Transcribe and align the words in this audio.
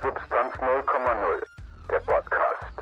Substanz 0.00 0.54
0,0, 0.54 1.42
der 1.90 1.98
Podcast. 2.00 2.72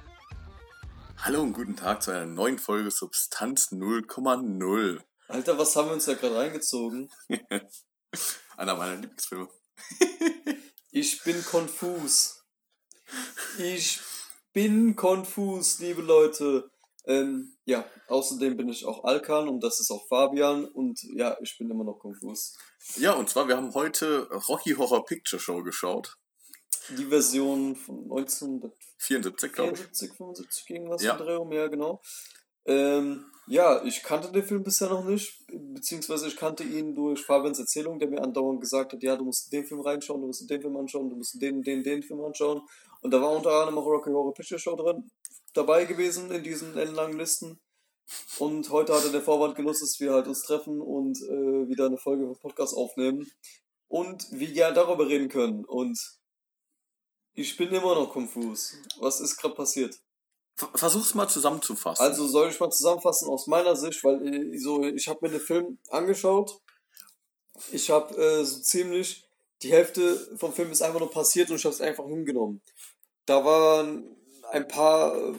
Hallo 1.17 1.41
und 1.41 1.55
guten 1.55 1.75
Tag 1.75 2.03
zu 2.03 2.11
einer 2.11 2.27
neuen 2.27 2.59
Folge 2.59 2.91
Substanz 2.91 3.73
0,0. 3.73 5.01
Alter, 5.29 5.59
was 5.59 5.75
haben 5.75 5.89
wir 5.89 5.95
uns 5.95 6.05
da 6.05 6.13
gerade 6.13 6.37
reingezogen? 6.37 7.11
Einer 8.59 8.75
meiner 8.75 8.97
Lieblingsfilme. 8.97 9.49
Ich 10.91 11.23
bin 11.25 11.43
konfus. 11.45 12.45
Ich 13.59 14.01
bin 14.53 14.95
konfus, 14.97 15.79
liebe 15.79 16.03
Leute. 16.03 16.71
Ähm, 17.07 17.57
ja, 17.65 17.85
außerdem 18.09 18.57
bin 18.59 18.69
ich 18.69 18.85
auch 18.85 19.05
Alkan 19.05 19.49
und 19.49 19.63
das 19.63 19.81
ist 19.81 19.91
auch 19.91 20.07
Fabian 20.09 20.67
und 20.67 21.03
ja, 21.15 21.37
ich 21.43 21.57
bin 21.59 21.71
immer 21.71 21.85
noch 21.85 21.99
konfus. 21.99 22.59
Ja, 22.97 23.13
und 23.13 23.29
zwar, 23.29 23.49
wir 23.49 23.57
haben 23.57 23.75
heute 23.75 24.29
Rocky 24.49 24.73
Horror 24.73 25.05
Picture 25.05 25.41
Show 25.41 25.63
geschaut. 25.63 26.19
Die 26.91 27.07
Version 27.07 27.75
von 27.77 28.03
1974, 28.03 28.73
74, 28.99 29.53
glaube 29.53 29.73
ich. 29.75 30.11
75, 30.11 30.71
irgendwas 30.71 31.03
Ja. 31.03 31.13
ja. 31.13 31.17
Dreh 31.19 31.37
um, 31.37 31.53
ja, 31.53 31.67
genau. 31.67 32.01
Ähm, 32.65 33.27
ja, 33.49 33.85
ich 33.85 34.03
kannte 34.03 34.33
den 34.33 34.43
Film 34.43 34.65
bisher 34.65 34.89
noch 34.89 35.05
nicht, 35.05 35.45
beziehungsweise 35.47 36.27
ich 36.27 36.37
kannte 36.37 36.65
ihn 36.65 36.97
durch 36.97 37.25
Fabians 37.25 37.61
Erzählung, 37.61 38.01
der 38.01 38.09
mir 38.09 38.21
andauernd 38.21 38.61
gesagt 38.61 38.93
hat, 38.93 39.03
ja, 39.03 39.15
du 39.17 39.25
musst 39.25 39.53
den 39.53 39.65
Film 39.65 39.81
reinschauen, 39.81 40.21
du 40.21 40.27
musst 40.27 40.51
den 40.51 40.61
Film 40.61 40.77
anschauen, 40.77 41.09
du 41.09 41.17
musst 41.17 41.41
den, 41.41 41.63
den, 41.63 41.85
den 41.85 42.03
Film 42.03 42.25
anschauen. 42.25 42.63
Und 43.03 43.13
da 43.13 43.21
war 43.21 43.31
unter 43.31 43.51
anderem 43.53 43.79
auch 43.79 43.87
Rocky 43.87 44.11
Horror 44.11 44.35
Picture 44.35 44.59
Show 44.59 44.75
drin, 44.75 45.09
dabei 45.55 45.85
gewesen 45.85 46.31
in 46.33 46.43
diesen 46.43 46.77
ellenlangen 46.77 47.19
Listen. 47.19 47.61
Und 48.39 48.71
heute 48.71 48.95
hatte 48.95 49.11
der 49.11 49.23
Vorwand 49.23 49.55
genutzt, 49.55 49.83
dass 49.83 50.01
wir 50.01 50.13
halt 50.13 50.27
uns 50.27 50.43
treffen 50.43 50.81
und 50.81 51.17
äh, 51.23 51.69
wieder 51.69 51.87
eine 51.87 51.99
Folge 51.99 52.27
vom 52.27 52.39
Podcast 52.39 52.77
aufnehmen. 52.77 53.31
Und 53.89 54.27
wir 54.33 54.49
ja 54.49 54.73
darüber 54.73 55.09
reden 55.09 55.29
können. 55.29 55.65
Und 55.65 55.99
ich 57.37 57.57
bin 57.57 57.69
immer 57.69 57.95
noch 57.95 58.11
konfus. 58.11 58.75
Was 58.99 59.21
ist 59.21 59.37
gerade 59.37 59.55
passiert? 59.55 59.99
Ver- 60.57 60.71
Versuch's 60.75 61.15
mal 61.15 61.29
zusammenzufassen. 61.29 62.03
Also 62.05 62.27
soll 62.27 62.49
ich 62.51 62.59
mal 62.59 62.71
zusammenfassen 62.71 63.29
aus 63.29 63.47
meiner 63.47 63.77
Sicht, 63.77 64.03
weil 64.05 64.27
äh, 64.27 64.59
so 64.59 64.83
ich 64.83 65.07
habe 65.09 65.21
mir 65.23 65.31
den 65.31 65.41
Film 65.41 65.79
angeschaut. 65.91 66.61
Ich 67.73 67.91
habe 67.91 68.15
äh, 68.17 68.45
so 68.45 68.61
ziemlich 68.61 69.29
die 69.63 69.73
Hälfte 69.73 70.37
vom 70.37 70.53
Film 70.53 70.71
ist 70.71 70.83
einfach 70.83 71.01
nur 71.01 71.11
passiert 71.11 71.49
und 71.51 71.57
ich 71.57 71.65
habe 71.65 71.75
es 71.75 71.81
einfach 71.81 72.07
hingenommen. 72.07 72.61
Da 73.25 73.45
waren 73.45 74.17
ein 74.51 74.69
paar 74.69 75.17
äh, 75.17 75.35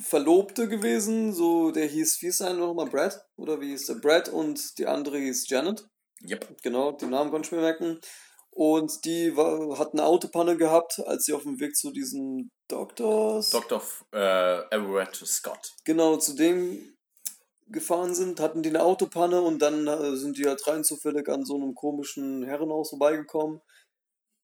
Verlobte 0.00 0.68
gewesen, 0.68 1.32
so 1.32 1.70
der 1.70 1.86
hieß, 1.86 2.20
wie 2.22 2.26
ist 2.26 2.40
er 2.40 2.52
nochmal, 2.54 2.86
Brad? 2.86 3.24
Oder 3.36 3.60
wie 3.60 3.68
hieß 3.70 3.86
der? 3.86 3.94
Brad 3.94 4.28
und 4.28 4.78
die 4.78 4.86
andere 4.86 5.18
hieß 5.18 5.48
Janet. 5.48 5.88
Yep. 6.28 6.62
Genau, 6.62 6.92
den 6.92 7.10
Namen 7.10 7.30
konnte 7.30 7.46
ich 7.46 7.52
mir 7.52 7.60
merken. 7.60 8.00
Und 8.54 9.06
die 9.06 9.34
war, 9.34 9.78
hat 9.78 9.94
eine 9.94 10.04
Autopanne 10.04 10.58
gehabt, 10.58 11.00
als 11.06 11.24
sie 11.24 11.32
auf 11.32 11.44
dem 11.44 11.58
Weg 11.58 11.74
zu 11.74 11.90
diesen 11.90 12.50
Doktors. 12.68 13.50
Dr. 13.50 13.82
Äh, 14.12 14.74
Everett 14.74 15.16
Scott. 15.16 15.72
genau 15.84 16.16
zu 16.16 16.34
dem 16.34 16.94
gefahren 17.72 18.14
sind, 18.14 18.38
hatten 18.40 18.62
die 18.62 18.68
eine 18.68 18.82
Autopanne 18.82 19.40
und 19.40 19.60
dann 19.60 19.86
äh, 19.86 20.16
sind 20.16 20.36
die 20.36 20.46
halt 20.46 20.66
rein 20.66 20.84
zufällig 20.84 21.28
an 21.28 21.46
so 21.46 21.54
einem 21.54 21.74
komischen 21.74 22.42
Herrenhaus 22.42 22.90
vorbeigekommen, 22.90 23.62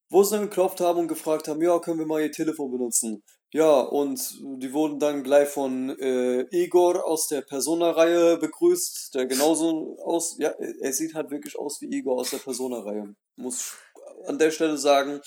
wo 0.09 0.23
sie 0.23 0.37
dann 0.37 0.45
geklopft 0.45 0.81
haben 0.81 1.01
und 1.01 1.09
gefragt 1.09 1.47
haben, 1.47 1.61
ja, 1.61 1.79
können 1.79 1.99
wir 1.99 2.07
mal 2.07 2.23
ihr 2.23 2.33
Telefon 2.33 2.71
benutzen? 2.71 3.23
Ja, 3.51 3.81
und 3.81 4.21
die 4.61 4.73
wurden 4.75 4.99
dann 4.99 5.23
gleich 5.23 5.49
von 5.49 5.99
äh, 5.99 6.43
Igor 6.51 7.07
aus 7.07 7.29
der 7.29 7.41
Persona-Reihe 7.41 8.37
begrüßt, 8.37 9.15
der 9.15 9.25
genauso 9.25 9.97
aus, 10.05 10.37
ja, 10.39 10.51
er 10.51 10.93
sieht 10.93 11.15
halt 11.15 11.31
wirklich 11.31 11.59
aus 11.59 11.81
wie 11.81 11.87
Igor 11.87 12.19
aus 12.19 12.31
der 12.31 12.39
Persona-Reihe. 12.39 13.15
Muss 13.37 13.77
an 14.27 14.39
der 14.39 14.51
Stelle 14.51 14.79
sagen, 14.79 15.21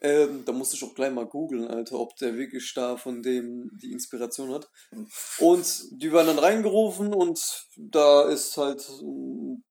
ähm, 0.00 0.44
da 0.44 0.52
musste 0.52 0.76
ich 0.76 0.84
auch 0.84 0.94
gleich 0.94 1.12
mal 1.12 1.26
googeln, 1.26 1.66
Alter, 1.66 1.98
ob 1.98 2.14
der 2.16 2.36
wirklich 2.36 2.72
da 2.74 2.96
von 2.96 3.20
dem 3.22 3.70
die 3.82 3.90
Inspiration 3.90 4.54
hat. 4.54 4.70
Und 5.38 5.66
die 6.00 6.12
werden 6.12 6.28
dann 6.28 6.38
reingerufen 6.38 7.12
und 7.12 7.66
da 7.76 8.28
ist 8.28 8.56
halt 8.56 8.88
ein 8.88 9.64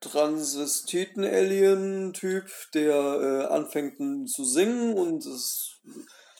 Transvestiten-Alien-Typ, 0.00 2.50
der 2.74 2.94
äh, 2.94 3.44
anfängt 3.52 4.28
zu 4.28 4.44
singen 4.44 4.94
und 4.94 5.24
es, 5.26 5.80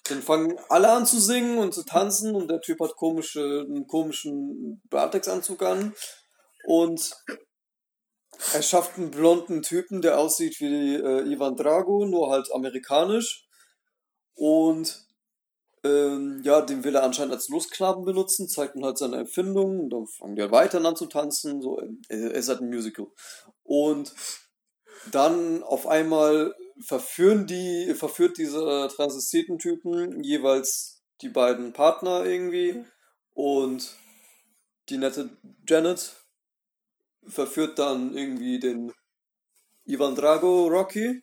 dann 0.05 0.23
fangen 0.23 0.59
alle 0.69 0.91
an 0.91 1.07
zu 1.07 1.21
singen 1.21 1.59
und 1.59 1.73
zu 1.75 1.85
tanzen 1.85 2.35
und 2.35 2.51
der 2.51 2.61
Typ 2.61 2.81
hat 2.81 2.97
komische, 2.97 3.65
einen 3.69 3.87
komischen 3.87 4.83
Latex-Anzug 4.91 5.63
an 5.63 5.95
und 6.65 7.13
er 8.55 8.63
schafft 8.63 8.97
einen 8.97 9.11
blonden 9.11 9.63
Typen, 9.63 10.03
der 10.03 10.19
aussieht 10.19 10.61
wie 10.61 10.95
äh, 10.95 11.33
Ivan 11.33 11.57
Drago, 11.57 12.07
nur 12.07 12.31
halt 12.31 12.53
amerikanisch. 12.53 13.47
Und 14.35 15.07
ähm, 15.85 16.41
ja, 16.43 16.61
den 16.61 16.85
will 16.85 16.95
er 16.95 17.03
anscheinend 17.03 17.35
als 17.35 17.49
Lustknaben 17.49 18.05
benutzen, 18.05 18.49
zeigt 18.49 18.77
ihm 18.77 18.85
halt 18.85 18.99
seine 18.99 19.19
Empfindungen, 19.19 19.81
und 19.81 19.91
dann 19.91 20.07
fangen 20.07 20.37
die 20.37 20.43
halt 20.43 20.53
weiter 20.53 20.85
an 20.85 20.97
zu 20.97 21.07
tanzen, 21.07 21.63
so, 21.63 21.81
äh, 21.81 21.89
er 22.09 22.33
ist 22.33 22.49
halt 22.49 22.61
ein 22.61 22.69
Musical. 22.69 23.07
Und 23.63 24.15
dann 25.11 25.63
auf 25.63 25.87
einmal 25.87 26.55
verführen 26.81 27.47
die, 27.47 27.95
verführt 27.95 28.39
dieser 28.39 28.89
Transvestiten-Typen 28.89 30.23
jeweils 30.23 31.03
die 31.23 31.29
beiden 31.29 31.73
Partner 31.73 32.25
irgendwie 32.25 32.85
und 33.35 33.95
die 34.89 34.99
nette 34.99 35.31
Janet 35.67 36.20
verführt 37.27 37.79
dann 37.79 38.17
irgendwie 38.17 38.59
den 38.59 38.93
Ivan 39.85 40.15
Drago 40.15 40.67
Rocky. 40.69 41.23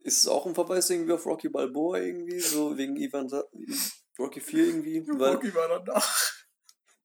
Ist 0.00 0.20
es 0.20 0.28
auch 0.28 0.46
ein 0.46 0.54
Verweis 0.54 0.90
irgendwie 0.90 1.12
auf 1.12 1.26
Rocky 1.26 1.48
Balboa 1.48 1.98
irgendwie, 1.98 2.40
so 2.40 2.76
wegen 2.76 2.96
Ivan 2.96 3.28
Dra 3.28 3.44
Rocky 4.18 4.40
4 4.40 4.66
irgendwie? 4.66 4.98
Rocky 5.10 5.54
war 5.54 5.68
danach. 5.68 6.32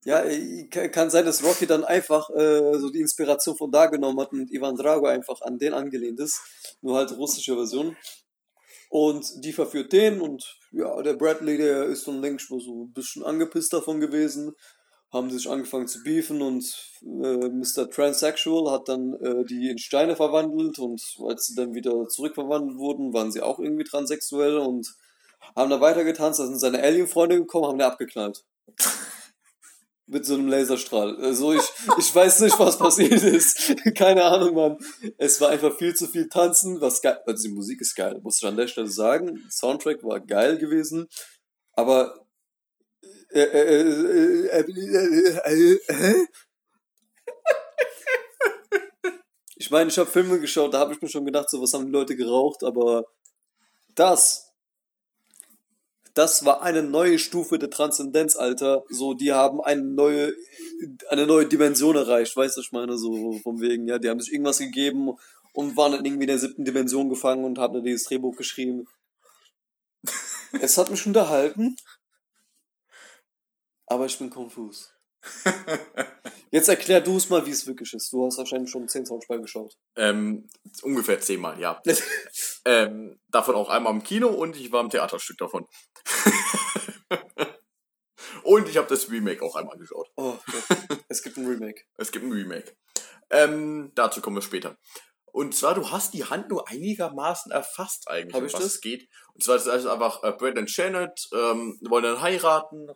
ja, 0.04 0.24
kann 0.70 0.92
kann 0.92 1.10
sein, 1.10 1.26
dass 1.26 1.44
Rocky 1.44 1.68
dann 1.68 1.84
einfach 1.84 2.30
äh, 2.32 2.80
so 2.80 2.90
die 2.90 3.02
Inspiration 3.02 3.56
von 3.58 3.72
da 3.72 3.86
genommen 3.86 4.20
hat 4.20 4.32
und 4.32 4.52
Ivan 4.52 4.76
Drago 4.76 5.06
einfach 5.06 5.42
an 5.42 5.60
den 5.60 5.74
angelehnt 5.74 6.20
ist. 6.20 6.42
Nur 6.82 6.98
halt 6.98 7.12
russische 7.12 7.56
Version. 7.56 7.96
Und 8.90 9.44
die 9.44 9.52
verführt 9.52 9.92
den 9.92 10.22
und 10.22 10.58
ja, 10.72 11.02
der 11.02 11.14
Bradley, 11.14 11.58
der 11.58 11.86
ist 11.86 12.08
dann 12.08 12.22
längst 12.22 12.48
schon 12.48 12.62
so 12.62 12.86
ein 12.86 12.94
bisschen 12.94 13.24
angepisst 13.24 13.74
davon 13.74 14.00
gewesen. 14.00 14.56
Haben 15.12 15.30
sich 15.30 15.50
angefangen 15.50 15.88
zu 15.88 16.04
beefen 16.04 16.42
und 16.42 16.66
äh, 17.02 17.50
Mr. 17.50 17.90
Transsexual 17.90 18.72
hat 18.72 18.90
dann 18.90 19.14
äh, 19.14 19.46
die 19.46 19.70
in 19.70 19.78
Steine 19.78 20.16
verwandelt 20.18 20.80
und 20.80 21.02
als 21.26 21.48
sie 21.48 21.56
dann 21.56 21.74
wieder 21.74 22.08
zurückverwandelt 22.10 22.78
wurden, 22.78 23.14
waren 23.14 23.32
sie 23.32 23.42
auch 23.42 23.60
irgendwie 23.60 23.86
transsexuell 23.86 24.58
und 24.58 24.96
haben 25.56 25.70
da 25.70 25.80
weitergetanzt. 25.80 26.40
Da 26.40 26.46
sind 26.46 26.60
seine 26.60 26.82
Alien-Freunde 26.82 27.38
gekommen, 27.38 27.68
haben 27.68 27.78
den 27.78 27.88
abgeknallt. 27.88 28.44
Mit 30.10 30.26
so 30.26 30.36
einem 30.36 30.48
Laserstrahl. 30.48 31.18
Also 31.18 31.52
ich, 31.52 31.70
ich 31.98 32.16
weiß 32.16 32.40
nicht, 32.40 32.58
was 32.60 32.78
passiert 32.78 33.22
ist. 33.24 33.76
Keine 33.96 34.24
Ahnung, 34.24 34.56
Mann. 34.56 34.78
Es 35.18 35.42
war 35.42 35.50
einfach 35.50 35.76
viel 35.76 35.94
zu 35.96 36.08
viel 36.08 36.30
Tanzen, 36.30 36.80
was 36.80 37.02
geil. 37.02 37.20
Also 37.26 37.50
die 37.50 37.54
Musik 37.54 37.82
ist 37.82 37.94
geil, 37.94 38.18
muss 38.24 38.42
ich 38.42 38.48
an 38.48 38.56
der 38.56 38.68
Stelle 38.68 38.88
sagen. 38.88 39.44
Soundtrack 39.50 40.04
war 40.04 40.22
geil 40.22 40.58
gewesen. 40.60 41.08
Aber 41.74 42.26
äh, 43.04 43.08
äh, 43.08 43.10
äh, 43.10 43.14
äh, 43.14 43.17
äh, 43.17 43.17
äh, 43.17 43.17
äh, 43.17 43.17
ich 49.56 49.72
meine, 49.72 49.90
ich 49.90 49.98
habe 49.98 50.10
Filme 50.10 50.40
geschaut, 50.40 50.74
da 50.74 50.80
habe 50.80 50.94
ich 50.94 51.02
mir 51.02 51.10
schon 51.10 51.26
gedacht, 51.26 51.50
so 51.50 51.62
was 51.62 51.74
haben 51.74 51.86
die 51.86 51.92
Leute 51.92 52.16
geraucht, 52.16 52.64
aber 52.64 53.06
das, 53.96 54.54
das 56.14 56.46
war 56.46 56.62
eine 56.62 56.84
neue 56.84 57.20
Stufe 57.20 57.60
der 57.60 57.70
Transzendenz, 57.70 58.36
Alter. 58.36 58.84
So, 58.90 59.14
die 59.14 59.34
haben 59.34 59.62
eine 59.62 59.84
neue, 59.84 60.34
eine 61.10 61.28
neue 61.28 61.48
Dimension 61.48 61.96
erreicht, 61.96 62.36
weißt 62.36 62.58
du, 62.58 62.62
ich 62.62 62.72
meine, 62.72 62.98
so 62.98 63.34
vom 63.44 63.60
wegen, 63.60 63.88
ja, 63.88 64.00
die 64.00 64.10
haben 64.10 64.20
sich 64.20 64.32
irgendwas 64.32 64.60
gegeben 64.60 65.18
und 65.54 65.76
waren 65.76 65.92
dann 65.92 66.06
irgendwie 66.06 66.24
in 66.24 66.30
der 66.30 66.40
siebten 66.40 66.66
Dimension 66.66 67.10
gefangen 67.10 67.44
und 67.44 67.60
haben 67.60 67.74
dann 67.74 67.84
dieses 67.84 68.06
Drehbuch 68.06 68.36
geschrieben. 68.38 68.88
Es 70.62 70.78
hat 70.78 70.90
mich 70.90 71.06
unterhalten, 71.06 71.76
aber 73.88 74.06
ich 74.06 74.18
bin 74.20 74.30
konfus. 74.30 74.94
Jetzt 76.52 76.70
erklär 76.70 77.02
du 77.02 77.18
es 77.18 77.30
mal, 77.30 77.46
wie 77.46 77.52
es 77.52 77.68
wirklich 77.68 77.94
ist. 77.94 78.12
Du 78.14 78.26
hast 78.26 78.38
wahrscheinlich 78.38 78.70
schon 78.70 78.88
10 78.88 79.06
Soundspiel 79.06 79.42
geschaut. 79.42 79.76
Ähm, 79.96 80.48
ungefähr 80.82 81.20
zehnmal, 81.20 81.60
ja. 81.60 81.82
ähm, 82.66 83.20
davon 83.28 83.56
auch 83.56 83.70
einmal 83.70 83.94
im 83.94 84.04
Kino 84.04 84.30
und 84.30 84.56
ich 84.56 84.72
war 84.72 84.82
im 84.82 84.90
Theaterstück 84.90 85.38
davon. 85.38 85.66
und 88.44 88.70
ich 88.70 88.78
habe 88.78 88.88
das 88.88 89.10
Remake 89.10 89.44
auch 89.44 89.56
einmal 89.56 89.78
geschaut. 89.78 90.10
Oh, 90.16 90.38
Gott. 90.46 91.00
es 91.10 91.22
gibt 91.22 91.38
ein 91.38 91.48
Remake. 91.48 91.84
Es 91.98 92.12
gibt 92.12 92.26
ein 92.26 92.32
Remake. 92.32 92.78
Ähm, 93.30 93.92
dazu 93.96 94.22
kommen 94.22 94.38
wir 94.38 94.42
später. 94.42 94.78
Und 95.26 95.54
zwar, 95.54 95.76
du 95.76 95.92
hast 95.92 96.14
die 96.14 96.24
Handlung 96.24 96.62
einigermaßen 96.62 97.52
erfasst 97.52 98.08
eigentlich, 98.08 98.34
Hab 98.34 98.42
um 98.42 98.48
ich 98.48 98.54
was 98.54 98.62
das? 98.62 98.76
es 98.76 98.82
geht. 98.82 99.10
Und 99.34 99.44
zwar 99.44 99.58
ist 99.58 99.68
es 99.68 99.86
einfach, 99.86 100.24
äh, 100.24 100.32
Brad 100.32 100.58
und 100.58 100.76
Janet 100.76 101.30
ähm, 101.34 101.78
wollen 101.82 102.04
dann 102.04 102.22
heiraten 102.22 102.88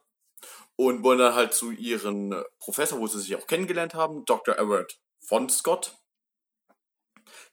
und 0.75 1.03
wollen 1.03 1.19
dann 1.19 1.35
halt 1.35 1.53
zu 1.53 1.71
ihren 1.71 2.31
äh, 2.31 2.43
Professor, 2.59 2.99
wo 2.99 3.07
sie 3.07 3.19
sich 3.19 3.35
auch 3.35 3.47
kennengelernt 3.47 3.93
haben, 3.93 4.25
Dr. 4.25 4.57
Everett 4.57 4.99
von 5.27 5.49
Scott. 5.49 5.97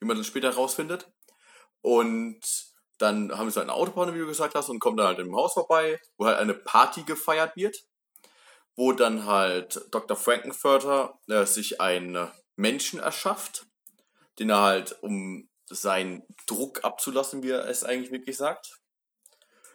wie 0.00 0.06
man 0.06 0.16
dann 0.16 0.24
später 0.24 0.50
rausfindet. 0.54 1.10
Und 1.80 2.40
dann 2.98 3.36
haben 3.36 3.50
sie 3.50 3.60
eine 3.60 3.72
Autobahn, 3.72 4.14
wie 4.14 4.18
du 4.18 4.26
gesagt 4.26 4.54
hast, 4.54 4.68
und 4.68 4.80
kommen 4.80 4.96
dann 4.96 5.06
halt 5.06 5.18
im 5.20 5.34
Haus 5.36 5.54
vorbei, 5.54 6.00
wo 6.16 6.26
halt 6.26 6.38
eine 6.38 6.54
Party 6.54 7.04
gefeiert 7.04 7.54
wird, 7.56 7.76
wo 8.76 8.92
dann 8.92 9.26
halt 9.26 9.86
Dr. 9.90 10.16
Frankenfurter 10.16 11.18
äh, 11.28 11.44
sich 11.46 11.80
einen 11.80 12.30
Menschen 12.56 12.98
erschafft, 12.98 13.66
den 14.38 14.50
er 14.50 14.62
halt, 14.62 15.02
um 15.02 15.48
seinen 15.66 16.22
Druck 16.46 16.84
abzulassen, 16.84 17.42
wie 17.42 17.50
er 17.50 17.66
es 17.68 17.84
eigentlich 17.84 18.10
wirklich 18.10 18.36
sagt. 18.36 18.80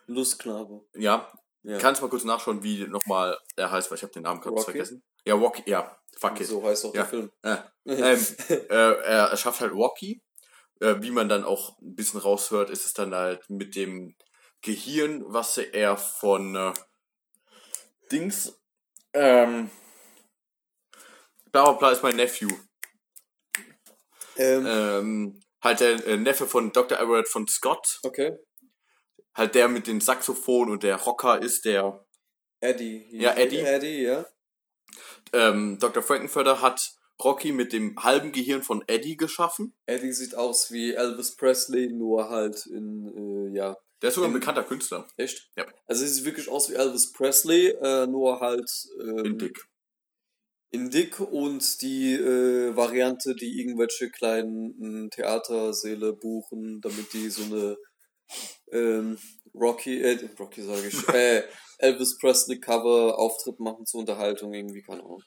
Lustknabe. 0.07 0.86
Ja, 0.95 1.31
Ja. 1.63 1.77
kannst 1.77 2.01
mal 2.01 2.10
kurz 2.10 2.24
nachschauen, 2.25 2.62
wie 2.63 2.86
nochmal 2.88 3.38
er 3.56 3.71
heißt, 3.71 3.89
weil 3.89 3.98
ich 3.98 4.04
habe 4.04 4.13
den 4.13 4.24
Namen 4.24 4.42
kurz 4.42 4.54
Rocky? 4.60 4.63
vergessen. 4.71 5.04
Ja, 5.25 5.36
Rocky, 5.36 5.63
ja, 5.65 5.98
fuck 6.19 6.39
it. 6.42 6.48
So 6.48 6.63
heißt 6.63 6.86
auch 6.86 6.94
Ja. 6.94 7.04
der 7.04 7.10
Film. 7.10 7.31
Äh, 7.42 7.57
ähm, 7.86 8.27
äh, 8.50 8.65
er 8.69 9.27
erschafft 9.30 9.62
halt 9.62 9.74
Rocky. 9.74 10.21
Äh, 10.81 10.95
wie 11.01 11.12
man 11.12 11.30
dann 11.30 11.44
auch 11.45 11.80
ein 11.81 11.95
bisschen 11.95 12.19
raushört, 12.19 12.69
ist 12.69 12.86
es 12.86 12.94
dann 12.94 13.13
halt 13.15 13.50
mit 13.50 13.75
dem 13.75 14.15
Gehirn, 14.62 15.24
was 15.27 15.57
er 15.57 15.95
von 15.98 16.56
äh, 16.56 16.74
Dings, 18.12 18.59
ähm, 19.13 19.69
bla 21.51 21.63
bla 21.63 21.71
bla 21.74 21.92
ist 21.92 22.04
mein 22.04 22.16
Nephew. 22.16 22.50
Ähm, 24.36 24.66
Ähm, 24.66 25.39
halt 25.63 25.80
der 25.80 26.06
äh, 26.07 26.18
Neffe 26.18 26.48
von 26.48 26.71
Dr. 26.71 27.00
Everett 27.00 27.27
von 27.30 27.48
Scott. 27.48 28.00
okay. 28.04 28.38
Halt 29.35 29.56
der 29.56 29.68
mit 29.68 29.88
dem 29.88 30.00
Saxophon 30.01 30.69
und 30.69 30.83
der 30.83 30.97
Rocker 30.97 31.41
ist 31.41 31.65
der 31.65 32.06
Eddie. 32.59 33.06
Ja, 33.12 33.33
Eddie. 33.35 33.59
Eddie, 33.59 34.03
ja. 34.03 34.25
ähm, 35.33 35.77
Dr. 35.80 36.03
Frankenfurter 36.03 36.62
hat 36.62 36.94
Rocky 37.24 37.51
mit 37.51 37.74
dem 37.74 38.01
halben 38.03 38.31
Gehirn 38.31 38.63
von 38.63 38.83
Eddie 38.88 39.18
geschaffen. 39.18 39.75
Eddie 39.85 40.12
sieht 40.13 40.35
aus 40.35 40.71
wie 40.71 40.94
Elvis 40.94 41.35
Presley, 41.35 41.89
nur 41.91 42.30
halt 42.30 42.65
in, 42.68 43.51
äh, 43.53 43.57
ja, 43.57 43.75
Der 44.01 44.09
ist 44.09 44.15
sogar 44.15 44.30
ein 44.30 44.33
In- 44.33 44.39
bekannter 44.39 44.63
Künstler. 44.63 45.07
echt? 45.18 45.50
Ja. 45.56 45.65
Also 45.88 46.03
es 46.06 46.15
sieht 46.15 46.25
wirklich 46.25 46.50
aus 46.50 46.69
wie 46.69 46.75
Elvis 46.75 47.12
Presley, 47.13 47.68
äh, 47.81 48.07
nur 48.07 48.39
halt 48.39 48.69
ähm, 49.01 49.25
In 49.25 49.38
dick. 49.38 49.59
in 50.71 50.89
dick 50.89 51.19
und 51.19 51.81
die 51.81 52.13
äh, 52.13 52.75
Variante, 52.75 53.35
die 53.35 53.59
irgendwelche 53.59 54.09
kleinen 54.09 55.06
äh, 55.07 55.09
Theatersäle 55.09 56.13
buchen, 56.13 56.81
damit 56.81 57.13
die 57.13 57.30
so 57.30 57.44
eine 57.44 57.77
ähm, 58.71 59.17
Rocky, 59.53 60.01
äh, 60.01 60.29
Rocky 60.39 60.61
sage 60.63 60.87
ich, 60.87 61.07
äh, 61.09 61.43
Elvis 61.79 62.17
Presley 62.17 62.59
Cover 62.59 63.17
Auftritt 63.19 63.59
machen 63.59 63.85
zur 63.85 64.01
Unterhaltung 64.01 64.53
irgendwie, 64.53 64.81
keine 64.81 65.01
Ahnung. 65.03 65.23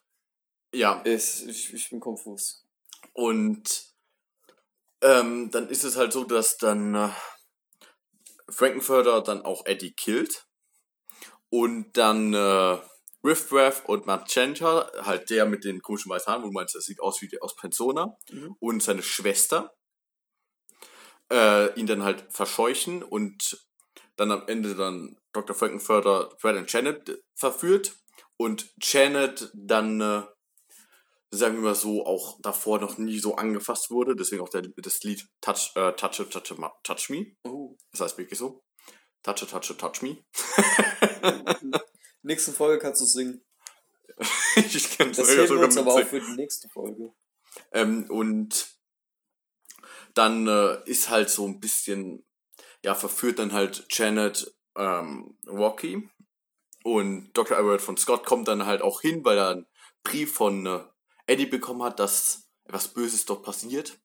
Ja, 0.75 1.02
Ich, 1.04 1.46
ich, 1.46 1.72
ich 1.75 1.90
bin 1.90 2.00
konfus. 2.00 2.64
und 3.12 3.84
ähm, 5.02 5.50
dann 5.50 5.69
ist 5.69 5.84
es 5.84 5.96
halt 5.96 6.12
so, 6.12 6.25
dass 6.25 6.56
dann 6.56 6.94
äh, 6.94 7.08
Frankenfurter 8.48 9.20
dann 9.22 9.43
auch 9.43 9.66
Eddie 9.66 9.93
killt. 9.93 10.46
Und 11.48 11.96
dann 11.96 12.34
äh, 12.34 12.78
Riff 13.25 13.52
Raff 13.52 13.84
und 13.87 14.06
Magenta, 14.06 14.90
halt 15.04 15.31
der 15.31 15.46
mit 15.46 15.64
den 15.64 15.81
komischen 15.81 16.10
weißen 16.10 16.26
Haaren, 16.32 16.43
wo 16.43 16.46
du 16.48 16.52
meinst, 16.52 16.75
das 16.75 16.84
sieht 16.84 17.00
aus 17.00 17.20
wie 17.22 17.28
der 17.28 17.43
aus 17.43 17.54
Persona, 17.56 18.16
Mhm. 18.31 18.56
und 18.58 18.82
seine 18.82 19.02
Schwester, 19.02 19.75
äh, 21.32 21.73
ihn 21.78 21.87
dann 21.87 22.02
halt 22.02 22.25
verscheuchen 22.31 23.02
und 23.02 23.67
dann 24.17 24.31
am 24.31 24.46
Ende 24.49 24.75
dann 24.75 25.17
Dr. 25.32 25.55
Frankenfurter 25.55 26.31
Brad 26.40 26.56
und 26.56 26.73
Janet 26.73 27.23
verführt 27.34 27.96
und 28.37 28.73
Janet 28.81 29.50
dann, 29.55 30.00
äh, 30.00 30.23
sagen 31.31 31.56
wir 31.56 31.62
mal 31.62 31.75
so, 31.75 32.06
auch 32.06 32.38
davor 32.40 32.81
noch 32.81 32.99
nie 32.99 33.19
so 33.19 33.37
angefasst 33.37 33.90
wurde, 33.90 34.17
deswegen 34.17 34.43
auch 34.43 34.49
der, 34.49 34.62
das 34.76 35.02
Lied 35.02 35.26
Touch, 35.40 35.73
äh, 35.75 35.93
Touch, 35.93 36.17
Touch, 36.31 36.55
Touch 36.82 37.11
Me, 37.11 37.34
Oh. 37.44 37.76
das 37.93 38.00
heißt 38.00 38.19
wirklich 38.19 38.38
so, 38.38 38.62
Touch, 39.22 39.46
Touch, 39.46 39.76
Touch 39.76 40.02
Me. 40.02 40.25
Nächste 42.22 42.52
Folge 42.52 42.79
kannst 42.81 43.00
du 43.00 43.05
singen. 43.05 43.44
ich 44.56 44.96
kann 44.96 45.12
Das 45.12 45.29
heben 45.31 45.58
wir 45.58 45.64
uns 45.64 45.76
aber 45.76 45.94
auch 45.94 46.06
für 46.06 46.20
die 46.20 46.37
nächste 46.37 46.69
Folge. 46.69 47.12
Ähm, 47.72 48.06
und 48.08 48.75
dann 50.17 50.49
äh, 50.49 50.79
ist 50.87 51.11
halt 51.11 51.31
so 51.31 51.47
ein 51.47 51.61
bisschen, 51.61 52.25
ja, 52.83 52.95
verführt 52.95 53.39
dann 53.39 53.53
halt 53.53 53.87
Janet 53.91 54.53
ähm, 54.77 55.39
Rocky. 55.47 56.09
Und 56.85 57.33
Dr. 57.35 57.59
Everett 57.59 57.83
von 57.83 57.97
Scott 57.97 58.25
kommt 58.25 58.49
dann 58.49 58.65
halt 58.65 58.81
auch 58.81 59.01
hin, 59.01 59.25
weil 59.25 59.39
er 59.39 59.51
einen 59.51 59.67
Brief 60.05 60.33
von 60.33 60.67
äh, 60.67 60.81
Eddie 61.27 61.47
bekommen 61.47 61.83
hat, 61.83 62.01
dass 62.01 62.49
etwas 62.65 62.89
Böses 62.89 63.27
dort 63.27 63.43
passiert. 63.43 63.99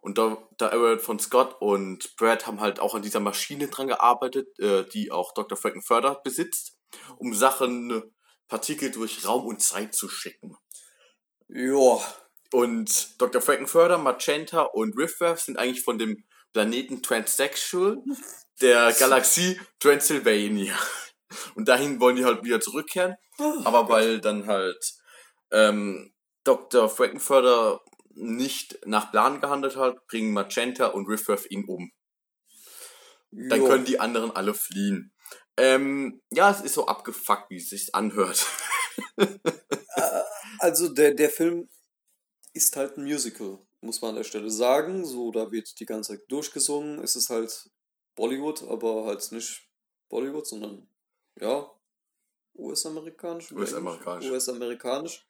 Und 0.00 0.18
Dr. 0.18 0.72
Everett 0.72 1.00
von 1.00 1.18
Scott 1.18 1.56
und 1.60 2.14
Brad 2.16 2.46
haben 2.46 2.60
halt 2.60 2.78
auch 2.78 2.94
an 2.94 3.02
dieser 3.02 3.20
Maschine 3.20 3.66
dran 3.66 3.88
gearbeitet, 3.88 4.56
äh, 4.60 4.84
die 4.84 5.10
auch 5.10 5.34
Dr. 5.34 5.58
Frankenfurter 5.58 6.20
besitzt, 6.22 6.78
um 7.16 7.34
Sachen, 7.34 7.90
äh, 7.90 8.02
Partikel 8.46 8.90
durch 8.92 9.26
Raum 9.26 9.46
und 9.46 9.60
Zeit 9.60 9.94
zu 9.94 10.08
schicken. 10.08 10.56
Ja. 11.48 12.00
Und 12.52 13.20
Dr. 13.20 13.42
Frankenfurter, 13.42 13.98
Magenta 13.98 14.62
und 14.62 14.96
Riffraff 14.96 15.40
sind 15.40 15.58
eigentlich 15.58 15.82
von 15.84 15.98
dem 15.98 16.24
Planeten 16.52 17.02
Transsexual 17.02 17.98
der 18.60 18.92
Galaxie 18.98 19.60
Transylvania. 19.80 20.74
Und 21.54 21.68
dahin 21.68 22.00
wollen 22.00 22.16
die 22.16 22.24
halt 22.24 22.42
wieder 22.44 22.60
zurückkehren. 22.60 23.16
Aber 23.64 23.88
weil 23.88 24.20
dann 24.20 24.46
halt 24.46 24.94
ähm, 25.52 26.12
Dr. 26.44 26.88
Frankenfurter 26.88 27.80
nicht 28.14 28.78
nach 28.86 29.10
Plan 29.12 29.40
gehandelt 29.40 29.76
hat, 29.76 30.06
bringen 30.06 30.32
Magenta 30.32 30.86
und 30.86 31.06
Riffraff 31.06 31.44
ihn 31.50 31.64
um. 31.66 31.92
Dann 33.30 33.60
Ja. 33.62 33.68
können 33.68 33.84
die 33.84 34.00
anderen 34.00 34.34
alle 34.34 34.54
fliehen. 34.54 35.12
Ähm, 35.58 36.22
ja, 36.32 36.50
es 36.50 36.60
ist 36.62 36.74
so 36.74 36.86
abgefuckt, 36.86 37.50
wie 37.50 37.58
es 37.58 37.68
sich 37.68 37.94
anhört. 37.94 38.46
Also 40.60 40.88
der, 40.88 41.14
der 41.14 41.30
Film 41.30 41.68
ist 42.58 42.76
halt 42.76 42.96
ein 42.96 43.04
Musical, 43.04 43.58
muss 43.80 44.02
man 44.02 44.10
an 44.10 44.16
der 44.16 44.24
Stelle 44.24 44.50
sagen. 44.50 45.04
So, 45.06 45.30
da 45.30 45.50
wird 45.50 45.78
die 45.80 45.86
ganze 45.86 46.12
Zeit 46.12 46.30
durchgesungen. 46.30 46.98
Es 47.02 47.16
ist 47.16 47.30
halt 47.30 47.70
Bollywood, 48.16 48.64
aber 48.64 49.06
halt 49.06 49.30
nicht 49.32 49.66
Bollywood, 50.08 50.46
sondern 50.46 50.88
ja, 51.40 51.70
US-amerikanisch. 52.56 53.52
US-amerikanisch. 53.52 54.30
US-amerikanisch. 54.30 55.26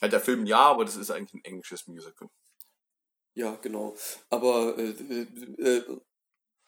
Halt 0.00 0.12
der 0.12 0.20
Film 0.20 0.46
ja, 0.46 0.60
aber 0.60 0.86
das 0.86 0.96
ist 0.96 1.10
eigentlich 1.10 1.34
ein 1.34 1.44
englisches 1.44 1.86
Musical. 1.86 2.30
Ja, 3.34 3.56
genau. 3.56 3.94
Aber 4.30 4.78
äh, 4.78 4.90
äh, 4.90 5.26
äh, 5.62 6.00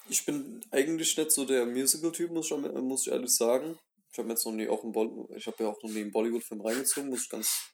ich 0.08 0.26
bin 0.26 0.60
eigentlich 0.70 1.16
nicht 1.16 1.32
so 1.32 1.46
der 1.46 1.64
Musical-Typ, 1.64 2.30
muss 2.30 2.50
ich, 2.50 2.58
muss 2.58 3.06
ich 3.06 3.12
ehrlich 3.12 3.34
sagen. 3.34 3.78
Ich 4.12 4.18
habe 4.18 4.28
jetzt 4.28 4.44
noch 4.44 4.52
nie 4.52 4.68
auch 4.68 4.82
einen 4.82 4.92
Boll 4.92 5.26
ich 5.34 5.46
habe 5.46 5.64
ja 5.64 5.70
auch 5.70 5.82
noch 5.82 5.90
nie 5.90 6.02
einen 6.02 6.12
Bollywood-Film 6.12 6.60
reingezogen, 6.60 7.08
muss 7.08 7.22
ich 7.22 7.30
ganz 7.30 7.72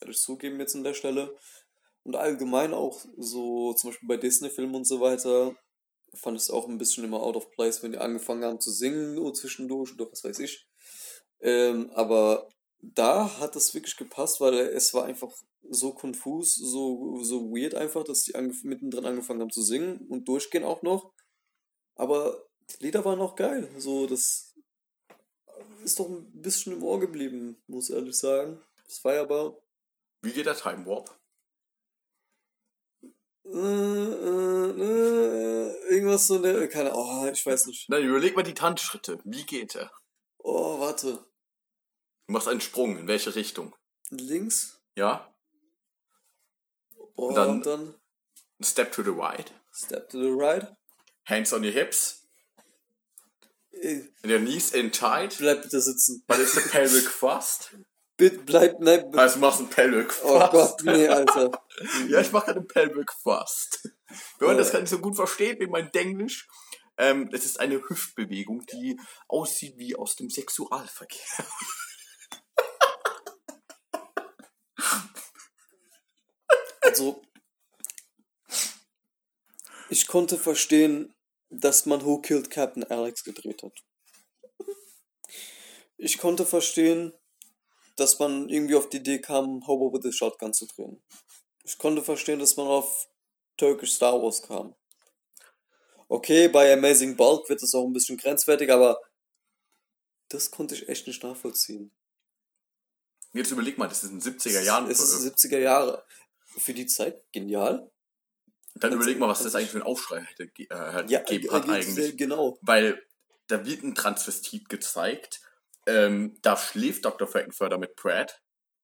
ehrlich 0.00 0.20
zugeben 0.20 0.60
jetzt 0.60 0.76
an 0.76 0.84
der 0.84 0.94
Stelle. 0.94 1.34
Und 2.04 2.16
allgemein 2.16 2.72
auch 2.72 3.04
so, 3.16 3.74
zum 3.74 3.90
Beispiel 3.90 4.08
bei 4.08 4.16
Disney-Filmen 4.16 4.74
und 4.74 4.86
so 4.86 5.00
weiter, 5.00 5.54
fand 6.14 6.36
ich 6.36 6.44
es 6.44 6.50
auch 6.50 6.68
ein 6.68 6.78
bisschen 6.78 7.04
immer 7.04 7.22
out 7.22 7.36
of 7.36 7.50
place, 7.52 7.82
wenn 7.82 7.92
die 7.92 7.98
angefangen 7.98 8.44
haben 8.44 8.60
zu 8.60 8.70
singen 8.70 9.14
nur 9.14 9.34
zwischendurch 9.34 9.92
oder 9.94 10.10
was 10.10 10.24
weiß 10.24 10.38
ich. 10.40 10.66
Ähm, 11.40 11.90
aber 11.94 12.48
da 12.82 13.38
hat 13.38 13.56
es 13.56 13.74
wirklich 13.74 13.96
gepasst, 13.96 14.40
weil 14.40 14.54
es 14.54 14.94
war 14.94 15.04
einfach 15.04 15.32
so 15.68 15.92
konfus, 15.92 16.54
so, 16.54 17.22
so 17.22 17.50
weird 17.50 17.74
einfach, 17.74 18.04
dass 18.04 18.24
die 18.24 18.34
angef 18.34 18.64
mittendrin 18.64 19.04
angefangen 19.04 19.40
haben 19.40 19.52
zu 19.52 19.62
singen 19.62 20.06
und 20.08 20.26
durchgehen 20.26 20.64
auch 20.64 20.82
noch. 20.82 21.12
Aber 21.94 22.46
die 22.70 22.84
Lieder 22.84 23.04
waren 23.04 23.20
auch 23.20 23.36
geil. 23.36 23.68
So, 23.78 24.06
das 24.06 24.54
ist 25.84 25.98
doch 25.98 26.08
ein 26.08 26.40
bisschen 26.40 26.72
im 26.72 26.82
Ohr 26.82 26.98
geblieben, 26.98 27.62
muss 27.66 27.90
ich 27.90 27.96
ehrlich 27.96 28.16
sagen. 28.16 28.60
Das 28.86 29.04
war 29.04 29.14
ja 29.14 29.22
aber. 29.22 29.62
Wie 30.22 30.32
geht 30.32 30.46
der 30.46 30.56
Time 30.56 30.84
Warp? 30.86 31.19
Äh, 33.52 33.56
äh, 33.58 34.70
äh, 34.80 35.94
irgendwas 35.94 36.26
so 36.26 36.36
eine. 36.36 36.68
Keine 36.68 36.92
Ahnung, 36.92 37.24
oh, 37.24 37.30
ich 37.32 37.44
weiß 37.44 37.66
nicht. 37.66 37.86
Na, 37.88 37.98
überleg 37.98 38.36
mal 38.36 38.42
die 38.42 38.54
Tanzschritte. 38.54 39.18
Wie 39.24 39.44
geht 39.44 39.74
er? 39.74 39.90
Oh, 40.38 40.78
warte. 40.80 41.24
Du 42.26 42.32
machst 42.32 42.48
einen 42.48 42.60
Sprung. 42.60 42.96
In 42.98 43.08
welche 43.08 43.34
Richtung? 43.34 43.74
Links? 44.10 44.80
Ja? 44.94 45.32
Oh, 47.16 47.32
Dann- 47.32 47.48
und 47.50 47.66
dann 47.66 47.94
Step 48.62 48.92
to 48.92 49.02
the 49.02 49.10
right. 49.10 49.52
Step 49.72 50.08
to 50.10 50.18
the 50.22 50.30
right. 50.30 50.66
Hands 51.24 51.52
on 51.52 51.64
your 51.64 51.72
hips. 51.72 52.26
Äh, 53.72 54.02
And 54.22 54.30
your 54.32 54.38
knees 54.40 54.72
in 54.72 54.92
tight. 54.92 55.38
Bleib 55.38 55.62
bitte 55.62 55.80
sitzen. 55.80 56.22
But 56.26 56.38
it's 56.38 56.56
a 56.58 56.60
pelvic 56.68 57.04
thrust. 57.08 57.74
Bitte 58.20 58.38
bleib, 58.44 58.80
nein. 58.80 59.14
Also 59.16 59.36
du 59.36 59.40
machst 59.40 59.60
einen 59.60 59.70
pelvic 59.70 60.10
thrust. 60.10 60.24
Oh 60.24 60.48
Gott, 60.50 60.82
nee, 60.84 61.08
Alter. 61.08 61.50
Ja, 62.08 62.20
ich 62.20 62.30
mache 62.32 62.44
gerade 62.46 62.58
einen 62.60 62.68
pelvic 62.68 63.10
thrust. 63.22 63.88
Wenn 64.38 64.48
man 64.48 64.56
Äh. 64.56 64.58
das 64.58 64.72
gar 64.72 64.80
nicht 64.80 64.90
so 64.90 64.98
gut 64.98 65.16
versteht, 65.16 65.58
wie 65.58 65.66
mein 65.66 65.90
Denglisch, 65.92 66.46
ähm, 66.98 67.30
es 67.32 67.46
ist 67.46 67.58
eine 67.58 67.76
Hüftbewegung, 67.88 68.66
die 68.66 69.00
aussieht 69.26 69.78
wie 69.78 69.96
aus 69.96 70.16
dem 70.16 70.28
Sexualverkehr. 70.28 71.46
Also, 76.82 77.22
Ich 79.88 80.06
konnte 80.06 80.38
verstehen, 80.38 81.14
dass 81.48 81.84
man 81.86 82.04
Who 82.04 82.20
Killed 82.20 82.50
Captain 82.50 82.84
Alex 82.84 83.24
gedreht 83.24 83.62
hat. 83.62 83.72
Ich 85.96 86.18
konnte 86.18 86.46
verstehen, 86.46 87.12
dass 87.96 88.18
man 88.18 88.48
irgendwie 88.48 88.74
auf 88.74 88.88
die 88.88 88.98
Idee 88.98 89.20
kam, 89.20 89.66
Hobo 89.66 89.92
with 89.92 90.06
a 90.06 90.12
Shotgun 90.12 90.52
zu 90.52 90.66
drehen. 90.66 91.02
Ich 91.64 91.78
konnte 91.78 92.02
verstehen, 92.02 92.38
dass 92.38 92.56
man 92.56 92.66
auf 92.66 93.08
Turkish 93.56 93.92
Star 93.92 94.20
Wars 94.22 94.42
kam. 94.42 94.74
Okay, 96.08 96.48
bei 96.48 96.72
Amazing 96.72 97.16
Bulk 97.16 97.48
wird 97.48 97.62
es 97.62 97.74
auch 97.74 97.86
ein 97.86 97.92
bisschen 97.92 98.16
grenzwertig, 98.16 98.72
aber 98.72 99.00
das 100.28 100.50
konnte 100.50 100.74
ich 100.74 100.88
echt 100.88 101.06
nicht 101.06 101.22
nachvollziehen. 101.22 101.92
Jetzt 103.32 103.52
überleg 103.52 103.78
mal, 103.78 103.88
das 103.88 104.02
ist 104.02 104.10
in 104.10 104.18
den 104.18 104.38
70er 104.38 104.62
Jahren. 104.62 104.90
Es 104.90 105.00
ist 105.00 105.14
70er 105.24 105.58
Jahre. 105.58 106.04
Für 106.58 106.74
die 106.74 106.86
Zeit 106.86 107.22
genial. 107.32 107.90
Dann 108.74 108.92
überleg 108.92 109.18
mal, 109.18 109.28
was 109.28 109.42
das 109.42 109.54
eigentlich 109.54 109.70
für 109.70 109.78
ein 109.78 109.82
Aufschrei 109.82 110.20
hätte, 110.22 110.44
äh, 110.44 110.66
halt 110.70 111.10
Ja, 111.10 111.20
gegeben 111.20 111.48
äh, 111.48 111.50
hat 111.52 111.68
eigentlich. 111.68 112.16
Genau. 112.16 112.58
Weil 112.62 113.00
da 113.46 113.64
wird 113.64 113.82
ein 113.82 113.94
Transvestit 113.94 114.68
gezeigt, 114.68 115.40
ähm, 115.90 116.38
da 116.42 116.56
schläft 116.56 117.04
Dr. 117.04 117.26
Frankenfurter 117.28 117.78
mit 117.78 117.96
Pratt 117.96 118.40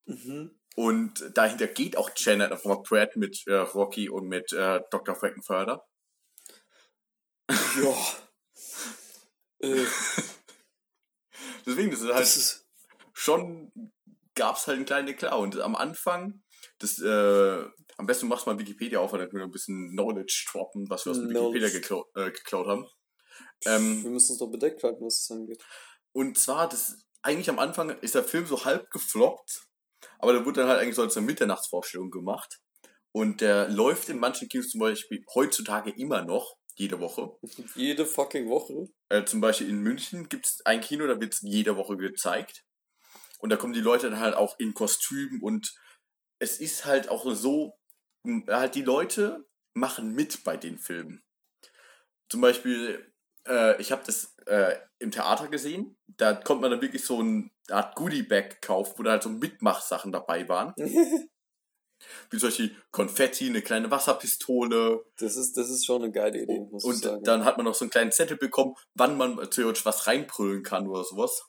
Mhm. 0.09 0.57
und 0.77 1.33
dahinter 1.37 1.67
geht 1.67 1.97
auch 1.97 2.11
Janet 2.17 2.53
auf 2.53 2.65
einmal 2.65 2.83
Pratt 2.83 3.17
mit 3.17 3.43
äh, 3.47 3.55
Rocky 3.55 4.09
und 4.09 4.29
mit 4.29 4.53
äh, 4.53 4.81
Dr. 4.91 5.15
Frankenfurter. 5.17 5.85
Ja. 7.51 7.97
äh, 9.61 9.85
Deswegen, 11.67 11.91
das 11.91 12.01
ist 12.01 12.07
halt 12.09 12.21
das 12.21 12.37
ist. 12.37 12.67
schon, 13.13 13.73
gab 14.35 14.57
es 14.57 14.67
halt 14.67 14.77
einen 14.77 14.87
kleinen 14.87 15.09
Eklat. 15.09 15.33
Und 15.35 15.59
am 15.61 15.75
Anfang, 15.75 16.43
das, 16.79 17.01
äh, 17.01 17.65
am 17.97 18.07
besten 18.07 18.29
machst 18.29 18.47
du 18.47 18.51
mal 18.51 18.59
Wikipedia 18.59 19.01
auf, 19.01 19.11
dann 19.11 19.21
können 19.29 19.41
wir 19.41 19.45
ein 19.45 19.51
bisschen 19.51 19.91
Knowledge 19.91 20.47
droppen, 20.53 20.89
was 20.89 21.05
wir 21.05 21.13
aus. 21.13 21.19
Wikipedia 21.21 21.69
geklau 21.69 22.07
äh, 22.15 22.31
geklaut 22.31 22.67
haben. 22.69 22.87
Ähm, 23.65 24.03
Wir 24.05 24.11
müssen 24.11 24.33
uns 24.33 24.39
doch 24.39 24.51
bedeckt 24.51 24.83
halten, 24.85 25.05
was 25.05 25.27
das 25.27 25.37
angeht. 25.37 25.63
Und 26.17 26.39
zwar, 26.39 26.67
das 26.67 26.97
eigentlich 27.21 27.51
am 27.51 27.59
Anfang 27.59 27.91
ist 27.91 28.15
der 28.15 28.25
Film 28.25 28.47
so 28.47 28.65
halb 28.65 28.91
gefloppt, 28.91 29.67
aber 30.19 30.33
da 30.33 30.47
wurde 30.47 30.61
dann 30.61 30.71
halt 30.71 30.81
eigentlich 30.81 30.95
so 30.95 31.03
als 31.03 31.15
eine 31.15 31.27
Mitternachtsvorstellung 31.27 32.11
gemacht. 32.11 32.59
Und 33.13 33.43
der 33.43 33.69
läuft 33.69 34.09
in 34.09 34.19
manchen 34.19 34.49
Kinos 34.49 34.71
zum 34.71 34.81
Beispiel 34.81 35.23
heutzutage 35.35 35.91
immer 35.91 36.25
noch, 36.25 36.57
jede 36.75 37.01
Woche. 37.01 37.37
Jede 37.75 38.07
fucking 38.07 38.49
Woche. 38.49 38.89
Äh, 39.11 39.27
zum 39.27 39.43
Beispiel 39.43 39.69
in 39.69 39.81
München 39.81 40.31
gibt 40.31 40.47
es 40.47 40.63
ein 40.65 40.81
Kino, 40.81 41.07
da 41.07 41.21
wird 41.21 41.35
es 41.35 41.41
jede 41.43 41.77
Woche 41.77 41.99
gezeigt. 41.99 42.65
Und 43.39 43.51
da 43.51 43.59
kommen 43.59 43.75
die 43.75 43.81
Leute 43.81 44.09
dann 44.09 44.19
halt 44.19 44.37
auch 44.37 44.59
in 44.59 44.73
Kostümen 44.73 45.43
und 45.43 45.75
es 46.39 46.61
ist 46.61 46.87
halt 46.87 47.11
auch 47.11 47.31
so, 47.35 47.75
halt 48.49 48.75
die 48.75 48.83
Leute 48.83 49.47
machen 49.75 50.15
mit 50.15 50.45
bei 50.45 50.57
den 50.57 50.79
Filmen. 50.79 51.23
Zum 52.31 52.41
Beispiel, 52.41 53.13
äh, 53.47 53.81
ich 53.81 53.93
habe 53.93 54.03
das 54.07 54.35
äh, 54.47 54.77
im 54.99 55.11
Theater 55.11 55.49
gesehen, 55.49 55.97
da 56.07 56.35
konnte 56.35 56.63
man 56.63 56.71
dann 56.71 56.81
wirklich 56.83 57.05
so 57.05 57.21
eine 57.21 57.51
Art 57.71 57.95
Goodie-Bag 57.97 58.63
kaufen, 58.63 58.95
wo 58.99 59.03
da 59.03 59.13
halt 59.13 59.23
so 59.23 59.29
Mitmachsachen 59.29 60.13
dabei 60.13 60.49
waren. 60.49 60.75
Wie 62.31 62.39
Beispiel 62.39 62.77
Konfetti, 62.91 63.47
eine 63.49 63.63
kleine 63.63 63.91
Wasserpistole, 63.91 65.03
Das 65.17 65.37
ist, 65.37 65.57
das 65.57 65.71
ist 65.71 65.87
schon 65.87 66.03
eine 66.03 66.13
geile 66.13 66.43
Idee, 66.43 66.61
muss 66.71 66.85
ich 66.85 66.91
und 66.91 66.97
sagen. 67.03 67.25
dann 67.25 67.45
hat 67.45 67.57
man 67.57 67.65
noch 67.65 67.75
so 67.75 67.85
einen 67.85 67.91
kleinen 67.91 68.13
Zettel 68.13 68.37
bekommen, 68.37 68.75
wann 68.95 69.17
man 69.17 69.37
theoretisch 69.51 69.87
was 69.87 70.07
reinbrüllen 70.07 70.63
kann 70.63 70.87
oder 70.89 71.05
sowas. 71.05 71.43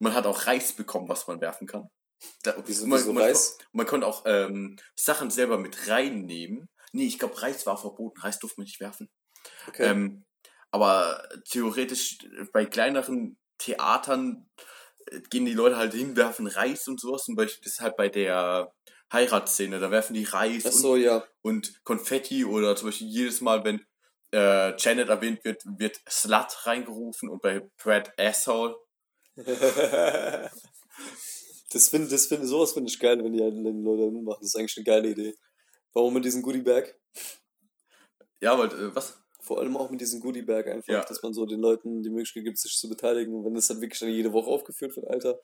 Man 0.00 0.12
hat 0.12 0.26
auch 0.26 0.46
Reis 0.46 0.72
bekommen, 0.72 1.08
was 1.08 1.26
man 1.28 1.40
werfen 1.40 1.66
kann. 1.68 1.88
Da, 2.42 2.54
Wieso- 2.66 2.86
man, 2.86 2.98
wieso 2.98 3.12
man, 3.12 3.22
Reis? 3.22 3.58
Man 3.72 3.86
konnte 3.86 4.06
auch 4.06 4.24
ähm, 4.26 4.76
Sachen 4.96 5.30
selber 5.30 5.56
mit 5.56 5.88
reinnehmen. 5.88 6.68
Nee, 6.92 7.06
ich 7.06 7.18
glaube, 7.18 7.40
Reis 7.40 7.64
war 7.66 7.78
verboten. 7.78 8.20
Reis 8.20 8.38
durfte 8.40 8.60
man 8.60 8.64
nicht 8.64 8.80
werfen. 8.80 9.08
okay. 9.68 9.84
Ähm, 9.84 10.24
aber 10.70 11.22
theoretisch 11.48 12.18
bei 12.52 12.66
kleineren 12.66 13.38
Theatern 13.58 14.48
äh, 15.06 15.20
gehen 15.30 15.46
die 15.46 15.54
Leute 15.54 15.76
halt 15.76 15.94
hin, 15.94 16.16
werfen 16.16 16.46
Reis 16.46 16.88
und 16.88 17.00
sowas. 17.00 17.24
Zum 17.24 17.36
Beispiel 17.36 17.64
das 17.64 17.74
ist 17.74 17.80
halt 17.80 17.96
bei 17.96 18.08
der 18.08 18.72
Heiratsszene, 19.12 19.78
da 19.78 19.90
werfen 19.90 20.14
die 20.14 20.24
Reis 20.24 20.64
Ach 20.66 20.72
und 20.72 20.78
so, 20.78 20.96
ja. 20.96 21.24
und 21.42 21.84
Konfetti 21.84 22.44
oder 22.44 22.74
zum 22.76 22.88
Beispiel 22.88 23.06
jedes 23.06 23.40
Mal, 23.40 23.64
wenn 23.64 23.86
äh, 24.32 24.76
Janet 24.76 25.08
erwähnt 25.08 25.44
wird, 25.44 25.62
wird 25.64 26.00
Slut 26.08 26.66
reingerufen 26.66 27.28
und 27.28 27.40
bei 27.40 27.68
Brad 27.82 28.12
Asshole. 28.18 28.76
das 29.36 30.50
finde 31.88 32.08
das 32.08 32.26
find, 32.26 32.44
sowas 32.46 32.72
finde 32.72 32.90
ich 32.90 32.98
geil, 32.98 33.22
wenn 33.22 33.32
die 33.32 33.42
halt 33.42 33.54
wenn 33.54 33.84
Leute 33.84 34.10
mitmachen. 34.10 34.40
Das 34.40 34.48
ist 34.48 34.56
eigentlich 34.56 34.76
eine 34.78 34.84
geile 34.84 35.08
Idee. 35.10 35.34
Warum 35.92 36.14
mit 36.14 36.24
diesem 36.24 36.42
Goodie 36.42 36.62
Bag? 36.62 36.98
Ja, 38.40 38.58
weil, 38.58 38.68
äh, 38.68 38.94
was? 38.94 39.18
Vor 39.46 39.60
allem 39.60 39.76
auch 39.76 39.90
mit 39.90 40.00
diesem 40.00 40.20
Goodie 40.20 40.42
Bag 40.42 40.66
einfach, 40.66 40.92
Ja. 40.92 41.04
dass 41.04 41.22
man 41.22 41.32
so 41.32 41.46
den 41.46 41.60
Leuten 41.60 42.02
die 42.02 42.10
Möglichkeit 42.10 42.44
gibt, 42.44 42.58
sich 42.58 42.72
zu 42.76 42.88
beteiligen. 42.88 43.34
Und 43.34 43.44
wenn 43.44 43.54
das 43.54 43.68
dann 43.68 43.80
wirklich 43.80 44.00
dann 44.00 44.10
jede 44.10 44.32
Woche 44.32 44.48
aufgeführt 44.50 44.96
wird, 44.96 45.06
Alter, 45.08 45.40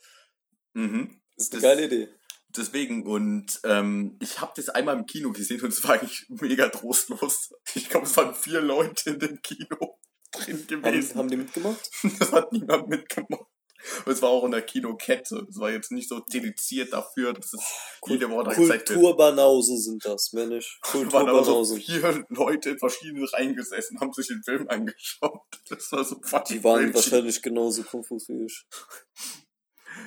Mhm. 0.75 1.21
das 1.37 1.47
ist 1.47 1.53
eine 1.55 1.63
Das- 1.63 1.71
geile 1.71 1.87
Idee. 1.87 2.09
Deswegen, 2.55 3.07
und 3.07 3.61
ähm, 3.65 4.19
ich 4.21 4.41
habe 4.43 4.53
das 4.57 4.69
einmal 4.69 4.99
im 4.99 5.07
Kino 5.07 5.33
gesehen 5.33 5.63
und 5.63 5.69
es 5.73 5.83
war 5.85 5.93
eigentlich 5.95 6.27
mega 6.29 6.69
trostlos. 6.69 7.51
Ich 7.75 7.89
glaube, 7.89 8.05
es 8.07 8.15
waren 8.19 8.35
vier 8.35 8.61
Leute 8.61 9.11
in 9.11 9.19
dem 9.19 9.41
Kino 9.41 9.99
drin 10.33 10.59
Haben, 10.59 10.83
gewesen. 10.83 11.15
haben 11.17 11.29
die 11.31 11.37
mitgemacht? 11.39 11.91
Das 12.19 12.33
hat 12.33 12.53
niemand 12.53 12.89
mitgemacht. 12.89 13.47
Und 14.07 14.13
es 14.13 14.23
war 14.23 14.31
auch 14.31 14.45
in 14.45 14.51
der 14.53 14.63
Kinokette. 14.63 15.47
Es 15.51 15.59
war 15.59 15.71
jetzt 15.71 15.91
nicht 15.93 16.09
so 16.09 16.21
dediziert 16.21 16.93
dafür, 16.93 17.33
dass 17.33 17.53
es 17.53 17.61
jede 18.07 18.29
Woche 18.31 18.45
da 18.45 18.51
gezeigt 18.53 18.89
wird. 18.89 18.99
Kulturbanausen 19.01 19.79
sind 19.79 20.05
das, 20.05 20.33
Mensch. 20.33 20.79
Es 20.85 20.95
waren 20.95 21.29
aber 21.29 21.45
so 21.45 21.55
Kulturbanausen. 21.63 21.81
vier 21.81 22.27
Leute 22.29 22.79
verschieden 22.79 23.25
reingesessen, 23.25 24.01
haben 24.01 24.13
sich 24.13 24.29
den 24.29 24.43
Film 24.43 24.69
angeschaut. 24.69 25.41
Das 25.69 25.91
war 25.93 26.05
so 26.05 26.21
fucking 26.23 26.59
Die 26.59 26.65
waren 26.65 26.93
wahrscheinlich 26.95 27.41
genauso 27.43 27.83
konfus 27.83 28.29
wie 28.29 28.45
ich. 28.45 28.67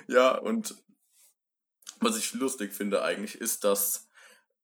Ja, 0.08 0.38
und 0.38 0.75
was 2.00 2.17
ich 2.17 2.34
lustig 2.34 2.74
finde 2.74 3.01
eigentlich, 3.03 3.36
ist, 3.36 3.63
dass 3.63 4.08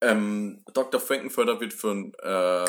ähm, 0.00 0.64
Dr. 0.74 1.00
Frankenfurter 1.00 1.60
wird 1.60 1.72
von 1.72 2.12
äh, 2.22 2.66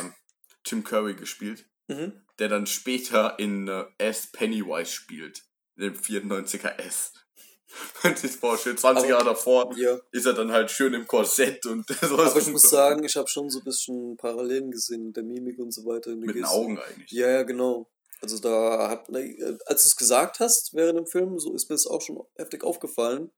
Tim 0.64 0.84
Curry 0.84 1.16
gespielt, 1.16 1.66
Mhm. 1.90 2.14
der 2.40 2.48
dann 2.48 2.66
später 2.66 3.38
in 3.40 3.68
äh, 3.68 3.84
S. 3.98 4.32
Pennywise 4.32 4.92
spielt, 4.92 5.40
in 5.40 5.53
dem 5.76 5.94
94er 5.96 6.78
S. 6.80 7.14
Das 8.04 8.24
vorstellt, 8.36 8.80
20 8.80 9.00
Aber- 9.06 9.10
Jahre 9.10 9.26
davor 9.26 9.76
Ja. 9.76 9.98
ist 10.12 10.26
er 10.28 10.34
dann 10.34 10.52
halt 10.52 10.70
schön 10.70 10.94
im 10.94 11.08
Korsett 11.08 11.66
und 11.66 11.88
sowas. 12.02 12.32
Aber 12.32 12.40
ich 12.40 12.48
muss 12.50 12.70
sagen, 12.70 13.04
ich 13.04 13.16
habe 13.16 13.28
schon 13.28 13.50
so 13.50 13.60
ein 13.60 13.64
bisschen 13.66 14.16
Parallelen 14.18 14.70
gesehen 14.70 15.08
mit 15.08 15.16
der 15.18 15.24
Mimik 15.24 15.58
und 15.58 15.72
so 15.74 15.84
weiter. 15.86 16.12
in 16.12 16.20
mit 16.20 16.36
den. 16.36 16.46
Augen 16.46 16.78
eigentlich. 16.78 17.12
Ja, 17.12 17.30
ja, 17.30 17.42
genau. 17.44 17.90
Also 18.22 18.38
da 18.40 18.90
hat, 18.90 19.10
äh, 19.10 19.58
als 19.66 19.84
du 19.84 19.90
es 19.90 19.96
gesagt 19.96 20.40
hast 20.40 20.74
während 20.76 21.00
dem 21.00 21.08
Film, 21.08 21.40
so 21.40 21.54
ist 21.56 21.68
mir 21.70 21.76
es 21.76 21.88
auch 21.88 22.02
schon 22.02 22.24
heftig 22.36 22.64
aufgefallen, 22.64 23.32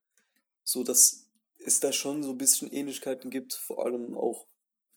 so 0.64 0.84
dass 0.84 1.24
es 1.64 1.80
da 1.80 1.90
schon 1.92 2.22
so 2.22 2.30
ein 2.32 2.38
bisschen 2.38 2.70
Ähnlichkeiten 2.70 3.30
gibt, 3.30 3.54
vor 3.54 3.84
allem 3.86 4.14
auch, 4.16 4.46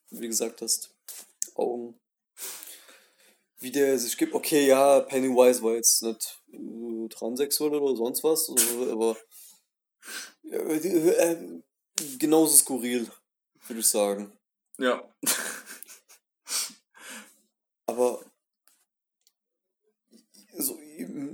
wie 0.10 0.28
gesagt 0.28 0.62
hast, 0.62 0.94
Augen. 1.56 1.98
Wie 3.60 3.72
der 3.72 4.00
sich 4.00 4.18
gibt. 4.18 4.34
Okay, 4.34 4.68
ja, 4.68 5.02
Pennywise 5.02 5.62
war 5.62 5.76
jetzt 5.76 6.02
nicht 6.02 6.42
äh, 6.54 7.10
transsexuell 7.10 7.76
oder 7.76 7.96
sonst 7.96 8.24
was, 8.24 8.50
äh, 8.50 8.92
aber 8.92 9.18
äh, 10.44 10.76
äh, 10.76 11.62
genauso 12.18 12.56
skurril, 12.56 13.12
würde 13.68 13.82
ich 13.82 13.88
sagen. 13.88 14.32
Ja. 14.78 15.04
Aber 17.86 18.24
so, 20.58 20.78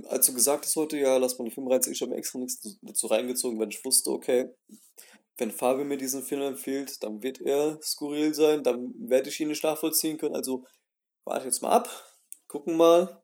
als 0.08 0.26
du 0.26 0.34
gesagt 0.34 0.64
hast 0.64 0.76
heute, 0.76 0.98
ja, 0.98 1.16
lass 1.16 1.38
mal 1.38 1.44
den 1.44 1.52
Film 1.52 1.68
reinziehen, 1.68 1.92
ich 1.92 2.00
habe 2.00 2.12
mir 2.12 2.16
extra 2.16 2.38
nichts 2.38 2.78
dazu 2.82 3.06
reingezogen, 3.06 3.58
weil 3.58 3.68
ich 3.68 3.84
wusste, 3.84 4.10
okay, 4.10 4.48
wenn 5.38 5.50
Fabio 5.50 5.84
mir 5.84 5.98
diesen 5.98 6.22
Film 6.22 6.42
empfiehlt, 6.42 7.02
dann 7.02 7.22
wird 7.22 7.40
er 7.40 7.78
skurril 7.82 8.34
sein, 8.34 8.62
dann 8.62 8.94
werde 8.98 9.28
ich 9.28 9.38
ihn 9.38 9.48
nicht 9.48 9.62
nachvollziehen 9.62 10.18
können. 10.18 10.34
Also 10.34 10.64
warte 11.24 11.46
jetzt 11.46 11.62
mal 11.62 11.72
ab, 11.72 12.15
gucken 12.48 12.76
mal. 12.76 13.22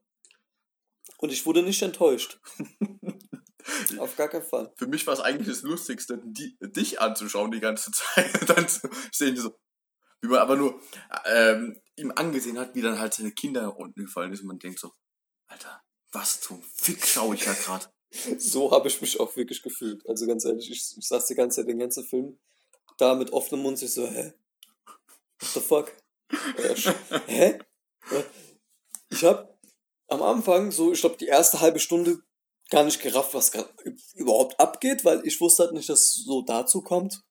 Und 1.19 1.33
ich 1.33 1.47
wurde 1.47 1.63
nicht 1.63 1.83
enttäuscht. 1.83 2.41
Auf 3.99 4.17
gar 4.17 4.29
keinen 4.29 4.45
Fall. 4.45 4.73
Für 4.77 4.87
mich 4.87 5.07
war 5.07 5.15
es 5.15 5.21
eigentlich 5.21 5.49
das 5.49 5.63
Lustigste, 5.63 6.21
die, 6.25 6.57
dich 6.61 7.01
anzuschauen 7.01 7.53
die 7.53 7.61
ganze 7.61 7.93
Zeit. 7.93 8.49
Dann 8.49 8.69
zu 8.69 8.89
sehen, 9.13 9.37
so, 9.37 9.57
wie 10.21 10.29
man 10.29 10.41
aber 10.41 10.57
nur 10.57 10.81
ähm, 11.27 11.81
ihm 11.97 12.13
angesehen 12.15 12.59
hat, 12.59 12.75
wie 12.75 12.81
dann 12.81 12.99
halt 12.99 13.15
seine 13.15 13.33
Kinder 13.33 13.77
unten 13.77 14.05
gefallen 14.05 14.33
ist. 14.33 14.41
Und 14.41 14.49
man 14.49 14.59
denkt 14.59 14.79
so, 14.79 14.93
Alter, 15.49 15.83
was 16.13 16.41
zum 16.41 16.63
Fick 16.63 17.07
schaue 17.07 17.35
ich 17.35 17.45
da 17.45 17.53
gerade? 17.53 17.87
So 18.37 18.71
habe 18.73 18.89
ich 18.89 19.01
mich 19.01 19.19
auch 19.21 19.35
wirklich 19.37 19.63
gefühlt. 19.63 20.07
Also 20.07 20.27
ganz 20.27 20.45
ehrlich, 20.45 20.71
ich, 20.71 20.99
ich 20.99 21.09
saß 21.09 21.27
die 21.29 21.35
ganze 21.35 21.63
Zeit 21.63 21.69
den 21.69 21.79
ganzen 21.79 22.05
Film 22.05 22.39
da 22.99 23.15
mit 23.15 23.33
offenem 23.33 23.63
Mund, 23.63 23.81
ich 23.81 23.91
so, 23.91 24.07
hä? 24.07 24.35
What 25.41 25.51
the 25.55 25.61
fuck? 25.61 25.93
Äh, 26.59 26.75
hä? 27.27 27.59
Ich 29.13 29.25
habe 29.25 29.57
am 30.09 30.23
Anfang 30.23 30.71
so, 30.71 30.93
ich 30.93 31.01
glaube, 31.01 31.17
die 31.19 31.27
erste 31.27 31.61
halbe 31.61 31.79
Stunde 31.79 32.19
gar 32.71 32.85
nicht 32.85 33.03
gerafft, 33.03 33.35
was 33.35 33.53
überhaupt 34.15 34.59
abgeht, 34.59 35.05
weil 35.05 35.21
ich 35.27 35.41
wusste 35.41 35.65
halt 35.65 35.75
nicht, 35.75 35.89
dass 35.89 36.01
es 36.01 36.25
so 36.25 36.43
dazu 36.43 36.83
kommt. 36.83 37.23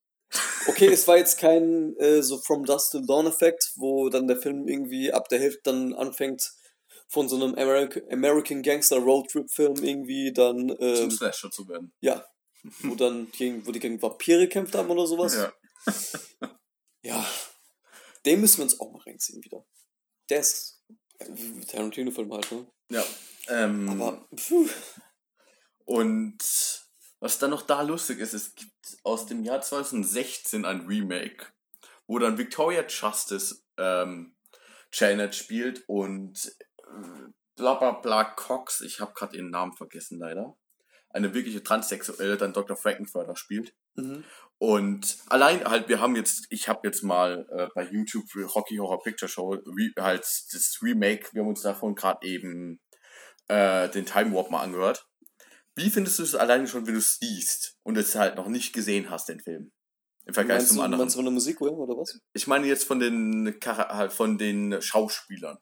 Okay, 0.68 0.88
es 0.88 1.08
war 1.08 1.18
jetzt 1.18 1.40
kein 1.40 1.96
äh, 1.98 2.22
so 2.22 2.38
From 2.38 2.64
Dust 2.64 2.92
to 2.92 3.00
Dawn 3.00 3.28
Effekt, 3.28 3.74
wo 3.76 4.10
dann 4.10 4.28
der 4.28 4.38
Film 4.38 4.68
irgendwie 4.68 5.12
ab 5.12 5.28
der 5.28 5.40
Hälfte 5.40 5.62
dann 5.66 5.94
anfängt 5.94 6.54
von 7.10 7.28
so 7.28 7.36
einem 7.36 7.56
American, 7.56 8.04
American 8.10 8.62
Gangster 8.62 8.98
Roadtrip 9.00 9.52
Film 9.52 9.76
irgendwie 9.84 10.32
dann 10.32 10.70
Zum 10.70 10.78
ähm, 10.80 11.12
Slasher 11.12 11.52
zu 11.52 11.68
werden. 11.68 11.92
ja, 12.00 12.26
wo 12.84 12.96
dann 12.96 13.30
gegen, 13.32 13.66
wo 13.68 13.72
die 13.72 13.80
gegen 13.80 14.02
Vampire 14.02 14.40
gekämpft 14.42 14.76
haben 14.76 14.90
oder 14.90 15.08
sowas. 15.08 15.36
Ja. 15.36 15.54
Ja, 17.04 17.28
den 18.26 18.42
müssen 18.42 18.58
wir 18.58 18.66
uns 18.66 18.80
auch 18.80 18.92
mal 18.92 19.02
reinziehen 19.02 19.44
wieder. 19.44 19.66
Der 20.30 20.40
ist 20.40 20.81
Tarantino-Film 21.68 22.32
halt, 22.34 22.52
ne? 22.52 22.68
ja. 22.90 23.04
Ähm, 23.48 23.90
Aber, 23.90 24.28
puh. 24.36 24.70
Und 25.86 26.38
was 27.20 27.40
dann 27.40 27.52
noch 27.52 27.64
da 27.64 27.82
lustig 27.82 28.20
ist, 28.20 28.34
es 28.34 28.56
gibt 28.56 28.98
aus 29.04 29.26
dem 29.26 29.44
Jahr 29.44 29.62
2016 29.62 30.66
ein 30.66 30.82
Remake, 30.82 31.48
wo 32.08 32.20
dann 32.20 32.38
Victoria 32.38 32.86
Justice 32.88 33.64
ähm, 33.78 34.36
Janet 34.94 35.36
spielt 35.36 35.84
und 35.88 36.56
äh, 36.80 37.32
bla 37.56 37.76
bla 37.76 37.92
bla 37.92 38.24
Cox, 38.24 38.82
ich 38.82 39.00
habe 39.00 39.14
gerade 39.14 39.38
ihren 39.38 39.50
Namen 39.50 39.74
vergessen 39.74 40.20
leider, 40.20 40.58
eine 41.10 41.34
wirkliche 41.34 41.64
Transsexuelle 41.64 42.38
dann 42.38 42.54
Dr. 42.54 42.76
Frankenfurter 42.76 43.36
spielt. 43.36 43.74
Mhm. 43.96 44.24
Und 44.58 45.18
allein 45.28 45.64
halt, 45.64 45.90
wir 45.90 46.00
haben 46.00 46.16
jetzt, 46.16 46.46
ich 46.50 46.68
habe 46.68 46.88
jetzt 46.88 47.02
mal 47.04 47.48
äh, 47.50 47.68
bei 47.74 47.84
YouTube 47.90 48.30
für 48.30 48.46
Rocky 48.46 48.78
Horror 48.78 49.02
Picture 49.02 49.30
Show 49.30 49.58
halt 50.00 50.22
das 50.22 50.78
Remake, 50.84 51.30
wir 51.34 51.42
haben 51.42 51.50
uns 51.50 51.64
davon 51.64 51.96
gerade 51.96 52.28
eben 52.28 52.80
äh, 53.48 53.90
den 53.90 54.06
Time 54.06 54.34
Warp 54.36 54.52
mal 54.52 54.62
angehört. 54.62 55.08
Wie 55.76 55.90
findest 55.90 56.20
du 56.20 56.24
es 56.24 56.36
alleine 56.36 56.68
schon, 56.68 56.86
wenn 56.86 56.94
du 56.94 57.00
es 57.00 57.18
siehst 57.20 57.78
und 57.84 57.98
es 57.98 58.16
halt 58.16 58.36
noch 58.36 58.48
nicht 58.48 58.74
gesehen 58.74 59.10
hast, 59.10 59.30
den 59.30 59.40
Film? 59.40 59.72
Im 60.26 60.34
Vergleich 60.34 60.58
Meinst 60.58 60.70
zum 60.70 60.78
du, 60.78 60.84
anderen. 60.84 61.00
meinst 61.00 61.16
du 61.16 61.18
von 61.18 61.26
der 61.26 61.34
Musik 61.34 61.62
oder 61.62 61.98
was? 61.98 62.20
Ich 62.34 62.46
meine 62.46 62.68
jetzt 62.68 62.84
von 62.84 63.00
den, 63.00 63.58
halt 63.66 64.14
von 64.14 64.38
den 64.38 64.82
Schauspielern 64.82 65.58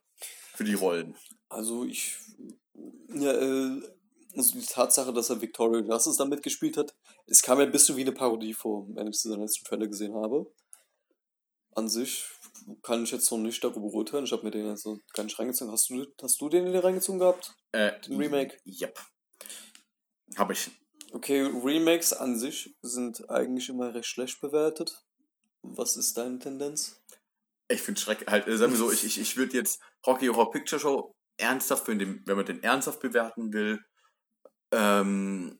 für 0.55 0.63
die 0.65 0.73
Rollen. 0.73 1.15
Also 1.47 1.85
ich, 1.85 2.17
ja, 3.13 3.31
äh, 3.31 3.81
also 4.35 4.59
die 4.59 4.65
Tatsache, 4.65 5.13
dass 5.13 5.29
er 5.29 5.41
Victoria 5.41 5.81
Justice 5.81 6.17
da 6.17 6.25
mitgespielt 6.25 6.77
hat, 6.77 6.95
es 7.25 7.41
kam 7.41 7.59
ja 7.59 7.65
ein 7.65 7.71
bisschen 7.71 7.97
wie 7.97 8.01
eine 8.01 8.11
Parodie 8.11 8.53
vor, 8.53 8.87
wenn 8.95 9.07
ich 9.07 9.21
den 9.21 9.39
letzten 9.39 9.65
Trailer 9.65 9.87
gesehen 9.87 10.15
habe. 10.15 10.51
An 11.75 11.87
sich 11.87 12.25
kann 12.81 13.03
ich 13.03 13.11
jetzt 13.11 13.31
noch 13.31 13.37
nicht 13.37 13.63
darüber 13.63 13.87
urteilen. 13.87 14.25
Ich 14.25 14.31
habe 14.31 14.43
mir 14.43 14.51
den 14.51 14.67
jetzt 14.67 14.85
noch 14.85 14.99
gar 15.13 15.23
nicht 15.23 15.37
reingezogen. 15.39 15.71
Hast 15.71 15.89
du, 15.89 16.05
hast 16.21 16.41
du 16.41 16.49
den 16.49 16.67
in 16.67 16.73
dir 16.73 16.83
reingezogen 16.83 17.19
gehabt? 17.19 17.55
Äh, 17.71 17.99
Den 18.01 18.17
Remake? 18.17 18.57
Yep. 18.65 18.99
Habe 20.37 20.53
ich. 20.53 20.71
Okay, 21.11 21.41
Remakes 21.41 22.13
an 22.13 22.37
sich 22.37 22.75
sind 22.81 23.29
eigentlich 23.29 23.69
immer 23.69 23.93
recht 23.93 24.07
schlecht 24.07 24.41
bewertet. 24.41 25.03
Was 25.61 25.97
ist 25.97 26.17
deine 26.17 26.39
Tendenz? 26.39 27.01
Ich 27.67 27.81
finde 27.81 27.99
schrecklich. 27.99 28.29
Halt, 28.29 28.47
äh, 28.47 28.57
sagen 28.57 28.71
wir 28.71 28.77
so, 28.77 28.91
ich, 28.91 29.03
ich, 29.03 29.19
ich 29.19 29.37
würde 29.37 29.57
jetzt 29.57 29.81
Rocky 30.05 30.27
Horror 30.27 30.51
Picture 30.51 30.79
Show 30.79 31.11
ernsthaft, 31.37 31.87
wenn, 31.87 31.99
dem, 31.99 32.23
wenn 32.25 32.35
man 32.35 32.45
den 32.45 32.61
ernsthaft 32.61 32.99
bewerten 32.99 33.53
will, 33.53 33.79
ähm, 34.71 35.59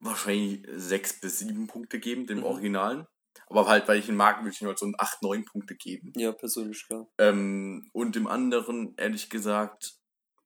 wahrscheinlich 0.00 0.66
sechs 0.74 1.20
bis 1.20 1.38
sieben 1.40 1.66
Punkte 1.66 1.98
geben, 2.00 2.26
dem 2.26 2.38
Mhm. 2.38 2.44
Originalen. 2.44 3.06
Aber 3.46 3.66
halt, 3.68 3.86
weil 3.88 3.98
ich 3.98 4.08
ihn 4.08 4.16
mag, 4.16 4.38
würde 4.40 4.50
ich 4.50 4.60
ihm 4.60 4.68
halt 4.68 4.78
so 4.78 4.86
ein 4.86 4.94
acht, 4.98 5.22
neun 5.22 5.44
Punkte 5.44 5.74
geben. 5.74 6.12
Ja, 6.16 6.32
persönlich, 6.32 6.86
klar. 6.86 7.08
Ähm, 7.18 7.88
und 7.92 8.14
dem 8.14 8.26
anderen, 8.26 8.94
ehrlich 8.96 9.28
gesagt, 9.28 9.94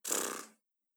pff, 0.07 0.49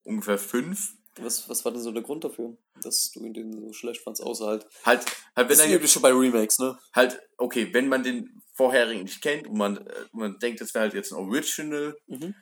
ungefähr 0.04 0.38
fünf. 0.38 0.94
Was, 1.20 1.50
was 1.50 1.66
war 1.66 1.72
denn 1.72 1.82
so 1.82 1.92
der 1.92 2.04
Grund 2.04 2.24
dafür, 2.24 2.56
dass 2.82 3.12
du 3.12 3.26
ihn 3.26 3.34
den 3.34 3.52
so 3.52 3.74
schlecht 3.74 4.04
fandst, 4.04 4.22
außer 4.22 4.46
halt. 4.46 4.68
Halt, 4.86 5.06
halt 5.36 5.50
wenn 5.50 5.58
Das 5.58 5.60
er 5.60 5.66
ist 5.68 5.76
üblich 5.76 6.02
bei 6.02 6.12
Remakes, 6.14 6.60
ne? 6.60 6.78
halt, 6.94 7.20
okay, 7.38 7.74
wenn 7.74 7.90
man 7.90 8.04
den 8.04 8.42
vorherigen 8.54 9.04
nicht 9.04 9.22
kennt 9.22 9.48
und 9.48 9.58
man, 9.58 9.78
äh, 9.78 10.06
man 10.12 10.38
denkt, 10.40 10.62
das 10.62 10.74
wäre 10.74 10.84
halt 10.84 10.94
jetzt 10.94 11.12
ein 11.12 11.18
Original, 11.18 11.98
Mhm. 12.08 12.36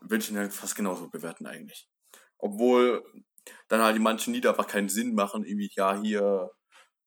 würde 0.00 0.18
ich 0.24 0.30
ihn 0.30 0.38
halt 0.38 0.52
fast 0.52 0.76
genauso 0.76 1.08
bewerten 1.08 1.46
eigentlich. 1.46 1.88
Obwohl 2.38 3.04
dann 3.68 3.80
halt 3.82 3.96
die 3.96 4.00
manchen 4.00 4.34
Lieder 4.34 4.50
einfach 4.50 4.66
keinen 4.66 4.88
Sinn 4.88 5.14
machen, 5.14 5.44
irgendwie, 5.44 5.70
ja, 5.74 6.00
hier, 6.00 6.50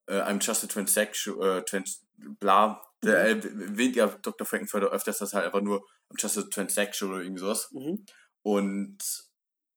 äh, 0.06 0.20
I'm 0.22 0.42
just 0.44 0.64
a 0.64 0.66
transsexual, 0.66 1.58
äh, 1.58 1.64
trans, 1.64 2.06
bla. 2.16 2.82
Der 3.04 3.36
Mhm. 3.36 3.78
äh, 3.78 3.84
ja 3.90 4.06
Dr. 4.08 4.46
Frankenfurter 4.46 4.88
öfters 4.90 5.18
das 5.18 5.34
halt 5.34 5.46
einfach 5.46 5.60
nur 5.60 5.80
I'm 6.10 6.20
just 6.20 6.38
a 6.38 6.42
transsexual 6.42 7.12
oder 7.12 7.22
irgendwie 7.22 7.40
sowas. 7.40 7.70
Mhm. 7.72 8.04
Und 8.42 8.98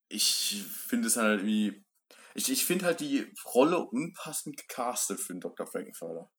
ich 0.10 0.64
finde 0.88 1.08
es 1.08 1.18
halt 1.18 1.42
irgendwie, 1.42 1.84
ich, 2.36 2.52
ich 2.52 2.66
finde 2.66 2.86
halt 2.86 3.00
die 3.00 3.32
Rolle 3.54 3.80
unpassend 3.80 4.58
gecastet 4.58 5.20
für 5.20 5.34
den 5.34 5.42
Dr. 5.42 5.68
Frankenfurter. 5.68 6.32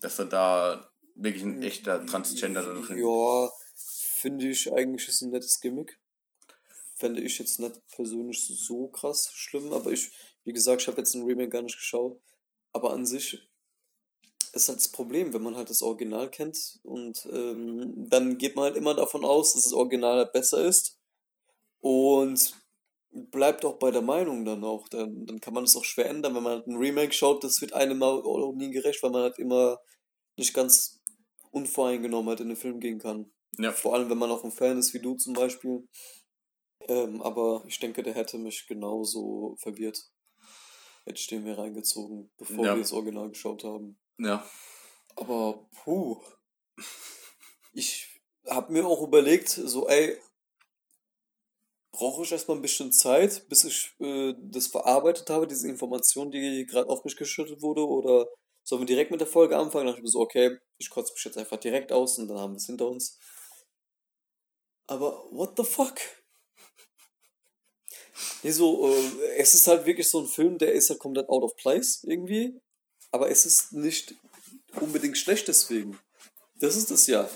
Dass 0.00 0.18
er 0.18 0.26
da 0.26 0.90
wirklich 1.16 1.42
ein 1.42 1.62
echter 1.62 2.04
Transgender 2.06 2.62
da 2.62 2.72
drin 2.72 2.98
Ja, 2.98 3.50
finde 4.20 4.48
ich 4.48 4.72
eigentlich 4.72 5.08
ist 5.08 5.22
ein 5.22 5.30
nettes 5.30 5.60
Gimmick. 5.60 5.98
Fände 6.98 7.22
ich 7.22 7.38
jetzt 7.38 7.60
nicht 7.60 7.80
persönlich 7.88 8.44
so 8.44 8.88
krass 8.88 9.30
schlimm, 9.32 9.72
aber 9.72 9.92
ich, 9.92 10.10
wie 10.44 10.52
gesagt, 10.52 10.82
ich 10.82 10.88
habe 10.88 10.98
jetzt 10.98 11.14
ein 11.14 11.24
Remake 11.24 11.50
gar 11.50 11.62
nicht 11.62 11.76
geschaut. 11.76 12.20
Aber 12.72 12.92
an 12.92 13.06
sich 13.06 13.48
ist 14.52 14.68
halt 14.68 14.78
das 14.78 14.88
Problem, 14.88 15.32
wenn 15.32 15.42
man 15.42 15.56
halt 15.56 15.70
das 15.70 15.82
Original 15.82 16.30
kennt 16.30 16.80
und 16.82 17.26
ähm, 17.32 18.08
dann 18.08 18.38
geht 18.38 18.56
man 18.56 18.64
halt 18.64 18.76
immer 18.76 18.94
davon 18.94 19.24
aus, 19.24 19.52
dass 19.52 19.64
das 19.64 19.72
Original 19.72 20.18
halt 20.18 20.32
besser 20.32 20.64
ist 20.64 20.98
und 21.80 22.54
bleibt 23.10 23.64
auch 23.64 23.78
bei 23.78 23.90
der 23.90 24.02
Meinung 24.02 24.44
dann 24.44 24.64
auch. 24.64 24.88
Dann, 24.88 25.26
dann 25.26 25.40
kann 25.40 25.54
man 25.54 25.64
es 25.64 25.76
auch 25.76 25.84
schwer 25.84 26.08
ändern, 26.10 26.34
wenn 26.34 26.42
man 26.42 26.52
halt 26.58 26.66
ein 26.66 26.76
Remake 26.76 27.12
schaut, 27.12 27.44
das 27.44 27.60
wird 27.60 27.72
einem 27.72 28.02
auch 28.02 28.52
nie 28.54 28.70
gerecht, 28.70 29.02
weil 29.02 29.10
man 29.10 29.22
halt 29.22 29.38
immer 29.38 29.78
nicht 30.36 30.54
ganz 30.54 31.00
unvoreingenommen 31.50 32.28
halt 32.28 32.40
in 32.40 32.48
den 32.48 32.56
Film 32.56 32.80
gehen 32.80 32.98
kann. 32.98 33.30
Ja. 33.58 33.72
Vor 33.72 33.94
allem, 33.94 34.10
wenn 34.10 34.18
man 34.18 34.30
auch 34.30 34.44
ein 34.44 34.52
Fan 34.52 34.78
ist 34.78 34.94
wie 34.94 35.00
du 35.00 35.14
zum 35.14 35.32
Beispiel. 35.32 35.88
Ähm, 36.80 37.20
aber 37.22 37.64
ich 37.66 37.78
denke, 37.78 38.02
der 38.02 38.14
hätte 38.14 38.38
mich 38.38 38.66
genauso 38.66 39.56
verwirrt. 39.58 40.10
Hätte 41.04 41.18
ich 41.18 41.26
den 41.26 41.44
mir 41.44 41.58
reingezogen, 41.58 42.30
bevor 42.36 42.64
Ja. 42.64 42.74
wir 42.74 42.82
das 42.82 42.92
Original 42.92 43.28
geschaut 43.30 43.64
haben. 43.64 43.98
Ja. 44.18 44.48
Aber, 45.16 45.68
puh. 45.82 46.22
Ich 47.72 48.20
habe 48.46 48.72
mir 48.72 48.86
auch 48.86 49.02
überlegt, 49.02 49.48
so, 49.48 49.88
ey, 49.88 50.16
brauche 51.92 52.22
ich 52.22 52.32
erstmal 52.32 52.56
ein 52.56 52.62
bisschen 52.62 52.92
Zeit, 52.92 53.48
bis 53.48 53.64
ich 53.64 53.94
äh, 54.00 54.34
das 54.38 54.68
verarbeitet 54.68 55.30
habe, 55.30 55.46
diese 55.46 55.68
Information, 55.68 56.30
die 56.30 56.64
gerade 56.66 56.88
auf 56.88 57.04
mich 57.04 57.16
geschüttet 57.16 57.60
wurde, 57.62 57.86
oder 57.86 58.28
sollen 58.62 58.82
wir 58.82 58.86
direkt 58.86 59.10
mit 59.10 59.20
der 59.20 59.26
Folge 59.26 59.56
anfangen? 59.56 59.86
Dann 59.86 59.94
dachte 59.94 59.98
ich 60.00 60.04
mir 60.04 60.10
so, 60.10 60.20
okay, 60.20 60.58
ich 60.78 60.90
kotze 60.90 61.12
mich 61.12 61.24
jetzt 61.24 61.38
einfach 61.38 61.56
direkt 61.56 61.90
aus 61.90 62.18
und 62.18 62.28
dann 62.28 62.38
haben 62.38 62.52
wir 62.52 62.58
es 62.58 62.66
hinter 62.66 62.88
uns. 62.88 63.18
Aber 64.86 65.26
what 65.30 65.54
the 65.56 65.64
fuck? 65.64 65.98
Nee, 68.42 68.50
so, 68.50 68.92
äh, 68.92 69.36
es 69.36 69.54
ist 69.54 69.66
halt 69.66 69.86
wirklich 69.86 70.08
so 70.08 70.20
ein 70.20 70.26
Film, 70.26 70.58
der 70.58 70.72
ist 70.72 70.90
halt 70.90 70.98
komplett 70.98 71.28
out 71.28 71.42
of 71.42 71.56
place 71.56 72.04
irgendwie. 72.04 72.60
Aber 73.10 73.30
es 73.30 73.46
ist 73.46 73.72
nicht 73.72 74.14
unbedingt 74.80 75.16
schlecht 75.16 75.48
deswegen. 75.48 75.98
Das 76.56 76.76
ist 76.76 76.90
es 76.90 77.06
ja. 77.06 77.28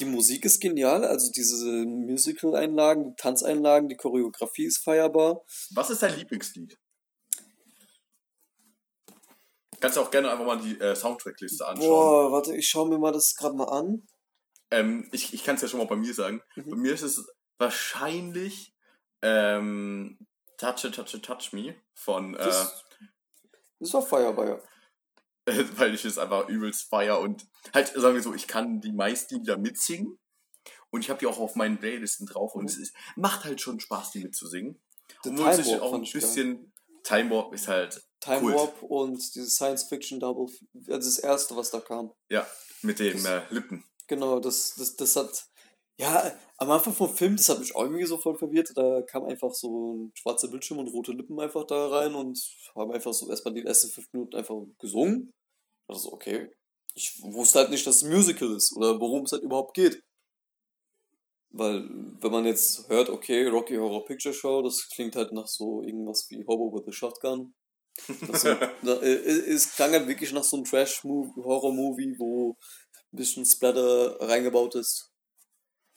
Die 0.00 0.04
Musik 0.04 0.44
ist 0.44 0.60
genial, 0.60 1.04
also 1.04 1.30
diese 1.30 1.86
Musical-Einlagen, 1.86 3.10
die 3.10 3.14
Tanzeinlagen, 3.16 3.88
die 3.88 3.96
Choreografie 3.96 4.64
ist 4.64 4.78
feierbar. 4.78 5.44
Was 5.70 5.90
ist 5.90 6.02
dein 6.02 6.16
Lieblingslied? 6.16 6.76
Kannst 9.80 9.96
du 9.96 10.00
auch 10.00 10.10
gerne 10.10 10.30
einfach 10.30 10.46
mal 10.46 10.60
die 10.60 10.80
äh, 10.80 10.96
Soundtrackliste 10.96 11.66
anschauen. 11.66 11.88
Boah, 11.88 12.32
warte, 12.32 12.56
ich 12.56 12.68
schaue 12.68 12.88
mir 12.88 12.98
mal 12.98 13.12
das 13.12 13.36
gerade 13.36 13.54
mal 13.54 13.68
an. 13.68 14.02
Ähm, 14.70 15.08
ich 15.12 15.32
ich 15.32 15.44
kann 15.44 15.56
es 15.56 15.62
ja 15.62 15.68
schon 15.68 15.78
mal 15.78 15.86
bei 15.86 15.96
mir 15.96 16.14
sagen. 16.14 16.42
Mhm. 16.56 16.70
Bei 16.70 16.76
mir 16.76 16.94
ist 16.94 17.02
es 17.02 17.24
wahrscheinlich 17.58 18.73
ähm, 19.24 20.18
Touch 20.58 20.84
It, 20.84 20.94
Touch 20.94 21.14
It, 21.14 21.24
Touch 21.24 21.52
Me 21.52 21.74
von, 21.94 22.34
äh, 22.34 22.38
Das, 22.38 22.84
das 23.80 23.94
war 23.94 24.46
ja. 24.46 24.60
weil 25.76 25.94
ich 25.94 26.04
es 26.04 26.18
einfach 26.18 26.48
übelst 26.48 26.88
feier 26.88 27.20
und 27.20 27.46
halt, 27.72 27.88
sagen 27.88 28.14
wir 28.14 28.22
so, 28.22 28.34
ich 28.34 28.46
kann 28.46 28.80
die 28.80 28.92
meisten 28.92 29.36
Lieder 29.36 29.58
mitsingen 29.58 30.18
und 30.90 31.00
ich 31.00 31.10
habe 31.10 31.18
die 31.18 31.26
auch 31.26 31.38
auf 31.38 31.54
meinen 31.54 31.78
Playlisten 31.78 32.26
drauf 32.26 32.54
und 32.54 32.66
es 32.70 32.78
ist, 32.78 32.94
macht 33.16 33.44
halt 33.44 33.60
schon 33.60 33.80
Spaß, 33.80 34.12
die 34.12 34.20
mitzusingen. 34.20 34.80
The 35.22 35.30
man 35.30 35.38
Time 35.38 35.54
sich 35.54 35.72
Warp 35.72 35.82
auch 35.82 35.94
ein 35.94 36.02
bisschen, 36.02 36.72
Time 37.02 37.30
Warp 37.30 37.52
ist 37.52 37.68
halt 37.68 38.02
Time 38.20 38.40
Kult. 38.40 38.54
Warp 38.54 38.82
und 38.82 39.34
dieses 39.34 39.56
Science 39.56 39.84
Fiction 39.84 40.20
Double, 40.20 40.46
also 40.88 41.10
das 41.10 41.18
erste, 41.18 41.56
was 41.56 41.70
da 41.70 41.80
kam. 41.80 42.12
Ja, 42.30 42.46
mit 42.82 42.98
den 42.98 43.24
äh, 43.24 43.42
Lippen. 43.50 43.84
Genau, 44.06 44.40
das, 44.40 44.74
das, 44.76 44.96
das 44.96 45.16
hat. 45.16 45.46
Ja, 45.98 46.32
am 46.58 46.70
Anfang 46.70 46.92
vom 46.92 47.14
Film, 47.14 47.36
das 47.36 47.48
hat 47.48 47.60
mich 47.60 47.74
auch 47.74 47.82
irgendwie 47.82 48.04
so 48.04 48.18
voll 48.18 48.36
verwirrt. 48.36 48.72
Da 48.76 49.02
kam 49.02 49.24
einfach 49.24 49.52
so 49.54 49.94
ein 49.94 50.12
schwarzer 50.14 50.48
Bildschirm 50.48 50.78
und 50.78 50.88
rote 50.88 51.12
Lippen 51.12 51.38
einfach 51.38 51.64
da 51.66 51.88
rein 51.88 52.14
und 52.14 52.38
haben 52.74 52.90
einfach 52.92 53.12
so 53.12 53.28
erstmal 53.30 53.54
die 53.54 53.64
ersten 53.64 53.90
fünf 53.90 54.12
Minuten 54.12 54.36
einfach 54.36 54.56
gesungen. 54.78 55.32
Also, 55.88 56.12
okay. 56.12 56.50
Ich 56.94 57.20
wusste 57.22 57.60
halt 57.60 57.70
nicht, 57.70 57.86
dass 57.86 57.96
es 57.96 58.02
ein 58.04 58.12
Musical 58.12 58.54
ist 58.56 58.76
oder 58.76 59.00
worum 59.00 59.24
es 59.24 59.32
halt 59.32 59.42
überhaupt 59.42 59.74
geht. 59.74 60.02
Weil, 61.50 61.88
wenn 62.20 62.32
man 62.32 62.44
jetzt 62.46 62.88
hört, 62.88 63.08
okay, 63.10 63.46
Rocky 63.46 63.76
Horror 63.76 64.04
Picture 64.04 64.34
Show, 64.34 64.62
das 64.62 64.88
klingt 64.88 65.14
halt 65.14 65.32
nach 65.32 65.46
so 65.46 65.82
irgendwas 65.82 66.26
wie 66.28 66.44
Hobo 66.46 66.72
with 66.76 66.88
a 66.88 66.92
Shotgun. 66.92 67.54
Das 68.26 68.44
es 68.82 69.74
klang 69.76 69.92
halt 69.92 70.08
wirklich 70.08 70.32
nach 70.32 70.42
so 70.42 70.56
einem 70.56 70.64
Trash-Horror-Movie, 70.64 72.16
wo 72.18 72.56
ein 73.12 73.16
bisschen 73.16 73.46
Splatter 73.46 74.20
reingebaut 74.20 74.74
ist. 74.74 75.13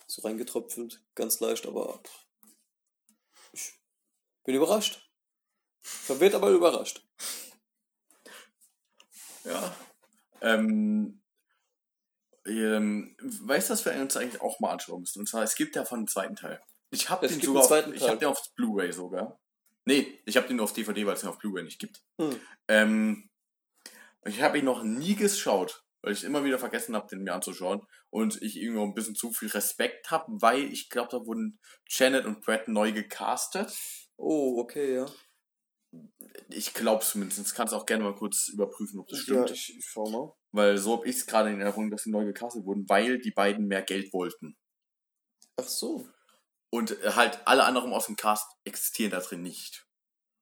So 0.08 0.22
reingetröpfelt, 0.22 1.04
ganz 1.16 1.40
leicht, 1.42 1.66
aber 1.66 2.02
ich 3.52 3.74
bin 4.46 4.56
überrascht. 4.56 5.12
Verwirrt, 5.82 6.36
aber 6.36 6.50
überrascht. 6.50 7.06
Ja. 9.44 9.76
Ähm, 10.42 11.22
ähm, 12.46 13.16
weißt 13.20 13.70
du, 13.70 13.74
was 13.74 13.86
wir 13.86 13.94
uns 13.94 14.16
eigentlich 14.16 14.42
auch 14.42 14.60
mal 14.60 14.72
anschauen 14.72 15.02
müssen? 15.02 15.20
Und 15.20 15.28
zwar, 15.28 15.44
es 15.44 15.56
gibt 15.56 15.76
ja 15.76 15.86
von 15.86 16.02
dem 16.02 16.08
zweiten 16.08 16.36
Teil. 16.36 16.62
Ich 16.92 17.10
habe 17.10 17.28
den 17.28 17.42
sogar 17.42 17.64
auf, 17.64 17.94
ich 17.94 18.08
hab 18.08 18.20
den 18.20 18.30
auf 18.30 18.42
Blu-ray 18.56 18.92
sogar. 18.94 19.40
Nee, 19.86 20.22
ich 20.26 20.38
habe 20.38 20.48
den 20.48 20.58
nur 20.58 20.66
auf 20.66 20.74
DVD, 20.74 21.06
weil 21.06 21.14
es 21.16 21.22
den 21.22 21.30
auf 21.30 21.40
Blu-ray 21.40 21.64
nicht 21.64 21.80
gibt. 21.80 22.04
Hm. 22.20 22.40
Ähm, 22.68 23.30
ich 24.26 24.42
habe 24.42 24.60
ihn 24.60 24.66
noch 24.66 24.84
nie 24.84 25.16
geschaut, 25.16 25.86
weil 26.02 26.14
ich 26.14 26.24
immer 26.24 26.44
wieder 26.44 26.60
vergessen 26.60 26.96
habe, 26.96 27.08
den 27.08 27.24
mir 27.24 27.34
anzuschauen. 27.34 27.82
Und 28.10 28.42
ich 28.42 28.58
irgendwie 28.58 28.82
ein 28.82 28.94
bisschen 28.94 29.16
zu 29.16 29.32
viel 29.32 29.50
Respekt 29.50 30.12
habe, 30.12 30.26
weil 30.40 30.64
ich 30.72 30.90
glaube, 30.90 31.10
da 31.12 31.18
wurden 31.26 31.60
Janet 31.90 32.26
und 32.26 32.42
Brad 32.42 32.68
neu 32.68 32.92
gecastet. 32.92 33.74
Oh, 34.18 34.60
okay, 34.60 34.96
ja. 34.96 35.06
Ich 36.50 36.74
glaube 36.74 37.04
zumindest. 37.04 37.56
Kannst 37.56 37.74
auch 37.74 37.86
gerne 37.86 38.04
mal 38.04 38.16
kurz 38.16 38.50
überprüfen, 38.50 39.00
ob 39.00 39.08
das 39.08 39.20
Ja, 39.20 39.24
stimmt. 39.46 39.52
ich, 39.52 39.78
ich 39.78 39.86
schau 39.86 40.10
mal. 40.10 40.34
Weil 40.52 40.78
so 40.78 40.98
habe 40.98 41.08
ich 41.08 41.16
es 41.18 41.26
gerade 41.26 41.50
in 41.50 41.60
Erinnerung, 41.62 41.90
dass 41.92 42.04
sie 42.04 42.12
neu 42.12 42.26
gecastet 42.26 42.66
wurden, 42.66 42.86
weil 42.88 43.20
die 43.20 43.32
beiden 43.32 43.68
mehr 43.68 43.82
Geld 43.82 44.12
wollten. 44.14 44.58
Ach 45.58 45.68
so. 45.68 46.08
Und 46.70 46.92
äh, 47.04 47.12
halt 47.12 47.40
alle 47.46 47.64
anderen 47.64 47.94
aus 47.94 48.08
dem 48.08 48.16
Cast 48.16 48.46
existieren 48.66 49.12
da 49.12 49.20
drin 49.20 49.42
nicht. 49.42 49.86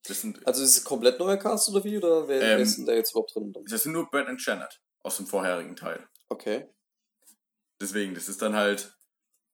Das 0.08 0.22
sind, 0.22 0.46
Also 0.48 0.62
ist 0.64 0.78
es 0.78 0.84
komplett 0.84 1.20
neuer 1.20 1.38
Cast 1.38 1.70
oder 1.70 1.84
wie? 1.84 1.98
Oder 1.98 2.28
wer, 2.28 2.40
wer 2.42 2.56
Ähm, 2.58 2.62
ist 2.64 2.78
denn 2.78 2.86
da 2.86 2.94
jetzt 2.94 3.12
überhaupt 3.12 3.36
drin? 3.36 3.54
das 3.70 3.84
sind 3.84 3.94
nur 3.94 4.10
Brad 4.10 4.28
und 4.28 4.44
Janet 4.46 4.80
aus 5.06 5.18
dem 5.18 5.28
vorherigen 5.28 5.76
Teil. 5.76 6.08
Okay. 6.30 6.68
Deswegen, 7.80 8.16
das 8.16 8.28
ist 8.28 8.42
dann 8.42 8.56
halt. 8.56 8.98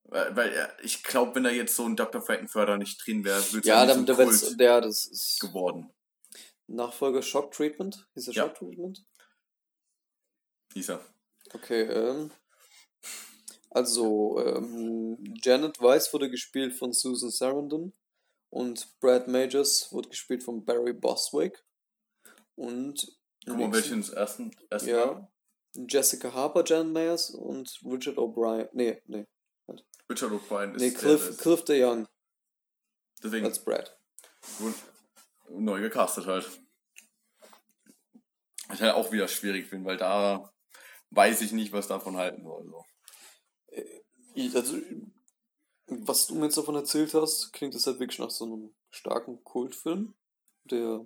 Weil, 0.03 0.73
ich 0.81 1.03
glaube, 1.03 1.35
wenn 1.35 1.43
da 1.43 1.49
jetzt 1.51 1.75
so 1.75 1.85
ein 1.85 1.95
Dr. 1.95 2.21
Frankenfurter 2.21 2.77
nicht 2.77 3.05
drin 3.05 3.23
wäre, 3.23 3.39
würde 3.51 3.59
es 3.59 3.65
Ja, 3.65 3.85
nicht 3.85 3.95
dann, 3.95 3.99
so 4.07 4.13
der, 4.13 4.25
Kult 4.25 4.59
der, 4.59 4.81
das 4.81 5.05
ist 5.05 5.39
geworden. 5.39 5.93
Nachfolger 6.67 7.21
Shock 7.21 7.51
Treatment. 7.51 8.09
Hieß 8.15 8.25
der 8.25 8.33
Ja. 8.33 8.43
Shock 8.45 8.55
Treatment? 8.55 9.05
Dieser. 10.73 11.05
Okay, 11.53 11.83
ähm. 11.83 12.31
Also, 13.69 14.43
ähm, 14.45 15.17
Janet 15.43 15.81
Weiss 15.81 16.11
wurde 16.13 16.29
gespielt 16.29 16.73
von 16.73 16.91
Susan 16.91 17.29
Sarandon 17.29 17.93
und 18.49 18.99
Brad 18.99 19.27
Majors 19.29 19.91
wurde 19.93 20.09
gespielt 20.09 20.43
von 20.43 20.65
Barry 20.65 20.93
Bostwick. 20.93 21.63
Und 22.55 23.17
Guck 23.45 23.57
mal, 23.57 23.71
welchen 23.71 23.95
ins 23.99 24.09
ersten, 24.09 24.51
ersten 24.69 24.89
Ja. 24.89 25.31
Jessica 25.73 26.33
Harper, 26.33 26.63
Jan 26.65 26.91
Mayers 26.91 27.31
und 27.31 27.79
Richard 27.85 28.17
O'Brien. 28.17 28.69
Nee, 28.73 29.01
nee. 29.07 29.25
Richard 30.09 30.31
O'Brien 30.31 30.75
ist 30.75 30.81
Nee, 30.81 30.91
Cliff, 30.91 31.27
der 31.27 31.37
Cliff 31.37 31.63
de 31.63 31.83
Young 31.83 32.07
Deswegen 33.23 33.45
als 33.45 33.63
Brad. 33.63 33.97
neu 35.49 35.79
gecastet 35.79 36.25
halt. 36.25 36.49
Was 38.67 38.77
ich 38.77 38.81
halt 38.81 38.95
auch 38.95 39.11
wieder 39.11 39.27
schwierig 39.27 39.67
finde, 39.67 39.85
weil 39.85 39.97
da 39.97 40.51
weiß 41.11 41.41
ich 41.41 41.51
nicht, 41.51 41.71
was 41.71 41.87
davon 41.87 42.17
halten 42.17 42.43
soll. 42.43 42.65
So. 42.65 42.85
Ich, 44.33 44.55
also, 44.55 44.77
was 45.87 46.27
du 46.27 46.35
mir 46.35 46.45
jetzt 46.45 46.57
davon 46.57 46.75
erzählt 46.75 47.13
hast, 47.13 47.51
klingt 47.51 47.75
das 47.75 47.85
halt 47.85 47.99
wirklich 47.99 48.19
nach 48.19 48.29
so 48.29 48.45
einem 48.45 48.73
starken 48.89 49.43
Kultfilm, 49.43 50.15
der 50.63 51.05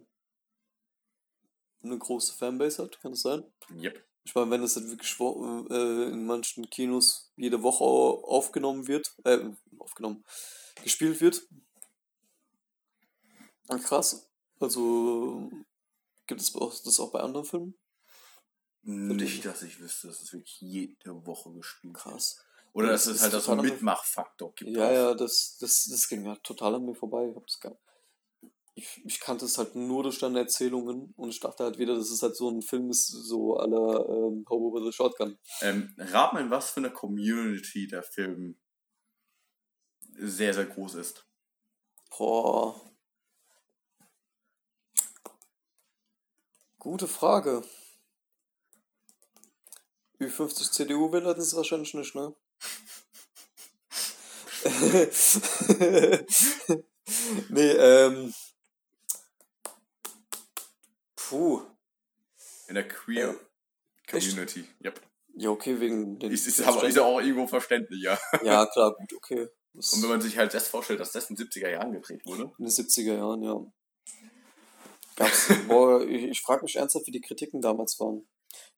eine 1.84 1.97
große 1.97 2.34
Fanbase 2.34 2.84
hat, 2.84 2.99
kann 3.01 3.12
das 3.12 3.21
sein? 3.21 3.43
Yep. 3.75 4.05
Ich 4.26 4.34
meine, 4.34 4.50
wenn 4.52 4.62
das 4.62 4.76
halt 4.76 4.90
wirklich 4.90 5.20
äh, 5.20 6.10
in 6.10 6.26
manchen 6.26 6.68
Kinos 6.70 7.32
jede 7.38 7.62
Woche 7.62 7.84
au- 7.84 8.24
aufgenommen 8.26 8.88
wird, 8.88 9.16
äh, 9.24 9.40
aufgenommen, 9.78 10.26
gespielt 10.84 11.22
wird. 11.22 11.48
Ah, 13.70 13.78
krass. 13.78 14.28
Also, 14.60 15.52
gibt 16.26 16.42
es 16.42 16.52
das 16.52 17.00
auch 17.00 17.12
bei 17.12 17.20
anderen 17.20 17.46
Filmen? 17.46 17.76
Nicht, 18.82 19.46
dass 19.46 19.62
ich 19.64 19.80
wüsste, 19.80 20.08
dass 20.08 20.22
es 20.22 20.34
wirklich 20.34 20.60
jede 20.60 21.26
Woche 21.26 21.52
gespielt 21.54 21.94
wird. 21.94 22.04
Krass. 22.04 22.44
Oder 22.74 22.90
dass 22.90 23.06
das 23.06 23.18
es 23.18 23.22
halt 23.22 23.36
auch 23.36 23.42
so 23.42 23.52
einen 23.54 23.62
Mitmachfaktor 23.62 24.54
gibt. 24.54 24.72
Ja, 24.72 24.88
auch. 24.88 24.92
ja, 24.92 25.14
das, 25.14 25.58
das, 25.60 25.86
das 25.86 26.08
ging 26.08 26.26
ja 26.26 26.36
total 26.38 26.76
an 26.76 26.86
mir 26.86 26.96
vorbei. 26.96 27.30
Ich, 27.30 27.36
hab 27.36 27.48
das 27.48 27.60
gar, 27.60 27.78
ich, 28.76 29.02
ich 29.06 29.20
kannte 29.22 29.46
es 29.46 29.58
halt 29.58 29.76
nur 29.76 30.04
durch 30.04 30.20
deine 30.20 30.40
Erzählungen 30.40 31.14
und 31.16 31.30
ich 31.30 31.40
dachte 31.40 31.64
halt 31.64 31.80
wieder, 31.80 31.96
dass 31.96 32.12
es 32.12 32.22
halt 32.22 32.36
so 32.36 32.50
ein 32.50 32.62
Film 32.62 32.90
ist, 32.90 33.08
so 33.08 33.56
aller 33.58 34.08
ähm, 34.10 34.46
Hobo 34.50 34.74
with 34.74 34.88
a 34.90 34.92
Shotgun. 34.92 35.40
Ähm, 35.62 35.96
rat 35.98 36.34
mal, 36.34 36.42
in 36.42 36.52
was 36.52 36.72
für 36.72 36.82
eine 36.82 36.92
Community 36.92 37.88
der 37.88 38.04
Film 38.04 38.60
sehr, 40.18 40.54
sehr 40.54 40.66
groß 40.66 40.96
ist. 40.96 41.26
Boah. 42.18 42.80
Gute 46.78 47.08
Frage. 47.08 47.64
Ü50 50.20 50.72
CDU-Wähler 50.72 51.34
das 51.34 51.48
ist 51.48 51.56
wahrscheinlich 51.56 51.94
nicht, 51.94 52.14
ne? 52.14 52.36
nee, 57.50 57.72
ähm. 57.72 58.34
Puh. 61.30 61.62
In 62.68 62.76
der 62.76 62.88
Queer 62.88 63.36
Echt? 64.08 64.30
Community. 64.30 64.66
Yep. 64.84 65.02
Ja, 65.38 65.50
okay, 65.50 65.80
wegen 65.80 66.18
den. 66.18 66.32
Ist, 66.32 66.48
ist, 66.48 66.62
aber, 66.62 66.84
ist 66.88 66.96
ja 66.96 67.04
auch 67.04 67.20
irgendwo 67.20 67.48
verständlich, 67.48 68.02
ja. 68.02 68.18
ja, 68.44 68.66
klar, 68.74 68.96
gut, 68.96 69.14
okay. 69.18 69.48
Das 69.74 69.92
Und 69.92 70.04
wenn 70.04 70.10
man 70.10 70.22
sich 70.22 70.38
halt 70.38 70.54
das 70.54 70.70
vorstellt, 70.70 71.02
dass 71.02 71.12
das 71.12 71.30
in 71.30 71.36
den 71.36 71.48
70er 71.48 71.70
Jahren 71.70 71.92
gedreht 71.92 72.26
wurde. 72.26 72.52
in 72.58 72.66
den 72.66 72.72
70er 72.72 73.16
Jahren, 73.16 73.44
ja. 73.44 73.60
Gab's, 75.18 75.52
boah, 75.68 76.02
ich, 76.08 76.24
ich 76.24 76.42
frage 76.42 76.64
mich 76.64 76.76
ernsthaft, 76.78 77.08
wie 77.08 77.12
die 77.12 77.22
Kritiken 77.22 77.62
damals 77.62 78.00
waren. 78.00 78.28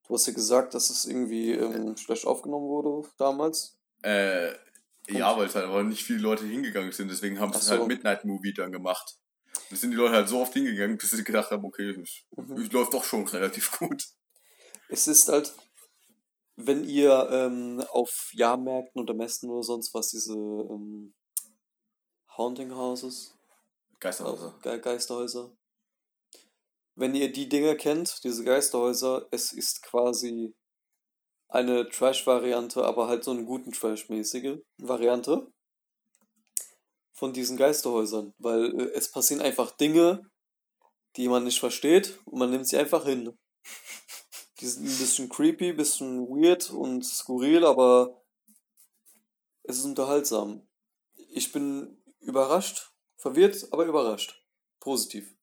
Du 0.06 0.14
hast 0.14 0.26
ja 0.26 0.32
gesagt, 0.32 0.74
dass 0.74 0.90
es 0.90 1.04
irgendwie 1.04 1.52
ähm, 1.52 1.96
schlecht 1.96 2.26
aufgenommen 2.26 2.66
wurde 2.66 3.08
damals. 3.18 3.78
Äh, 4.02 4.52
ja, 5.08 5.36
weil 5.36 5.46
es 5.46 5.54
halt 5.54 5.66
aber 5.66 5.82
nicht 5.84 6.02
viele 6.02 6.20
Leute 6.20 6.44
hingegangen 6.44 6.92
sind, 6.92 7.10
deswegen 7.10 7.38
haben 7.38 7.52
sie 7.52 7.58
es 7.58 7.66
so. 7.66 7.72
halt 7.72 7.86
Midnight 7.86 8.24
Movie 8.24 8.52
dann 8.52 8.72
gemacht. 8.72 9.16
Da 9.70 9.76
sind 9.76 9.90
die 9.90 9.96
Leute 9.96 10.14
halt 10.14 10.28
so 10.28 10.40
oft 10.40 10.52
hingegangen, 10.54 10.98
dass 10.98 11.10
sie 11.10 11.24
gedacht 11.24 11.50
haben, 11.50 11.64
okay, 11.64 11.90
es, 11.90 12.24
Mhm. 12.36 12.56
es 12.62 12.72
läuft 12.72 12.94
doch 12.94 13.04
schon 13.04 13.26
relativ 13.28 13.78
gut. 13.78 14.04
Es 14.88 15.06
ist 15.06 15.28
halt, 15.28 15.54
wenn 16.56 16.84
ihr 16.84 17.28
ähm, 17.30 17.84
auf 17.90 18.30
Jahrmärkten 18.32 19.00
oder 19.02 19.14
Messen 19.14 19.50
oder 19.50 19.62
sonst 19.62 19.92
was 19.94 20.08
diese 20.08 20.34
ähm, 20.34 21.14
Haunting 22.36 22.74
Houses, 22.74 23.34
Geisterhäuser. 24.00 24.58
Ge 24.62 24.78
Geisterhäuser, 24.80 25.50
wenn 26.94 27.14
ihr 27.14 27.30
die 27.30 27.48
Dinger 27.48 27.74
kennt, 27.74 28.24
diese 28.24 28.44
Geisterhäuser, 28.44 29.26
es 29.30 29.52
ist 29.52 29.82
quasi 29.82 30.54
eine 31.48 31.88
Trash-Variante, 31.88 32.84
aber 32.84 33.08
halt 33.08 33.24
so 33.24 33.30
eine 33.30 33.44
guten 33.44 33.72
Trash-mäßige 33.72 34.58
Variante 34.78 35.52
von 37.18 37.32
diesen 37.32 37.56
Geisterhäusern, 37.56 38.32
weil 38.38 38.80
äh, 38.80 38.92
es 38.94 39.10
passieren 39.10 39.42
einfach 39.42 39.72
Dinge, 39.72 40.30
die 41.16 41.28
man 41.28 41.44
nicht 41.44 41.58
versteht 41.58 42.20
und 42.24 42.38
man 42.38 42.50
nimmt 42.50 42.68
sie 42.68 42.78
einfach 42.78 43.04
hin. 43.04 43.36
Die 44.60 44.66
sind 44.66 44.84
ein 44.86 44.98
bisschen 44.98 45.28
creepy, 45.28 45.72
bisschen 45.72 46.28
weird 46.28 46.70
und 46.70 47.04
skurril, 47.04 47.64
aber 47.64 48.22
es 49.64 49.78
ist 49.78 49.84
unterhaltsam. 49.84 50.66
Ich 51.30 51.52
bin 51.52 52.02
überrascht, 52.20 52.92
verwirrt, 53.16 53.66
aber 53.72 53.84
überrascht. 53.84 54.42
Positiv. 54.80 55.36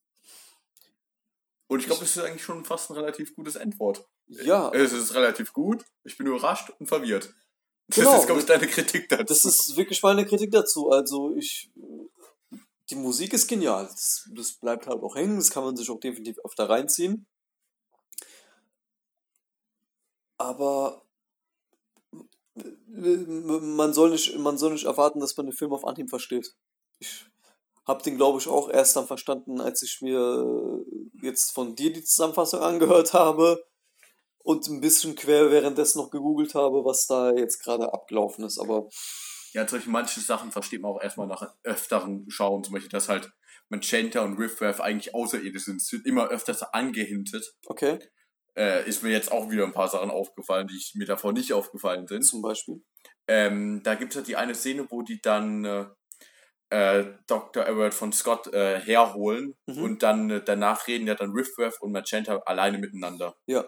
Und 1.67 1.79
ich 1.79 1.87
glaube, 1.87 2.01
das 2.01 2.15
ist 2.15 2.23
eigentlich 2.23 2.43
schon 2.43 2.63
fast 2.63 2.89
ein 2.89 2.95
relativ 2.95 3.35
gutes 3.35 3.55
Endwort. 3.55 4.07
Ja, 4.27 4.71
Es 4.71 4.91
ist 4.91 5.13
relativ 5.13 5.53
gut, 5.53 5.85
ich 6.03 6.17
bin 6.17 6.27
überrascht 6.27 6.71
und 6.79 6.87
verwirrt. 6.87 7.33
Das 7.87 7.97
Genau. 7.97 8.19
ist, 8.19 8.25
glaube 8.25 8.41
ich, 8.41 8.45
deine 8.47 8.67
Kritik 8.67 9.09
dazu. 9.09 9.23
das 9.25 9.45
ist 9.45 9.75
wirklich 9.77 10.01
meine 10.01 10.25
Kritik 10.25 10.51
dazu. 10.51 10.89
Also 10.89 11.35
ich, 11.35 11.69
die 12.89 12.95
Musik 12.95 13.33
ist 13.33 13.47
genial. 13.47 13.85
Das, 13.85 14.27
das 14.35 14.53
bleibt 14.53 14.87
halt 14.87 15.01
auch 15.03 15.15
hängen. 15.15 15.37
Das 15.37 15.51
kann 15.51 15.63
man 15.63 15.75
sich 15.75 15.89
auch 15.89 15.99
definitiv 15.99 16.37
öfter 16.43 16.69
reinziehen. 16.69 17.25
Aber 20.37 21.03
man 22.55 23.93
soll 23.93 24.11
nicht, 24.11 24.37
man 24.37 24.57
soll 24.57 24.73
nicht 24.73 24.85
erwarten, 24.85 25.19
dass 25.19 25.35
man 25.37 25.47
den 25.47 25.55
Film 25.55 25.73
auf 25.73 25.85
Anhieb 25.85 26.09
versteht. 26.09 26.55
Ich 26.99 27.25
habe 27.85 28.01
den, 28.03 28.17
glaube 28.17 28.39
ich, 28.39 28.47
auch 28.47 28.69
erst 28.69 28.95
dann 28.95 29.07
verstanden, 29.07 29.61
als 29.61 29.83
ich 29.83 30.01
mir 30.01 30.83
jetzt 31.21 31.51
von 31.51 31.75
dir 31.75 31.91
die 31.93 32.03
Zusammenfassung 32.03 32.61
angehört 32.61 33.13
habe 33.13 33.63
und 34.45 34.67
ein 34.67 34.79
bisschen 34.81 35.15
quer 35.15 35.51
währenddessen 35.51 35.99
noch 35.99 36.11
gegoogelt 36.11 36.53
habe, 36.55 36.85
was 36.85 37.07
da 37.07 37.31
jetzt 37.33 37.63
gerade 37.63 37.91
abgelaufen 37.93 38.45
ist. 38.45 38.59
Aber 38.59 38.87
Ja, 39.53 39.67
solche 39.67 39.89
manche 39.89 40.21
Sachen 40.21 40.51
versteht 40.51 40.81
man 40.81 40.91
auch 40.91 41.01
erstmal 41.01 41.27
nach 41.27 41.53
öfteren 41.63 42.25
Schauen. 42.29 42.63
Zum 42.63 42.73
Beispiel, 42.73 42.89
dass 42.91 43.09
halt 43.09 43.31
Magenta 43.69 44.21
und 44.21 44.37
Riffraff 44.37 44.79
eigentlich 44.81 45.15
außerirdisch 45.15 45.65
sind. 45.65 45.81
Es 45.81 45.91
wird 45.91 46.05
immer 46.05 46.27
öfters 46.29 46.61
angehintet. 46.61 47.55
Okay, 47.65 47.99
Äh, 48.57 48.87
ist 48.87 49.01
mir 49.03 49.09
jetzt 49.11 49.31
auch 49.31 49.49
wieder 49.49 49.65
ein 49.65 49.73
paar 49.73 49.87
Sachen 49.89 50.11
aufgefallen, 50.11 50.67
die 50.67 50.77
ich, 50.77 50.93
mir 50.95 51.05
davor 51.07 51.33
nicht 51.33 51.51
aufgefallen 51.53 52.07
sind. 52.07 52.23
zum 52.23 52.41
Beispiel. 52.41 52.83
Ähm, 53.27 53.81
da 53.83 53.95
gibt 53.95 54.11
es 54.13 54.17
halt 54.17 54.27
die 54.27 54.35
eine 54.37 54.53
Szene, 54.55 54.85
wo 54.89 55.01
die 55.01 55.19
dann 55.21 55.65
äh, 55.65 55.85
äh, 56.69 57.05
Dr. 57.27 57.65
Everett 57.67 57.93
von 57.93 58.11
Scott 58.13 58.53
äh, 58.53 58.79
herholen 58.79 59.55
Mhm. 59.67 59.83
und 59.83 60.03
dann 60.03 60.29
äh, 60.29 60.43
danach 60.43 60.87
reden 60.87 61.07
ja 61.07 61.15
dann 61.15 61.31
Riffraff 61.31 61.79
und 61.81 61.91
Magenta 61.91 62.37
alleine 62.45 62.77
miteinander. 62.77 63.35
Ja. 63.47 63.65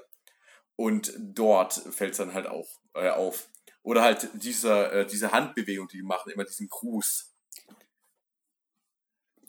Und 0.77 1.13
dort 1.17 1.73
fällt 1.73 2.11
es 2.11 2.17
dann 2.17 2.33
halt 2.33 2.47
auch 2.47 2.67
äh, 2.93 3.09
auf. 3.09 3.49
Oder 3.83 4.03
halt 4.03 4.29
dieser, 4.33 4.93
äh, 4.93 5.05
diese 5.05 5.31
Handbewegung, 5.31 5.87
die 5.87 5.97
die 5.97 6.03
machen, 6.03 6.31
immer 6.31 6.45
diesen 6.45 6.69
Gruß. 6.69 7.33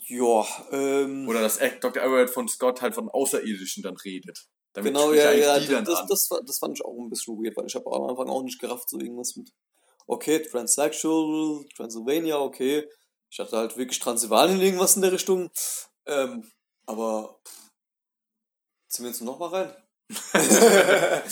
Ja, 0.06 0.46
ähm, 0.70 1.28
Oder 1.28 1.42
dass 1.42 1.58
Dr. 1.58 2.02
Everett 2.02 2.30
von 2.30 2.48
Scott 2.48 2.80
halt 2.80 2.94
von 2.94 3.10
Außerirdischen 3.10 3.82
dann 3.82 3.96
redet. 3.96 4.48
Damit 4.72 4.94
genau, 4.94 5.12
ja, 5.12 5.32
ja, 5.32 5.58
die 5.58 5.66
dann 5.66 5.84
das, 5.84 6.06
das, 6.06 6.30
war- 6.30 6.42
das 6.42 6.58
fand 6.58 6.78
ich 6.78 6.84
auch 6.84 6.96
ein 6.98 7.10
bisschen 7.10 7.36
weird, 7.36 7.56
weil 7.56 7.66
ich 7.66 7.74
habe 7.74 7.90
am 7.92 8.04
Anfang 8.04 8.28
auch 8.28 8.42
nicht 8.42 8.58
gerafft, 8.58 8.88
so 8.88 8.98
irgendwas 8.98 9.36
mit, 9.36 9.52
okay, 10.06 10.40
Transsexual, 10.40 11.64
Transylvania, 11.76 12.38
okay. 12.38 12.88
Ich 13.30 13.38
hatte 13.38 13.56
halt 13.58 13.76
wirklich 13.76 13.98
Transsilvanien 13.98 14.60
irgendwas 14.60 14.96
in 14.96 15.02
der 15.02 15.12
Richtung. 15.12 15.50
Ähm, 16.06 16.50
aber 16.86 17.40
pff, 17.46 17.70
ziehen 18.88 19.04
wir 19.04 19.10
jetzt 19.10 19.20
noch 19.20 19.38
mal 19.38 19.48
rein? 19.48 19.76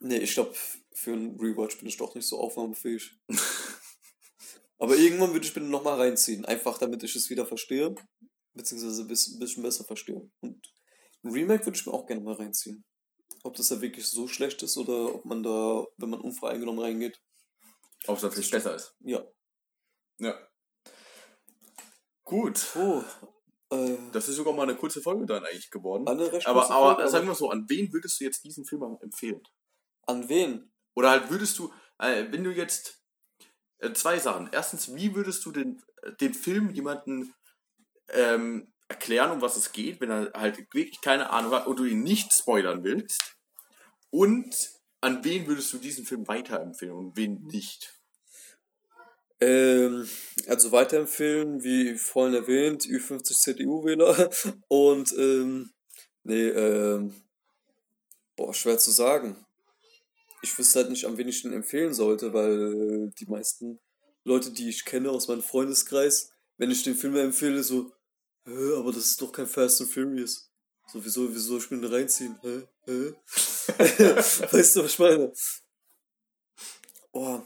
nee, 0.00 0.18
ich 0.18 0.34
glaube, 0.34 0.54
für 0.92 1.12
einen 1.12 1.38
Rewatch 1.40 1.78
bin 1.78 1.88
ich 1.88 1.96
doch 1.96 2.14
nicht 2.14 2.26
so 2.28 2.40
aufnahmefähig. 2.40 3.16
Aber 4.78 4.96
irgendwann 4.96 5.32
würde 5.32 5.46
ich 5.46 5.54
mir 5.56 5.62
noch 5.62 5.82
mal 5.82 5.96
reinziehen. 6.00 6.44
Einfach 6.44 6.78
damit 6.78 7.02
ich 7.02 7.16
es 7.16 7.30
wieder 7.30 7.46
verstehe. 7.46 7.94
Beziehungsweise 8.54 9.02
ein 9.02 9.08
bis- 9.08 9.38
bisschen 9.38 9.62
besser 9.62 9.84
verstehe. 9.84 10.30
Und 10.40 10.72
ein 11.24 11.30
Remake 11.32 11.66
würde 11.66 11.76
ich 11.78 11.86
mir 11.86 11.92
auch 11.92 12.06
gerne 12.06 12.22
mal 12.22 12.34
reinziehen. 12.34 12.84
Ob 13.42 13.56
das 13.56 13.68
da 13.68 13.80
wirklich 13.80 14.06
so 14.06 14.28
schlecht 14.28 14.62
ist 14.62 14.76
oder 14.76 15.14
ob 15.14 15.24
man 15.24 15.42
da, 15.42 15.84
wenn 15.96 16.10
man 16.10 16.20
unvoreingenommen 16.20 16.80
reingeht, 16.82 17.20
Ob 18.06 18.16
es 18.16 18.22
natürlich 18.22 18.50
besser 18.50 18.74
ist. 18.74 18.94
ja. 19.00 19.24
Ja. 20.20 20.36
Gut. 22.24 22.66
Oh, 22.76 23.02
äh, 23.70 23.96
Das 24.12 24.28
ist 24.28 24.36
sogar 24.36 24.54
mal 24.54 24.62
eine 24.64 24.76
kurze 24.76 25.00
Folge 25.02 25.26
dann 25.26 25.44
eigentlich 25.44 25.70
geworden. 25.70 26.06
eine 26.08 26.30
recht 26.32 26.46
Aber, 26.46 26.70
aber 26.70 26.94
Folge, 26.96 27.10
sagen 27.10 27.26
wir 27.26 27.34
so, 27.34 27.50
an 27.50 27.64
wen 27.68 27.92
würdest 27.92 28.20
du 28.20 28.24
jetzt 28.24 28.44
diesen 28.44 28.64
Film 28.64 28.82
empfehlen? 29.00 29.42
an 30.06 30.28
wen? 30.28 30.72
Oder 30.94 31.10
halt 31.10 31.30
würdest 31.30 31.58
du, 31.58 31.72
äh, 31.98 32.24
wenn 32.30 32.42
du 32.42 32.50
jetzt 32.50 33.02
äh, 33.78 33.92
zwei 33.92 34.18
Sachen. 34.18 34.48
Erstens, 34.52 34.94
wie 34.94 35.14
würdest 35.14 35.44
du 35.44 35.52
den, 35.52 35.82
den 36.20 36.34
Film 36.34 36.70
jemanden 36.70 37.34
ähm, 38.08 38.72
erklären, 38.88 39.30
um 39.32 39.42
was 39.42 39.56
es 39.56 39.72
geht, 39.72 40.00
wenn 40.00 40.10
er 40.10 40.32
halt 40.34 40.58
wirklich 40.72 41.00
keine 41.02 41.30
Ahnung 41.30 41.52
hat 41.52 41.66
und 41.66 41.78
du 41.78 41.84
ihn 41.84 42.02
nicht 42.02 42.32
spoilern 42.32 42.84
willst? 42.84 43.36
Und 44.10 44.54
an 45.00 45.22
wen 45.24 45.46
würdest 45.46 45.72
du 45.72 45.78
diesen 45.78 46.06
Film 46.06 46.26
weiterempfehlen 46.26 46.94
und 46.94 47.16
wen 47.16 47.42
nicht? 47.44 47.97
Ähm, 49.40 50.08
also 50.46 50.72
weiterempfehlen, 50.72 51.62
wie 51.62 51.96
vorhin 51.96 52.34
erwähnt, 52.34 52.84
Ü50 52.84 53.40
CDU-Wähler 53.40 54.30
und 54.68 55.12
ähm, 55.16 55.70
nee, 56.24 56.48
ähm, 56.48 57.14
boah, 58.36 58.52
schwer 58.52 58.78
zu 58.78 58.90
sagen. 58.90 59.36
Ich 60.42 60.56
wüsste 60.58 60.80
halt 60.80 60.90
nicht, 60.90 61.04
an 61.04 61.18
wen 61.18 61.28
ich 61.28 61.42
den 61.42 61.52
empfehlen 61.52 61.94
sollte, 61.94 62.32
weil 62.32 63.10
die 63.18 63.26
meisten 63.26 63.80
Leute, 64.24 64.50
die 64.50 64.68
ich 64.68 64.84
kenne 64.84 65.10
aus 65.10 65.28
meinem 65.28 65.42
Freundeskreis, 65.42 66.32
wenn 66.56 66.70
ich 66.70 66.82
den 66.82 66.96
Film 66.96 67.16
empfehle, 67.16 67.62
so, 67.62 67.92
Hä, 68.48 68.76
aber 68.78 68.92
das 68.92 69.04
ist 69.10 69.20
doch 69.20 69.30
kein 69.30 69.46
Fast 69.46 69.82
and 69.82 69.90
Furious. 69.90 70.50
So, 70.86 71.04
wieso, 71.04 71.28
soll 71.30 71.58
ich 71.58 71.70
mir 71.70 71.80
den 71.80 71.92
reinziehen? 71.92 72.38
Hä? 72.40 72.62
Hä? 72.86 73.12
weißt 74.52 74.76
du, 74.76 74.84
was 74.84 74.92
ich 74.92 74.98
meine? 74.98 75.32
Oh, 77.12 77.42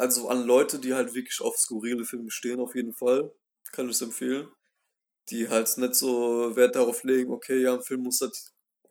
also 0.00 0.28
an 0.28 0.44
Leute, 0.44 0.78
die 0.78 0.94
halt 0.94 1.14
wirklich 1.14 1.40
auf 1.40 1.56
skurrile 1.56 2.04
Filme 2.04 2.30
stehen, 2.30 2.60
auf 2.60 2.74
jeden 2.74 2.94
Fall, 2.94 3.32
kann 3.72 3.86
ich 3.88 3.96
es 3.96 4.02
empfehlen. 4.02 4.48
Die 5.30 5.48
halt 5.48 5.76
nicht 5.78 5.94
so 5.94 6.56
Wert 6.56 6.74
darauf 6.76 7.04
legen, 7.04 7.30
okay, 7.32 7.60
ja, 7.62 7.74
ein 7.74 7.82
Film 7.82 8.02
muss 8.02 8.20
halt 8.20 8.36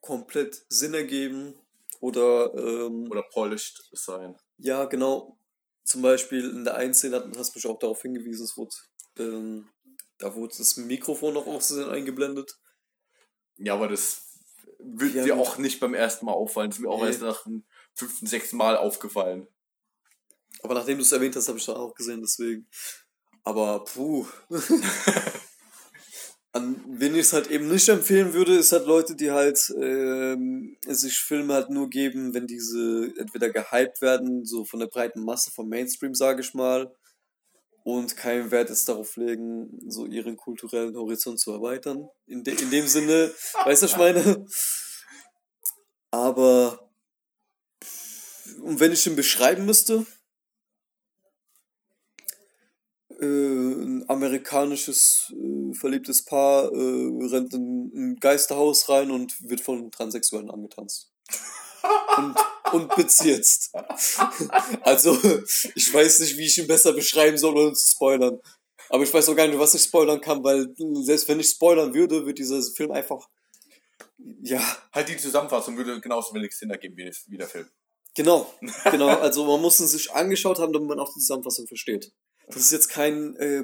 komplett 0.02 0.63
Sinn 0.69 0.93
ergeben. 0.93 1.56
Oder, 2.02 2.54
ähm, 2.56 3.12
Oder 3.12 3.24
polished 3.24 3.89
sein? 3.91 4.38
ja, 4.58 4.86
genau. 4.86 5.38
Zum 5.84 6.02
Beispiel 6.04 6.50
in 6.50 6.63
der 6.63 6.76
einen 6.76 6.93
Szene 6.93 7.17
hat- 7.17 7.38
hast 7.38 7.56
du 7.56 7.58
mich 7.58 7.67
auch 7.67 7.80
darauf 7.80 8.02
hingewiesen, 8.04 8.45
es 8.45 8.56
wurde, 8.58 8.76
ähm, 9.17 9.69
da 10.19 10.34
wurde 10.36 10.56
das 10.58 10.78
Mikrofon 10.78 11.34
noch 11.34 11.48
aussehen 11.48 11.89
eingeblendet. 11.89 12.58
Ja, 13.58 13.74
aber 13.74 13.88
das 13.89 14.22
wird 14.80 15.15
Ja, 15.15 15.24
dir 15.24 15.36
auch 15.38 15.58
nicht 15.58 15.80
beim 15.82 15.93
ersten 15.93 16.26
Mal 16.26 16.34
auffallen. 16.34 16.69
Das 16.69 16.78
ist 16.78 16.84
mir 16.84 16.89
auch 16.89 17.02
Nee. 17.02 17.08
erst 17.08 17.22
nach 17.22 17.43
dem 17.43 17.65
fünften, 17.95 18.28
sechsten 18.28 18.56
Mal 18.58 18.78
aufgefallen. 18.78 19.48
Aber 20.62 20.74
nachdem 20.74 20.98
du 20.98 21.04
es 21.04 21.12
erwähnt 21.12 21.36
hast, 21.36 21.48
habe 21.48 21.58
ich 21.58 21.65
da 21.65 21.74
auch 21.74 21.93
gesehen, 21.95 22.22
deswegen. 22.22 22.67
Aber 23.43 23.84
puh. 23.84 24.26
An 26.52 26.84
wen 26.88 27.13
ich 27.13 27.22
es 27.22 27.34
halt 27.34 27.52
eben 27.52 27.67
nicht 27.67 27.88
empfehlen 27.89 28.34
würde, 28.34 28.58
ist 28.58 28.72
halt 28.72 28.88
Leute, 28.88 29.15
die 29.15 29.30
halt 29.30 29.72
ähm, 29.80 30.78
sich 30.88 31.19
Filme 31.19 31.54
halt 31.54 31.69
nur 31.69 31.89
geben, 31.89 32.34
wenn 32.34 32.48
diese 32.48 33.13
entweder 33.17 33.52
gehypt 33.52 34.02
werden, 34.02 34.45
so 34.45 34.65
von 34.65 34.80
der 34.80 34.88
breiten 34.88 35.24
Masse, 35.24 35.52
vom 35.52 35.69
Mainstream, 35.69 36.15
sage 36.15 36.41
ich 36.41 36.56
mal, 36.56 36.91
und 37.84 38.17
keinen 38.17 38.50
Wert 38.50 38.69
jetzt 38.69 38.89
darauf 38.89 39.15
legen, 39.15 39.80
so 39.88 40.08
ihren 40.08 40.38
kulturellen 40.38 40.95
Horizont 40.95 41.39
zu 41.39 41.52
erweitern. 41.52 42.10
In, 42.26 42.43
de 42.43 42.60
in 42.60 42.72
dem 42.72 42.88
Sinne, 42.88 43.32
weißt 43.65 43.84
du, 43.84 43.86
was 43.86 43.91
ich 43.91 43.98
meine? 43.98 44.48
Aber 46.10 46.89
und 48.62 48.80
wenn 48.80 48.91
ich 48.91 49.06
ihn 49.08 49.15
beschreiben 49.15 49.65
müsste, 49.65 50.06
äh, 53.21 53.25
ein 53.25 54.05
amerikanisches 54.08 55.34
äh, 55.36 55.73
verliebtes 55.73 56.23
Paar 56.23 56.71
äh, 56.71 57.27
rennt 57.32 57.53
in 57.53 57.91
ein 57.93 58.15
Geisterhaus 58.19 58.89
rein 58.89 59.12
und 59.12 59.36
wird 59.49 59.62
von 59.62 59.91
Transsexuellen 59.91 60.49
angetanzt. 60.49 61.12
Und, 62.17 62.36
und 62.73 62.95
bezirzt. 62.95 63.71
Also, 64.82 65.17
ich 65.75 65.93
weiß 65.93 66.19
nicht, 66.19 66.38
wie 66.38 66.45
ich 66.45 66.58
ihn 66.58 66.67
besser 66.67 66.91
beschreiben 66.91 67.38
soll, 67.38 67.58
ohne 67.58 67.73
zu 67.73 67.88
spoilern. 67.88 68.39
Aber 68.89 69.03
ich 69.03 69.13
weiß 69.13 69.29
auch 69.29 69.36
gar 69.36 69.47
nicht, 69.47 69.60
was 69.60 69.75
ich 69.75 69.84
spoilern 69.84 70.19
kann, 70.19 70.43
weil 70.43 70.67
selbst 71.03 71.27
wenn 71.29 71.39
ich 71.39 71.49
spoilern 71.49 71.93
würde, 71.93 72.25
wird 72.25 72.39
dieser 72.39 72.62
Film 72.62 72.91
einfach. 72.91 73.29
Ja, 74.41 74.62
Halt 74.91 75.10
die 75.10 75.17
Zusammenfassung 75.17 75.77
würde 75.77 76.01
genauso 76.01 76.34
wenig 76.34 76.51
Sinn 76.58 76.71
ergeben 76.71 76.97
wie, 76.97 77.12
wie 77.27 77.38
der 77.38 77.47
Film. 77.47 77.69
Genau, 78.15 78.53
genau. 78.91 79.08
Also 79.08 79.45
man 79.45 79.62
muss 79.62 79.79
ihn 79.79 79.88
sich 79.88 80.12
angeschaut 80.12 80.60
haben, 80.60 80.73
damit 80.73 80.89
man 80.89 80.99
auch 80.99 81.13
die 81.13 81.19
Zusammenfassung 81.19 81.67
versteht. 81.67 82.12
Das 82.51 82.63
ist 82.63 82.71
jetzt 82.71 82.89
kein, 82.89 83.35
äh, 83.35 83.63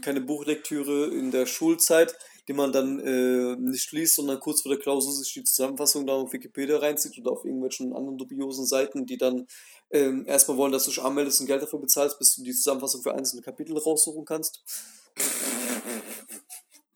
keine 0.00 0.20
Buchlektüre 0.20 1.08
in 1.08 1.32
der 1.32 1.46
Schulzeit, 1.46 2.16
die 2.46 2.52
man 2.52 2.72
dann 2.72 3.00
äh, 3.00 3.56
nicht 3.56 3.90
liest, 3.90 4.14
sondern 4.14 4.38
kurz 4.38 4.62
vor 4.62 4.70
der 4.70 4.80
Klausur 4.80 5.12
sich 5.12 5.32
die 5.32 5.42
Zusammenfassung 5.42 6.06
da 6.06 6.14
auf 6.14 6.32
Wikipedia 6.32 6.78
reinzieht 6.78 7.18
oder 7.18 7.32
auf 7.32 7.44
irgendwelchen 7.44 7.92
anderen 7.92 8.18
dubiosen 8.18 8.64
Seiten, 8.64 9.06
die 9.06 9.16
dann 9.16 9.46
ähm, 9.90 10.24
erstmal 10.26 10.56
wollen, 10.56 10.70
dass 10.70 10.84
du 10.84 10.90
dich 10.90 11.02
anmeldest 11.02 11.40
und 11.40 11.48
Geld 11.48 11.62
dafür 11.62 11.80
bezahlst, 11.80 12.18
bis 12.20 12.36
du 12.36 12.44
die 12.44 12.52
Zusammenfassung 12.52 13.02
für 13.02 13.12
einzelne 13.12 13.42
Kapitel 13.42 13.76
raussuchen 13.76 14.24
kannst. 14.24 14.62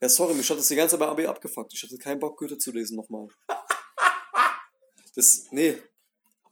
Ja, 0.00 0.08
sorry, 0.08 0.34
mich 0.34 0.48
hat 0.48 0.58
das 0.58 0.68
die 0.68 0.76
ganze 0.76 0.96
Zeit 0.96 1.00
bei 1.00 1.08
AB 1.08 1.28
abgefuckt. 1.28 1.72
Ich 1.74 1.82
hatte 1.82 1.98
keinen 1.98 2.20
Bock, 2.20 2.38
Goethe 2.38 2.58
zu 2.58 2.70
lesen 2.70 2.96
nochmal. 2.96 3.28
Das, 5.16 5.46
nee, 5.50 5.76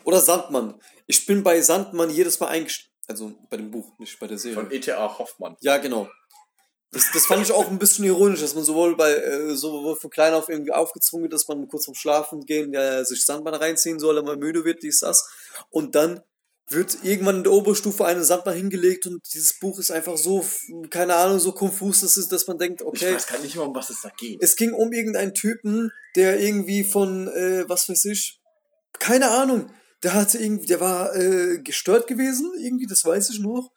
oder 0.05 0.21
Sandmann. 0.21 0.81
Ich 1.07 1.27
bin 1.27 1.43
bei 1.43 1.61
Sandmann 1.61 2.11
jedes 2.11 2.41
Mal 2.41 2.49
eingestellt. 2.49 2.94
Also 3.07 3.33
bei 3.51 3.57
dem 3.57 3.71
Buch, 3.71 3.99
nicht 3.99 4.19
bei 4.19 4.27
der 4.27 4.39
Serie. 4.39 4.55
Von 4.55 4.73
E.T.A. 4.73 5.19
Hoffmann. 5.19 5.57
Ja, 5.61 5.77
genau. 5.79 6.09
Das, 6.91 7.11
das 7.13 7.27
fand 7.27 7.43
ich 7.43 7.53
auch 7.53 7.69
ein 7.69 7.79
bisschen 7.79 8.05
ironisch, 8.05 8.41
dass 8.41 8.55
man 8.55 8.63
sowohl 8.65 8.97
bei 8.97 9.13
äh, 9.13 9.57
sowohl 9.57 9.97
von 9.97 10.11
klein 10.11 10.33
auf 10.33 10.49
irgendwie 10.49 10.73
aufgezwungen 10.73 11.25
wird, 11.25 11.33
dass 11.33 11.49
man 11.49 11.67
kurz 11.67 11.87
vorm 11.87 11.97
Schlafen 11.97 12.47
gehen 12.47 12.73
ja, 12.73 13.05
sich 13.05 13.25
Sandmann 13.25 13.55
reinziehen 13.55 13.99
soll, 13.99 14.17
wenn 14.17 14.25
man 14.25 14.39
müde 14.39 14.65
wird, 14.65 14.83
dies, 14.83 15.01
das. 15.01 15.29
Und 15.71 15.97
dann 15.97 16.23
wird 16.69 16.99
irgendwann 17.03 17.39
in 17.39 17.43
der 17.43 17.53
Oberstufe 17.53 18.07
eine 18.07 18.25
Sandmann 18.25 18.57
hingelegt 18.57 19.07
und 19.07 19.21
dieses 19.35 19.59
Buch 19.59 19.79
ist 19.79 19.91
einfach 19.91 20.17
so, 20.17 20.45
keine 20.89 21.17
Ahnung, 21.17 21.39
so 21.39 21.53
konfus, 21.53 22.01
dass, 22.01 22.17
es, 22.17 22.29
dass 22.29 22.47
man 22.47 22.59
denkt, 22.59 22.81
Ich 22.81 22.87
okay, 22.87 23.15
weiß 23.15 23.27
gar 23.27 23.39
nicht 23.41 23.57
mehr, 23.57 23.67
um 23.67 23.75
was 23.75 23.91
es 23.91 24.01
da 24.01 24.11
geht. 24.17 24.43
es 24.43 24.57
ging 24.57 24.73
um 24.73 24.93
irgendeinen 24.93 25.35
Typen, 25.35 25.93
der 26.17 26.41
irgendwie 26.41 26.85
von, 26.85 27.29
äh, 27.29 27.69
was 27.69 27.89
weiß 27.89 28.07
ich, 28.07 28.41
keine 28.99 29.31
Ahnung, 29.31 29.71
der 30.05 30.15
hatte 30.15 30.39
irgendwie, 30.39 30.67
der 30.67 30.81
war 30.81 31.17
äh, 31.17 31.59
gestört 31.59 32.07
gewesen, 32.07 32.53
irgendwie, 32.59 32.87
das 32.87 33.05
weiß 33.05 33.31
ich 33.31 33.41
noch. 33.41 33.73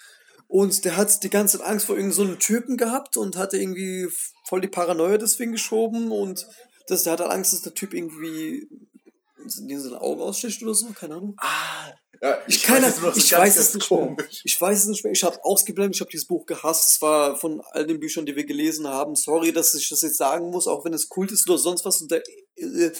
Und 0.48 0.86
der 0.86 0.96
hat 0.96 1.24
die 1.24 1.30
ganze 1.30 1.58
Zeit 1.58 1.68
Angst 1.68 1.86
vor 1.86 1.96
irgendeinem 1.96 2.16
so 2.16 2.24
einem 2.24 2.40
Typen 2.40 2.78
gehabt 2.78 3.18
und 3.18 3.36
hatte 3.36 3.58
irgendwie 3.58 4.08
voll 4.46 4.62
die 4.62 4.70
Paranoia 4.70 5.18
deswegen 5.18 5.52
geschoben 5.52 6.12
und 6.12 6.48
das, 6.88 7.04
der 7.04 7.13
hatte 7.13 7.30
Angst, 7.30 7.52
dass 7.52 7.62
der 7.63 7.74
Typ 7.74 7.94
irgendwie 7.94 8.68
in 9.44 9.80
seine 9.80 10.02
Augen 10.02 10.22
aussticht 10.22 10.62
oder 10.63 10.74
so, 10.74 10.88
keine 10.88 11.16
Ahnung. 11.16 11.36
Ah, 11.38 11.92
Ja, 12.22 12.38
Ich, 12.48 12.63
keine, 12.63 12.88
es 12.88 13.00
nur 13.00 13.13
so 13.13 13.20
ich 13.20 13.32
weiß 13.32 13.58
es 13.58 13.74
nicht 13.74 13.92
mehr. 13.92 14.18
Ich 14.44 14.60
weiß 14.60 14.80
es 14.80 14.88
nicht 14.88 15.04
mehr. 15.04 15.13
Ich 15.13 15.24
habe 15.24 15.44
ausgeblendet. 15.44 15.96
Ich 15.96 16.02
habe 16.02 16.10
dieses 16.10 16.28
Buch 16.28 16.46
gehasst. 16.46 16.90
Es 16.90 17.02
war 17.02 17.38
von 17.38 17.62
all 17.72 17.86
den 17.86 18.00
Büchern, 18.00 18.26
die 18.26 18.36
wir 18.36 18.46
gelesen 18.46 18.88
haben. 18.88 19.16
Sorry, 19.16 19.52
dass 19.52 19.74
ich 19.74 19.88
das 19.90 20.02
jetzt 20.02 20.18
sagen 20.18 20.50
muss, 20.50 20.68
auch 20.68 20.84
wenn 20.84 20.94
es 20.94 21.10
Kult 21.10 21.32
ist 21.32 21.48
oder 21.48 21.58
sonst 21.58 21.86
was. 21.86 22.02
Und 22.02 22.12
der, 22.12 22.24
äh, 22.56 22.92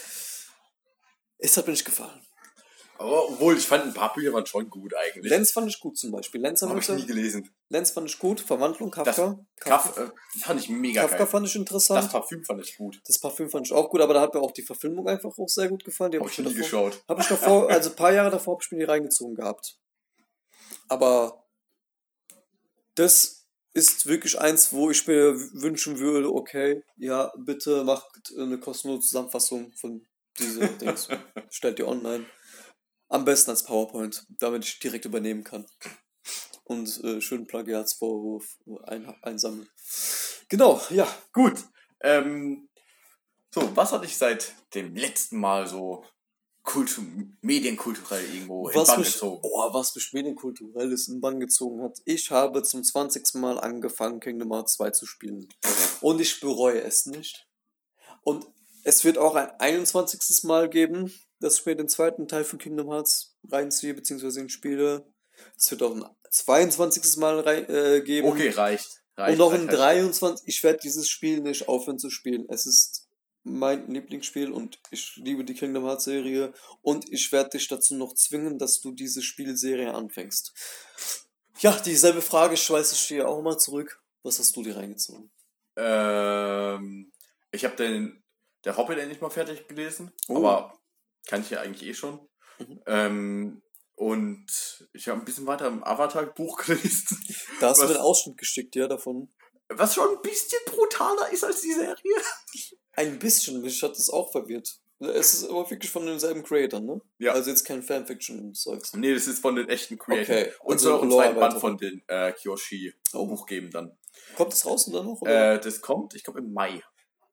es 1.40 1.58
hat 1.58 1.66
mir 1.66 1.74
nicht 1.74 1.86
gefallen. 1.86 2.27
Aber 3.00 3.30
obwohl, 3.30 3.58
ich 3.58 3.66
fand 3.68 3.84
ein 3.86 3.94
paar 3.94 4.14
Bücher 4.14 4.34
waren 4.34 4.46
schon 4.46 4.70
gut 4.70 4.94
eigentlich. 4.96 5.30
Lenz 5.30 5.52
fand 5.52 5.68
ich 5.70 5.80
gut 5.80 5.98
zum 5.98 6.12
Beispiel. 6.12 6.42
Lenz, 6.42 6.62
Habe 6.62 6.80
ich 6.80 6.90
nie 6.90 7.06
gelesen. 7.06 7.50
Lenz 7.70 7.92
fand 7.92 8.10
ich 8.10 8.18
gut. 8.18 8.40
Verwandlung, 8.42 8.92
Das, 8.92 9.16
Kafka. 9.16 9.40
Äh, 10.04 10.10
das 10.34 10.44
fand 10.44 10.60
ich 10.62 10.70
mega 10.70 11.02
Kafka 11.02 11.18
geil. 11.18 11.28
fand 11.28 11.46
ich 11.48 11.54
Das 11.54 11.60
interessant. 11.60 12.12
Parfüm 12.12 12.44
fand 12.44 12.62
ich 12.66 12.78
gut. 12.78 13.00
Das 13.06 13.20
Parfüm 13.20 13.50
fand 13.50 13.68
ich 13.68 13.74
auch 13.74 13.90
gut, 13.90 14.02
aber 14.02 14.14
da 14.14 14.22
hat 14.22 14.34
mir 14.34 14.42
auch 14.42 14.52
die 14.52 14.64
Verfilmung 14.64 15.08
einfach 15.08 15.30
auch 15.38 15.50
sehr 15.50 15.68
gut 15.70 15.84
gefallen. 15.84 16.12
Die 16.12 16.18
Habe 16.18 16.26
hab 16.26 16.32
ich 16.32 16.38
nie 16.40 16.46
davor- 16.46 16.58
geschaut. 16.58 17.04
Habe 17.08 17.22
ich 17.22 17.28
davor, 17.28 17.70
also 17.70 17.90
ein 17.90 17.96
paar 17.96 18.14
Jahre 18.14 18.32
davor 18.32 18.56
habe 18.56 18.64
ich 18.64 18.72
mir 18.72 18.80
die 18.80 18.84
reingezogen 18.86 19.36
gehabt. 19.36 19.78
Aber 20.88 21.44
das 22.96 23.46
ist 23.74 24.08
wirklich 24.08 24.40
eins, 24.40 24.74
wo 24.74 24.90
ich 24.90 25.06
mir 25.08 25.36
wünschen 25.54 26.00
würde, 26.00 26.34
okay, 26.34 26.84
ja, 26.98 27.32
bitte 27.38 27.84
macht 27.84 28.08
eine 28.38 28.60
kostenlose 28.60 29.02
Zusammenfassung 29.08 29.72
von 29.74 30.06
dieser 30.40 30.68
Dings. 30.80 31.08
Stellt 31.50 31.78
die 31.78 31.84
online. 31.84 32.26
Am 33.10 33.26
besten 33.26 33.52
als 33.52 33.64
PowerPoint, 33.64 34.26
damit 34.40 34.66
ich 34.66 34.80
direkt 34.80 35.06
übernehmen 35.06 35.44
kann. 35.44 35.66
Und 36.64 37.04
äh, 37.04 37.22
schönen 37.22 37.48
Plagiatsvorwurf 37.48 38.58
ein, 38.84 39.08
einsammeln. 39.22 39.70
Genau, 40.50 40.82
ja. 40.90 41.08
Gut. 41.32 41.64
Ähm, 42.02 42.70
so, 43.54 43.76
was 43.76 43.92
hatte 43.92 44.06
ich 44.06 44.18
seit 44.18 44.54
dem 44.74 44.96
letzten 44.96 45.40
Mal 45.40 45.68
so 45.68 46.04
kultu 46.64 47.02
medienkulturell 47.42 48.26
irgendwo 48.34 48.68
in 48.68 48.76
Was 48.76 48.90
Bann 48.90 49.00
mich, 49.00 49.14
gezogen? 49.14 49.40
oh, 49.42 49.74
was 49.74 49.96
mich 49.96 50.12
medienkulturelles 50.12 51.08
in 51.08 51.22
Bann 51.22 51.40
gezogen 51.40 51.82
hat. 51.82 51.98
Ich 52.04 52.30
habe 52.30 52.62
zum 52.64 52.84
20. 52.84 53.36
Mal 53.36 53.58
angefangen, 53.58 54.20
Kingdom 54.20 54.52
Hearts 54.52 54.74
2 54.74 54.92
zu 54.92 55.06
spielen. 55.06 55.48
Und 56.02 56.20
ich 56.20 56.42
bereue 56.42 56.82
es 56.82 57.06
nicht. 57.06 57.48
Und 58.22 58.46
es 58.84 59.06
wird 59.06 59.18
auch 59.18 59.36
ein 59.36 59.50
21. 59.60 60.44
Mal 60.44 60.70
geben, 60.70 61.14
dass 61.40 61.60
ich 61.60 61.66
mir 61.66 61.76
den 61.76 61.88
zweiten 61.90 62.28
Teil 62.28 62.44
von 62.44 62.60
Kingdom 62.60 62.90
Hearts 62.90 63.36
reinziehe, 63.50 63.94
beziehungsweise 63.94 64.40
ihn 64.40 64.50
spiele. 64.50 65.06
Es 65.58 65.70
wird 65.72 65.84
auch 65.84 65.96
ein 65.96 66.06
22. 66.30 67.18
Mal 67.18 67.40
rein, 67.40 67.70
äh, 67.70 68.02
geben. 68.02 68.28
Okay, 68.28 68.50
reicht. 68.50 69.02
reicht 69.16 69.32
Und 69.34 69.38
noch 69.38 69.52
reicht, 69.52 69.64
ein 69.64 69.70
reicht. 69.70 69.80
23. 69.80 70.48
Ich 70.48 70.64
werde 70.64 70.80
dieses 70.80 71.08
Spiel 71.10 71.42
nicht 71.42 71.68
aufhören 71.68 72.00
zu 72.00 72.10
spielen. 72.10 72.46
Es 72.50 72.66
ist 72.66 73.08
mein 73.44 73.88
Lieblingsspiel 73.88 74.52
und 74.52 74.80
ich 74.92 75.16
liebe 75.16 75.46
die 75.46 75.54
Kingdom 75.54 75.86
Hearts 75.86 76.04
Serie. 76.06 76.54
Und 76.82 77.12
ich 77.12 77.32
werde 77.32 77.52
dich 77.52 77.68
dazu 77.68 77.96
noch 77.96 78.14
zwingen, 78.14 78.58
dass 78.60 78.82
du 78.82 78.92
diese 78.92 79.22
Spielserie 79.22 79.94
anfängst. 79.94 80.54
Ja, 81.60 81.72
dieselbe 81.80 82.22
Frage 82.22 82.58
schweiße 82.58 82.94
ich 82.96 83.08
dir 83.08 83.28
auch 83.28 83.42
mal 83.42 83.58
zurück. 83.58 84.02
Was 84.24 84.40
hast 84.40 84.56
du 84.56 84.64
dir 84.64 84.76
reingezogen? 84.76 85.32
Ähm, 85.78 87.12
ich 87.52 87.64
habe 87.64 87.76
den 87.76 88.24
der 88.66 88.76
Hobbit 88.76 88.98
endlich 88.98 89.22
mal 89.22 89.30
fertig 89.30 89.68
gelesen, 89.68 90.12
Oh. 90.28 90.38
aber 90.38 90.78
kann 91.26 91.42
ich 91.42 91.50
ja 91.50 91.62
eigentlich 91.62 91.90
eh 91.90 91.94
schon. 91.94 92.20
Mhm. 92.60 92.82
Ähm, 92.86 93.62
und 93.96 94.46
ich 94.94 95.08
habe 95.08 95.20
ein 95.20 95.26
bisschen 95.26 95.48
weiter 95.48 95.68
im 95.68 95.84
Avatar-Buch 95.84 96.58
gelesen, 96.66 97.18
Da 97.60 97.70
hast 97.70 97.82
du 97.82 97.86
einen 97.88 97.98
Ausschnitt 97.98 98.38
geschickt, 98.38 98.76
ja, 98.76 98.88
davon. 98.88 99.30
was 99.70 99.96
schon 99.96 100.08
ein 100.16 100.22
bisschen 100.22 100.60
brutaler 100.66 101.30
ist 101.32 101.44
als 101.44 101.62
die 101.62 101.74
Serie. 101.74 101.96
Ein 102.94 103.20
bisschen, 103.20 103.62
mich 103.62 103.82
hat 103.84 103.92
das 103.92 104.10
auch 104.10 104.32
verwirrt. 104.32 104.80
Es 105.00 105.36
ist 105.36 105.50
aber 105.50 105.70
wirklich 105.70 105.92
von 105.92 106.08
demselben 106.08 106.42
Creator, 106.44 106.80
ne? 106.80 107.00
Ja. 107.20 107.34
Also 107.34 107.52
jetzt 107.52 107.64
kein 107.66 107.84
Fanfiction-Zeugs. 107.84 108.94
Nee, 108.96 109.14
das 109.14 109.28
ist 109.28 109.40
von 109.40 109.56
den 109.56 109.70
echten 109.70 109.98
Creators. 110.00 110.28
Okay, 110.30 110.54
Und 110.64 110.74
also 110.74 110.90
so 110.90 110.96
noch 110.96 111.04
ein 111.04 111.12
zweiten 111.12 111.40
Band 111.40 111.60
von 111.60 111.78
den 111.78 112.02
äh, 112.08 112.32
Kyoshi 112.34 112.94
Oh. 113.14 113.28
Buchgebern. 113.28 113.96
Kommt 114.36 114.54
das 114.54 114.66
raus 114.66 114.88
oder 114.88 115.04
noch? 115.04 115.22
Oder? 115.22 115.54
Äh, 115.54 115.60
das 115.60 115.82
kommt, 115.82 116.16
ich 116.16 116.24
glaube, 116.24 116.40
im 116.40 116.52
Mai. 116.52 116.82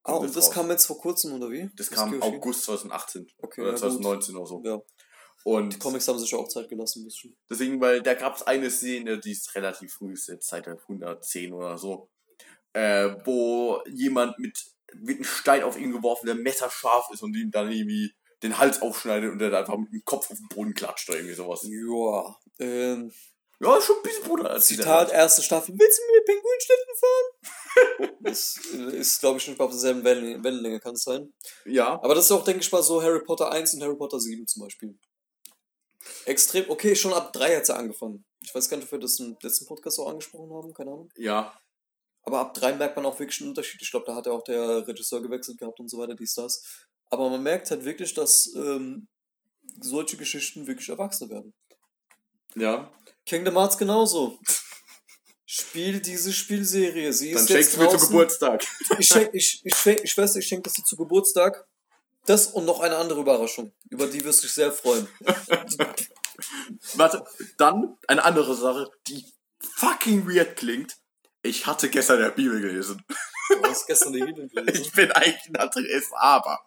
Ah, 0.05 0.13
kommt 0.13 0.21
und 0.21 0.27
das 0.29 0.35
das 0.35 0.47
raus. 0.49 0.55
kam 0.55 0.71
jetzt 0.71 0.87
vor 0.87 0.99
kurzem, 0.99 1.33
oder 1.35 1.51
wie? 1.51 1.71
Das 1.77 1.91
kam 1.91 2.11
Kyoshi? 2.13 2.23
August 2.37 2.65
2018 2.65 3.27
Okay, 3.39 3.61
oder 3.63 3.71
ja, 3.71 3.75
gut. 3.75 3.81
2019 3.81 4.37
oder 4.37 4.47
so. 4.47 4.63
Ja, 4.65 4.81
Und 5.45 5.75
die 5.75 5.79
Comics 5.79 6.09
haben 6.09 6.19
sich 6.19 6.35
auch 6.35 6.49
Zeit 6.49 6.69
gelassen, 6.69 7.03
ein 7.03 7.05
bisschen. 7.07 7.37
deswegen, 7.51 7.81
weil 7.81 8.03
da 8.03 8.15
gab 8.15 8.37
es 8.37 8.43
eine 8.43 8.71
Szene, 8.71 9.19
die 9.19 9.33
ist 9.33 9.55
relativ 9.55 9.93
früh, 9.95 10.13
ist 10.13 10.29
jetzt 10.29 10.49
seit 10.49 10.67
110 10.69 11.53
oder 11.53 11.77
so, 11.79 12.09
äh, 12.73 13.11
wo 13.25 13.83
jemand 13.87 14.39
mit, 14.39 14.59
mit 14.95 15.17
einem 15.17 15.25
Stein 15.25 15.63
auf 15.65 15.79
ihn 15.79 15.93
geworfen, 15.93 16.27
der 16.27 16.35
messerscharf 16.37 17.09
ist 17.13 17.23
und 17.23 17.35
ihm 17.37 17.51
dann 17.51 17.71
irgendwie 17.71 18.13
den 18.43 18.59
Hals 18.59 18.83
aufschneidet 18.83 19.31
und 19.33 19.39
der 19.39 19.51
dann 19.51 19.61
einfach 19.61 19.79
mit 19.79 19.93
dem 19.93 20.05
Kopf 20.05 20.31
auf 20.31 20.37
den 20.37 20.49
Boden 20.49 20.75
klatscht 20.75 21.09
oder 21.09 21.19
irgendwie 21.19 21.35
sowas. 21.35 21.63
Ja, 21.65 22.37
ähm, 22.59 23.11
Ja, 23.61 23.81
schon 23.81 23.97
ein 23.97 24.03
bisschen 24.03 24.25
brutal. 24.25 24.61
Zitat, 24.63 25.09
Serie. 25.09 25.23
erste 25.23 25.43
Staffel. 25.43 25.75
Willst 25.79 25.99
du 25.99 26.15
mit 26.15 26.25
Pinguinstädten 26.27 26.95
fahren? 27.01 27.64
Das 28.21 28.57
ist, 28.57 29.21
glaube 29.21 29.39
ich, 29.39 29.49
nicht 29.49 29.61
auf 29.61 29.71
derselben 29.71 30.05
Wellen 30.05 30.43
Wellenlänge, 30.43 30.81
kann 30.81 30.95
es 30.95 31.03
sein. 31.03 31.33
Ja, 31.65 31.95
Aber 32.03 32.15
das 32.15 32.27
ist 32.27 32.33
auch, 32.33 32.45
denke 32.45 32.63
ich 32.63 32.73
mal, 32.73 32.83
so 32.83 33.03
Harry 33.03 33.23
Potter 33.25 33.51
1 33.51 33.75
und 33.75 33.83
Harry 33.83 33.97
Potter 33.97 34.21
7 34.21 34.47
zum 34.47 34.63
Beispiel. 34.63 34.99
Extrem, 36.27 36.69
okay, 36.69 36.95
schon 36.95 37.13
ab 37.13 37.33
3 37.33 37.57
hat 37.57 37.67
sie 37.67 37.75
angefangen. 37.75 38.25
Ich 38.41 38.55
weiß 38.55 38.69
gar 38.69 38.77
nicht, 38.77 38.87
ob 38.87 38.93
wir 38.93 38.99
das 38.99 39.19
im 39.21 39.37
letzten 39.43 39.67
Podcast 39.67 39.99
auch 39.99 40.09
angesprochen 40.09 40.53
haben, 40.53 40.75
keine 40.75 40.91
Ahnung. 40.93 41.11
ja. 41.17 41.59
Aber 42.27 42.39
ab 42.41 42.55
3 42.55 42.77
merkt 42.77 42.97
man 42.97 43.05
auch 43.05 43.19
wirklich 43.19 43.39
einen 43.43 43.51
Unterschied. 43.51 43.83
Ich 43.83 43.91
glaube, 43.91 44.07
da 44.07 44.15
hat 44.15 44.25
ja 44.25 44.33
auch 44.33 44.43
der 44.45 44.89
Regisseur 44.89 45.21
gewechselt 45.21 45.59
gehabt 45.59 45.79
und 45.79 45.91
so 45.91 45.99
weiter, 45.99 46.15
dies, 46.15 46.33
das. 46.33 46.87
Aber 47.11 47.29
man 47.29 47.43
merkt 47.43 47.71
halt 47.71 47.85
wirklich, 47.85 48.15
dass 48.15 48.51
ähm, 48.57 49.09
solche 49.83 50.17
Geschichten 50.17 50.67
wirklich 50.67 50.89
erwachsen 50.89 51.29
werden. 51.29 51.53
Ja. 52.55 52.91
Kingdom 53.27 53.57
Hearts 53.57 53.77
genauso. 53.77 54.39
Spiel 55.57 56.01
diese 56.01 56.33
Spielserie. 56.33 57.13
Sie 57.13 57.31
Dann 57.31 57.43
ist 57.43 57.49
schenkst 57.49 57.77
jetzt 57.77 57.77
du 57.77 57.93
mir 57.93 57.97
zu. 57.97 58.07
Geburtstag. 58.09 58.67
Ich 58.99 59.07
schenk, 59.07 59.31
ich, 59.33 59.61
ich, 59.65 59.75
schenk, 59.77 60.01
ich 60.03 60.19
weiß, 60.19 60.35
ich 60.35 60.47
schenke 60.49 60.65
das 60.65 60.73
dir 60.73 60.83
zu 60.83 60.97
Geburtstag. 60.97 61.65
Das 62.27 62.49
und 62.49 62.65
noch 62.65 62.81
eine 62.81 62.97
andere 62.97 63.21
Überraschung. 63.21 63.73
Über 63.89 64.09
die 64.09 64.25
wirst 64.25 64.43
du 64.43 64.47
dich 64.49 64.55
sehr 64.55 64.73
freuen. 64.73 65.07
Warte, 66.95 67.25
dann 67.57 67.97
eine 68.09 68.25
andere 68.25 68.57
Sache, 68.57 68.91
die 69.07 69.25
fucking 69.77 70.27
weird 70.29 70.57
klingt. 70.57 70.97
Ich 71.43 71.67
hatte 71.67 71.89
gestern 71.89 72.19
der 72.19 72.31
Bibel 72.31 72.61
gelesen. 72.61 73.05
Du 73.51 73.63
hast 73.63 73.87
gestern 73.87 74.13
die 74.13 74.25
Bibel 74.25 74.49
gelesen. 74.53 74.83
Ich 74.83 74.91
bin 74.91 75.13
eigentlich 75.13 75.51
ein 75.51 75.57
Atheist, 75.57 76.11
aber 76.17 76.65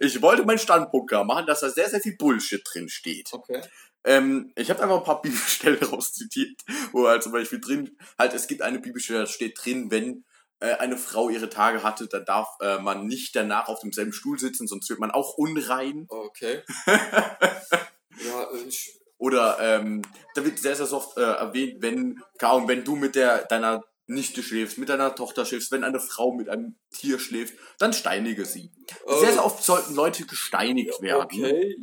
ich 0.00 0.20
wollte 0.20 0.44
meinen 0.44 0.58
Standpunkt 0.58 1.10
klar 1.10 1.22
machen, 1.22 1.46
dass 1.46 1.60
da 1.60 1.70
sehr, 1.70 1.88
sehr 1.88 2.00
viel 2.00 2.16
Bullshit 2.16 2.62
drin 2.64 2.88
steht. 2.88 3.28
Okay. 3.32 3.62
Ähm, 4.06 4.52
ich 4.54 4.70
habe 4.70 4.82
einfach 4.82 4.98
ein 4.98 5.04
paar 5.04 5.22
Bibelstellen 5.22 5.82
rauszitiert, 5.82 6.62
wo 6.92 7.06
halt 7.08 7.22
zum 7.22 7.32
Beispiel 7.32 7.60
drin, 7.60 7.98
halt 8.18 8.32
es 8.32 8.46
gibt 8.46 8.62
eine 8.62 8.78
Bibelstelle, 8.78 9.20
da 9.20 9.26
steht 9.26 9.58
drin, 9.62 9.90
wenn 9.90 10.24
äh, 10.60 10.74
eine 10.74 10.96
Frau 10.96 11.28
ihre 11.28 11.50
Tage 11.50 11.82
hatte, 11.82 12.06
dann 12.06 12.24
darf 12.24 12.48
äh, 12.60 12.78
man 12.78 13.06
nicht 13.06 13.36
danach 13.36 13.68
auf 13.68 13.80
demselben 13.80 14.12
Stuhl 14.12 14.38
sitzen, 14.38 14.66
sonst 14.66 14.88
wird 14.88 15.00
man 15.00 15.10
auch 15.10 15.34
unrein. 15.36 16.06
Okay. 16.08 16.62
ja, 16.86 18.48
ich. 18.66 18.98
Oder 19.18 19.58
ähm, 19.60 20.02
da 20.34 20.44
wird 20.44 20.58
sehr, 20.58 20.76
sehr 20.76 20.92
oft 20.92 21.16
äh, 21.16 21.22
erwähnt, 21.22 21.82
wenn, 21.82 22.22
kaum, 22.38 22.68
wenn 22.68 22.84
du 22.84 22.96
mit 22.96 23.14
der 23.14 23.44
deiner 23.46 23.82
Nichte 24.06 24.42
schläfst, 24.42 24.78
mit 24.78 24.88
deiner 24.88 25.14
Tochter 25.14 25.44
schläfst, 25.44 25.72
wenn 25.72 25.84
eine 25.84 26.00
Frau 26.00 26.32
mit 26.32 26.48
einem 26.48 26.76
Tier 26.90 27.18
schläft, 27.18 27.54
dann 27.78 27.92
steinige 27.92 28.44
sie. 28.44 28.70
Sehr, 29.08 29.32
sehr 29.32 29.44
oft 29.44 29.62
sollten 29.64 29.94
Leute 29.94 30.24
gesteinigt 30.26 31.00
werden. 31.02 31.44
Okay. 31.44 31.76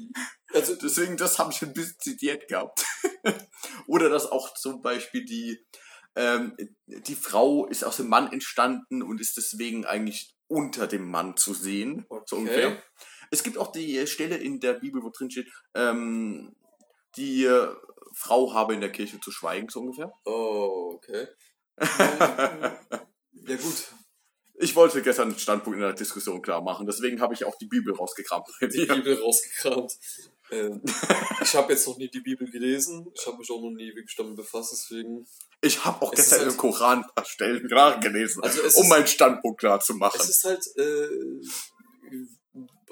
Also, 0.53 0.75
Deswegen, 0.81 1.17
das 1.17 1.37
habe 1.39 1.51
ich 1.51 1.61
ein 1.61 1.73
bisschen 1.73 1.99
zitiert 1.99 2.47
gehabt. 2.47 2.85
Oder 3.87 4.09
dass 4.09 4.31
auch 4.31 4.53
zum 4.53 4.81
Beispiel 4.81 5.25
die, 5.25 5.59
ähm, 6.15 6.55
die 6.87 7.15
Frau 7.15 7.65
ist 7.67 7.83
aus 7.83 7.97
dem 7.97 8.07
Mann 8.07 8.31
entstanden 8.31 9.01
und 9.03 9.19
ist 9.19 9.35
deswegen 9.35 9.85
eigentlich 9.85 10.35
unter 10.47 10.87
dem 10.87 11.09
Mann 11.09 11.35
zu 11.35 11.53
sehen. 11.53 12.05
So 12.09 12.15
Okay. 12.15 12.35
ungefähr. 12.35 12.83
Es 13.31 13.43
gibt 13.43 13.57
auch 13.57 13.71
die 13.71 14.05
Stelle 14.07 14.37
in 14.37 14.59
der 14.59 14.73
Bibel, 14.73 15.01
wo 15.03 15.09
drin 15.09 15.31
steht, 15.31 15.49
ähm, 15.73 16.55
die 17.17 17.45
äh, 17.45 17.67
Frau 18.15 18.53
habe 18.53 18.75
in 18.75 18.81
der 18.81 18.91
Kirche 18.91 19.19
zu 19.19 19.31
schweigen, 19.31 19.69
so 19.69 19.79
ungefähr. 19.81 20.11
oh, 20.25 20.93
okay. 20.95 21.27
ja, 21.79 23.55
gut. 23.57 23.87
Ich 24.55 24.75
wollte 24.75 25.01
gestern 25.01 25.29
einen 25.29 25.39
Standpunkt 25.39 25.77
in 25.77 25.81
der 25.83 25.93
Diskussion 25.93 26.41
klar 26.41 26.61
machen, 26.61 26.85
deswegen 26.85 27.19
habe 27.19 27.33
ich 27.33 27.43
auch 27.43 27.57
die 27.57 27.65
Bibel 27.65 27.93
rausgekramt. 27.93 28.47
Die 28.61 28.67
Bibel 28.85 29.19
rausgekramt. 29.21 29.97
Ähm, 30.51 30.81
ich 31.41 31.55
habe 31.55 31.73
jetzt 31.73 31.87
noch 31.87 31.97
nie 31.97 32.07
die 32.09 32.21
Bibel 32.21 32.49
gelesen. 32.49 33.07
Ich 33.15 33.25
habe 33.25 33.37
mich 33.37 33.49
auch 33.49 33.59
noch 33.61 33.71
nie 33.71 33.89
wirklich 33.95 34.15
damit 34.15 34.35
befasst, 34.35 34.71
deswegen. 34.73 35.25
Ich 35.61 35.83
habe 35.83 36.01
auch 36.05 36.13
Es 36.13 36.17
gestern 36.19 36.39
halt- 36.41 36.51
im 36.51 36.57
Koran 36.57 36.99
ein 37.03 37.09
paar 37.15 37.25
Stellen 37.25 37.65
nachgelesen, 37.65 38.43
Also 38.43 38.61
um 38.61 38.67
ist- 38.67 38.89
meinen 38.89 39.07
Standpunkt 39.07 39.59
klar 39.59 39.79
zu 39.79 39.95
machen. 39.95 40.19
Es 40.21 40.29
ist 40.29 40.43
halt 40.43 40.65
äh, 40.77 41.07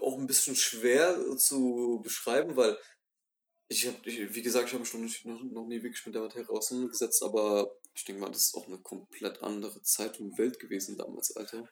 auch 0.01 0.17
ein 0.17 0.27
bisschen 0.27 0.55
schwer 0.55 1.15
zu 1.37 2.01
beschreiben, 2.03 2.55
weil 2.55 2.77
ich 3.67 3.85
habe, 3.87 3.97
wie 4.05 4.41
gesagt, 4.41 4.67
ich 4.67 4.73
habe 4.73 4.81
mich 4.83 4.93
noch, 4.93 4.99
nicht, 5.01 5.25
noch, 5.25 5.41
noch 5.43 5.67
nie 5.67 5.81
wirklich 5.83 6.05
mit 6.05 6.15
der 6.15 6.23
Materie 6.23 6.49
auseinandergesetzt, 6.49 7.23
aber 7.23 7.71
ich 7.93 8.05
denke 8.05 8.21
mal, 8.21 8.31
das 8.31 8.47
ist 8.47 8.55
auch 8.55 8.67
eine 8.67 8.77
komplett 8.79 9.41
andere 9.43 9.81
Zeit 9.83 10.19
und 10.19 10.37
Welt 10.37 10.59
gewesen 10.59 10.97
damals, 10.97 11.35
Alter. 11.35 11.67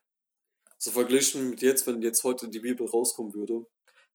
So 0.78 0.92
verglichen 0.92 1.50
mit 1.50 1.62
jetzt, 1.62 1.88
wenn 1.88 2.02
jetzt 2.02 2.24
heute 2.24 2.48
die 2.50 2.60
Bibel 2.60 2.88
rauskommen 2.88 3.34
würde, 3.34 3.66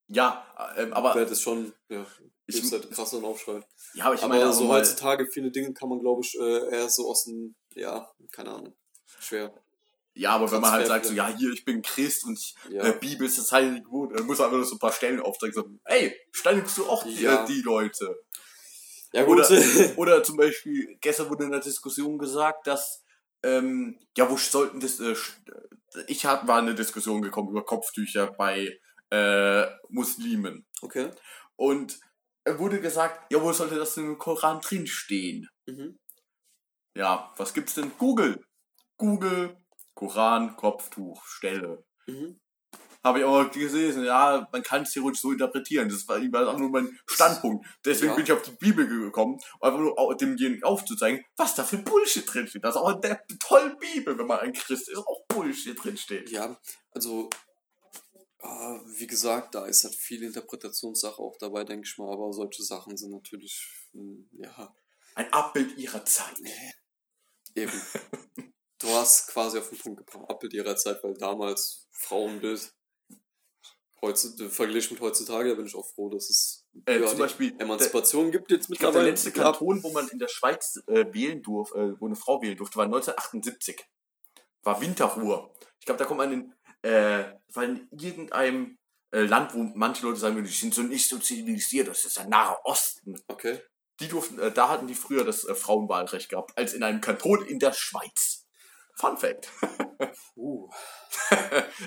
Ja, 0.07 0.47
ähm, 0.77 0.93
aber 0.93 1.15
wäre 1.15 1.27
das 1.27 1.41
schon, 1.41 1.73
ja. 1.89 2.07
Ich- 2.47 2.63
Ich 2.63 2.71
halt 2.73 2.91
krass 2.91 3.15
und 3.15 3.25
Aufschrei. 3.25 3.61
Ja, 3.95 4.05
aber 4.05 4.15
ich 4.17 4.23
aber 4.23 4.35
meine, 4.35 4.53
so 4.53 4.61
so 4.61 4.65
mal, 4.67 4.81
heutzutage 4.81 5.27
viele 5.27 5.51
Dinge 5.51 5.73
kann 5.73 5.89
man, 5.89 5.99
glaube 6.01 6.21
ich, 6.23 6.35
äh, 6.39 6.69
eher 6.77 6.91
so 6.91 7.09
aus 7.11 7.25
dem, 7.25 7.55
ja, 7.75 8.11
keine 8.31 8.51
Ahnung, 8.51 8.77
schwer. 9.19 9.55
ja, 10.13 10.31
aber 10.33 10.51
wenn 10.53 10.61
man 10.61 10.73
halt 10.73 10.87
sagt, 10.89 11.07
so, 11.07 11.15
ja, 11.15 11.29
hier, 11.35 11.51
ich 11.53 11.65
bin 11.65 11.81
Christ 11.81 12.25
und 12.27 12.39
ich, 12.39 12.55
Ja. 12.71 12.85
äh, 12.85 12.99
Bibel 12.99 13.27
ist 13.27 13.39
das 13.39 13.51
heilige 13.51 13.91
Wort, 13.91 14.13
dann 14.19 14.27
muss 14.27 14.37
man 14.39 14.47
einfach 14.49 14.59
nur 14.59 14.67
so 14.67 14.75
ein 14.77 14.79
paar 14.79 14.93
Stellen 14.93 15.21
aufzeigen, 15.21 15.55
so, 15.55 15.71
hey, 15.87 16.15
steinigst 16.33 16.77
du 16.77 16.85
auch 16.87 17.03
die, 17.05 17.23
Ja. 17.23 17.45
äh, 17.45 17.47
die 17.47 17.63
Leute? 17.63 18.15
Ja, 19.15 19.25
Oder, 19.27 19.47
gut. 19.47 19.59
oder 19.97 20.23
zum 20.25 20.37
Beispiel, 20.37 20.97
gestern 21.01 21.31
wurde 21.31 21.45
in 21.45 21.53
der 21.53 21.61
Diskussion 21.61 22.19
gesagt, 22.19 22.67
dass, 22.67 23.05
ähm, 23.45 24.01
ja, 24.17 24.29
wo 24.29 24.37
sollten 24.37 24.81
das, 24.81 24.99
äh, 24.99 25.15
ich 26.09 26.27
hab, 26.27 26.49
war 26.49 26.59
in 26.59 26.67
eine 26.67 26.75
Diskussion 26.75 27.23
gekommen 27.23 27.51
über 27.51 27.65
Kopftücher 27.65 28.33
bei 28.33 28.77
äh, 29.11 29.67
Muslimen. 29.89 30.67
okay. 30.83 31.11
Und 31.57 32.01
er 32.43 32.59
wurde 32.59 32.81
gesagt, 32.81 33.33
ja, 33.33 33.41
wo 33.41 33.53
sollte 33.53 33.77
das 33.77 33.95
denn 33.95 34.05
im 34.07 34.19
Koran 34.19 34.61
drinstehen? 34.61 35.49
Mhm. 35.67 35.97
Ja, 36.97 37.33
was 37.37 37.55
gibt's 37.55 37.75
denn? 37.75 37.93
Google. 37.97 38.45
Google, 38.97 39.57
Koran, 39.95 40.57
Kopftuch, 40.57 41.25
Stelle. 41.25 41.85
Mhm. 42.09 42.41
Habe 43.05 43.19
ich 43.19 43.25
auch 43.27 43.51
gelesen, 43.51 44.05
ja, 44.05 44.49
man 44.51 44.63
kann 44.63 44.83
es 44.83 44.93
theoretisch 44.93 45.21
so 45.21 45.31
interpretieren. 45.31 45.89
Das 45.91 46.09
war 46.09 46.17
auch 46.49 46.59
nur 46.59 46.71
mein 46.71 46.99
Standpunkt. 47.07 47.67
Deswegen 47.85 48.09
Ja. 48.13 48.15
bin 48.17 48.25
ich 48.25 48.33
auf 48.33 48.41
die 48.43 48.53
Bibel 48.53 48.89
gekommen, 48.89 49.39
um 49.61 49.63
einfach 49.63 49.79
nur 49.79 50.17
demjenigen 50.17 50.65
aufzuzeigen, 50.65 51.23
was 51.37 51.55
da 51.55 51.65
für 51.65 51.77
Bullshit 51.79 52.25
drinsteht. 52.27 52.65
Das 52.65 52.75
ist 52.75 52.81
auch 52.81 52.95
in 52.95 53.03
der 53.03 53.23
tollen 53.41 53.77
Bibel, 53.79 54.17
wenn 54.19 54.27
man 54.27 54.41
ein 54.41 54.55
Christ 54.55 54.89
ist, 54.89 54.97
auch 54.97 55.27
Bullshit 55.29 55.77
drinsteht. 55.85 56.31
Ja, 56.31 56.59
also, 56.93 57.29
ah, 58.41 58.81
wie 58.97 59.07
gesagt, 59.07 59.55
da 59.55 59.67
ist 59.67 59.85
halt 59.85 59.95
viel 59.95 60.23
Interpretationssache 60.23 61.19
auch 61.21 61.37
dabei, 61.39 61.65
denke 61.65 61.87
ich 61.87 61.99
mal, 61.99 62.11
aber 62.11 62.33
solche 62.33 62.63
Sachen 62.63 62.97
sind 62.97 63.11
natürlich, 63.11 63.69
hm, 63.93 64.29
ja, 64.33 64.75
Ein 65.15 65.31
Abbild 65.33 65.77
ihrer 65.77 66.05
Zeit. 66.07 66.37
eben. 67.55 67.73
Du 68.81 68.89
hast 68.91 69.29
quasi 69.29 69.57
auf 69.59 69.69
den 69.71 69.79
Punkt 69.79 69.99
gebracht, 70.07 70.29
Abbild 70.29 70.53
ihrer 70.53 70.77
Zeit, 70.77 71.03
weil 71.05 71.15
damals 71.15 71.87
Frauenbild, 71.93 72.75
heutzutage, 74.05 74.51
verglichen 74.51 74.95
mit 74.95 75.03
heutzutage, 75.03 75.51
da 75.51 75.55
bin 75.55 75.67
ich 75.67 75.75
auch 75.75 75.87
froh, 75.87 76.09
dass 76.11 76.31
es 76.31 76.67
Äh, 76.87 77.01
ja, 77.01 77.07
zum 77.07 77.19
Beispiel, 77.19 77.55
Emanzipation 77.59 78.31
gibt 78.31 78.51
jetzt 78.51 78.69
glaube, 78.69 78.79
der 78.81 78.89
mittlerweile. 78.89 79.11
letzte. 79.11 79.33
Kanton, 79.33 79.83
wo 79.83 79.91
man 79.91 80.09
in 80.09 80.19
der 80.19 80.29
Schweiz 80.29 80.83
äh, 80.87 81.07
wählen 81.13 81.43
durfte, 81.43 81.79
äh, 81.79 82.01
wo 82.01 82.07
eine 82.07 82.17
Frau 82.17 82.41
wählen 82.43 82.57
durfte, 82.57 82.77
war 82.77 82.85
1978. 82.85 83.85
War 84.63 84.81
Winterruhe. 84.81 85.51
Ich 85.79 85.87
glaube, 85.87 85.99
da 85.99 86.05
kommt 86.05 86.19
man 86.19 86.33
in, 86.33 86.53
äh, 86.83 87.25
war 87.53 87.65
in 87.65 87.89
irgendeinem 87.91 88.79
äh, 89.15 89.23
Land, 89.23 89.55
wo 89.55 89.59
manche 89.75 90.05
Leute 90.05 90.19
sagen, 90.19 90.35
würden, 90.35 90.47
die 90.47 90.53
sind 90.53 90.75
so 90.75 90.83
nicht 90.83 91.09
so 91.09 91.19
zivilisiert, 91.19 91.89
das 91.89 92.05
ist 92.05 92.17
der 92.17 92.27
Nahe 92.27 92.57
Osten. 92.65 93.21
Okay. 93.29 93.61
Die 94.01 94.09
durften, 94.09 94.39
äh, 94.41 94.51
da 94.51 94.69
hatten 94.69 94.87
die 94.87 94.95
früher 94.95 95.25
das 95.25 95.45
äh, 95.45 95.55
Frauenwahlrecht 95.55 96.29
gehabt, 96.29 96.57
als 96.59 96.73
in 96.73 96.83
einem 96.83 97.01
Kanton 97.01 97.45
in 97.47 97.59
der 97.59 97.73
Schweiz. 97.73 98.44
Fun 98.97 99.17
Fact. 99.17 99.49
Uh, 100.37 100.69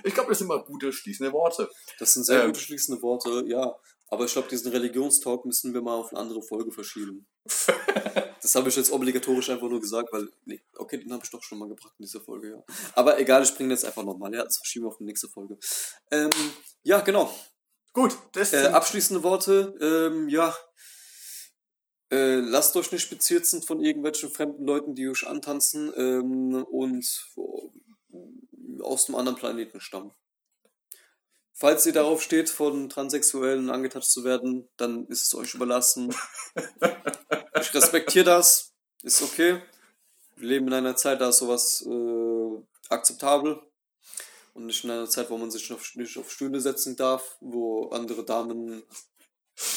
ich 0.03 0.13
glaube, 0.13 0.29
das 0.29 0.39
sind 0.39 0.47
immer 0.47 0.63
gute 0.63 0.91
schließende 0.91 1.31
Worte. 1.33 1.69
das 1.99 2.13
sind 2.13 2.23
sehr 2.23 2.41
Ähm. 2.41 2.47
gute 2.47 2.59
schließende 2.61 3.01
Worte, 3.01 3.43
ja. 3.47 3.75
Aber 4.09 4.25
ich 4.25 4.31
glaube, 4.33 4.47
diesen 4.47 4.71
Religionstalk 4.71 5.45
müssen 5.45 5.73
wir 5.73 5.81
mal 5.81 5.95
auf 5.95 6.11
eine 6.11 6.19
andere 6.21 6.41
Folge 6.41 6.71
verschieben. 6.71 7.27
Das 8.41 8.55
habe 8.55 8.69
ich 8.69 8.75
jetzt 8.77 8.91
obligatorisch 8.91 9.49
einfach 9.49 9.67
nur 9.67 9.81
gesagt, 9.81 10.07
weil, 10.13 10.29
nee, 10.45 10.61
okay, 10.77 10.97
den 10.99 11.11
habe 11.11 11.23
ich 11.25 11.29
doch 11.31 11.43
schon 11.43 11.57
mal 11.57 11.67
gebracht 11.67 11.93
in 11.97 12.05
dieser 12.05 12.21
Folge, 12.21 12.51
ja. 12.51 12.63
Aber 12.93 13.19
egal, 13.19 13.43
ich 13.43 13.53
bringe 13.53 13.71
das 13.71 13.83
einfach 13.83 14.03
nochmal, 14.03 14.33
ja, 14.33 14.43
das 14.43 14.57
verschieben 14.57 14.85
wir 14.85 14.89
auf 14.89 14.97
die 14.97 15.03
nächste 15.03 15.27
Folge. 15.27 15.57
Ähm, 16.11 16.29
ja, 16.83 17.01
genau. 17.01 17.33
Gut, 17.93 18.15
das 18.33 18.53
Äh, 18.53 18.67
abschließende 18.67 19.23
Worte, 19.23 19.75
ähm, 19.81 20.29
ja. 20.29 20.55
Äh, 22.09 22.39
lasst 22.39 22.75
euch 22.77 22.91
nicht 22.91 23.09
bezirzen 23.09 23.61
von 23.61 23.81
irgendwelchen 23.83 24.31
fremden 24.31 24.65
Leuten, 24.65 24.95
die 24.95 25.09
euch 25.09 25.27
antanzen 25.27 25.91
ähm, 25.97 26.63
und 26.63 27.27
äh, 27.37 28.81
aus 28.81 29.07
dem 29.07 29.15
anderen 29.15 29.37
Planeten 29.37 29.81
stammen. 29.81 30.11
Falls 31.53 31.85
ihr 31.85 31.93
darauf 31.93 32.21
steht, 32.21 32.49
von 32.49 32.87
Transsexuellen 32.87 33.69
angetatscht 33.69 34.11
zu 34.11 34.23
werden, 34.23 34.69
dann 34.77 35.07
ist 35.07 35.25
es 35.25 35.35
euch 35.35 35.55
überlassen. 35.55 36.13
ich 37.59 37.73
respektiere 37.73 38.25
das, 38.25 38.73
ist 39.01 39.21
okay. 39.23 39.61
Wir 40.35 40.49
leben 40.49 40.67
in 40.67 40.73
einer 40.73 40.95
Zeit, 40.95 41.19
da 41.19 41.29
ist 41.29 41.39
sowas 41.39 41.83
äh, 41.85 42.63
akzeptabel. 42.89 43.59
Und 44.53 44.67
nicht 44.67 44.83
in 44.83 44.91
einer 44.91 45.09
Zeit, 45.09 45.29
wo 45.29 45.37
man 45.37 45.51
sich 45.51 45.73
auf, 45.73 45.95
nicht 45.95 46.17
auf 46.17 46.31
Stühle 46.31 46.61
setzen 46.61 46.95
darf, 46.95 47.37
wo 47.41 47.89
andere 47.89 48.23
Damen 48.23 48.83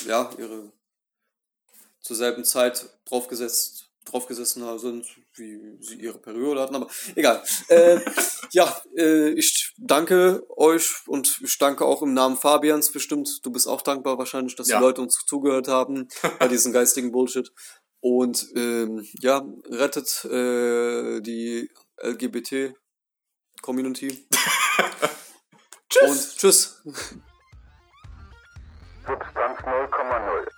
ja 0.06 0.30
ihre 0.38 0.72
zur 2.02 2.16
selben 2.16 2.44
Zeit 2.44 2.88
draufgesetzt, 3.04 3.90
draufgesessen 4.06 4.78
sind, 4.78 5.06
wie 5.36 5.76
sie 5.80 5.96
ihre 5.96 6.18
Periode 6.18 6.60
hatten, 6.60 6.74
aber 6.74 6.88
egal. 7.14 7.42
Äh, 7.68 8.00
ja, 8.52 8.80
äh, 8.96 9.28
ich 9.30 9.74
danke 9.78 10.42
euch 10.56 10.90
und 11.06 11.40
ich 11.42 11.58
danke 11.58 11.84
auch 11.84 12.02
im 12.02 12.14
Namen 12.14 12.36
Fabians 12.36 12.90
bestimmt. 12.92 13.44
Du 13.44 13.50
bist 13.52 13.68
auch 13.68 13.82
dankbar 13.82 14.18
wahrscheinlich, 14.18 14.56
dass 14.56 14.68
Ja. 14.68 14.78
die 14.78 14.84
Leute 14.84 15.02
uns 15.02 15.22
zugehört 15.26 15.68
haben 15.68 16.08
bei 16.38 16.42
diesem 16.48 16.72
geistigen 16.72 17.12
Bullshit. 17.12 17.52
Und 18.02 18.48
ähm, 18.56 19.06
ja, 19.20 19.44
rettet 19.68 20.24
äh, 20.24 21.20
die 21.20 21.70
LGBT-Community. 22.02 24.08
tschüss. 25.90 26.08
Und 26.08 26.36
tschüss. 26.38 26.82
Substanz 29.06 29.58
0,0. 29.60 30.48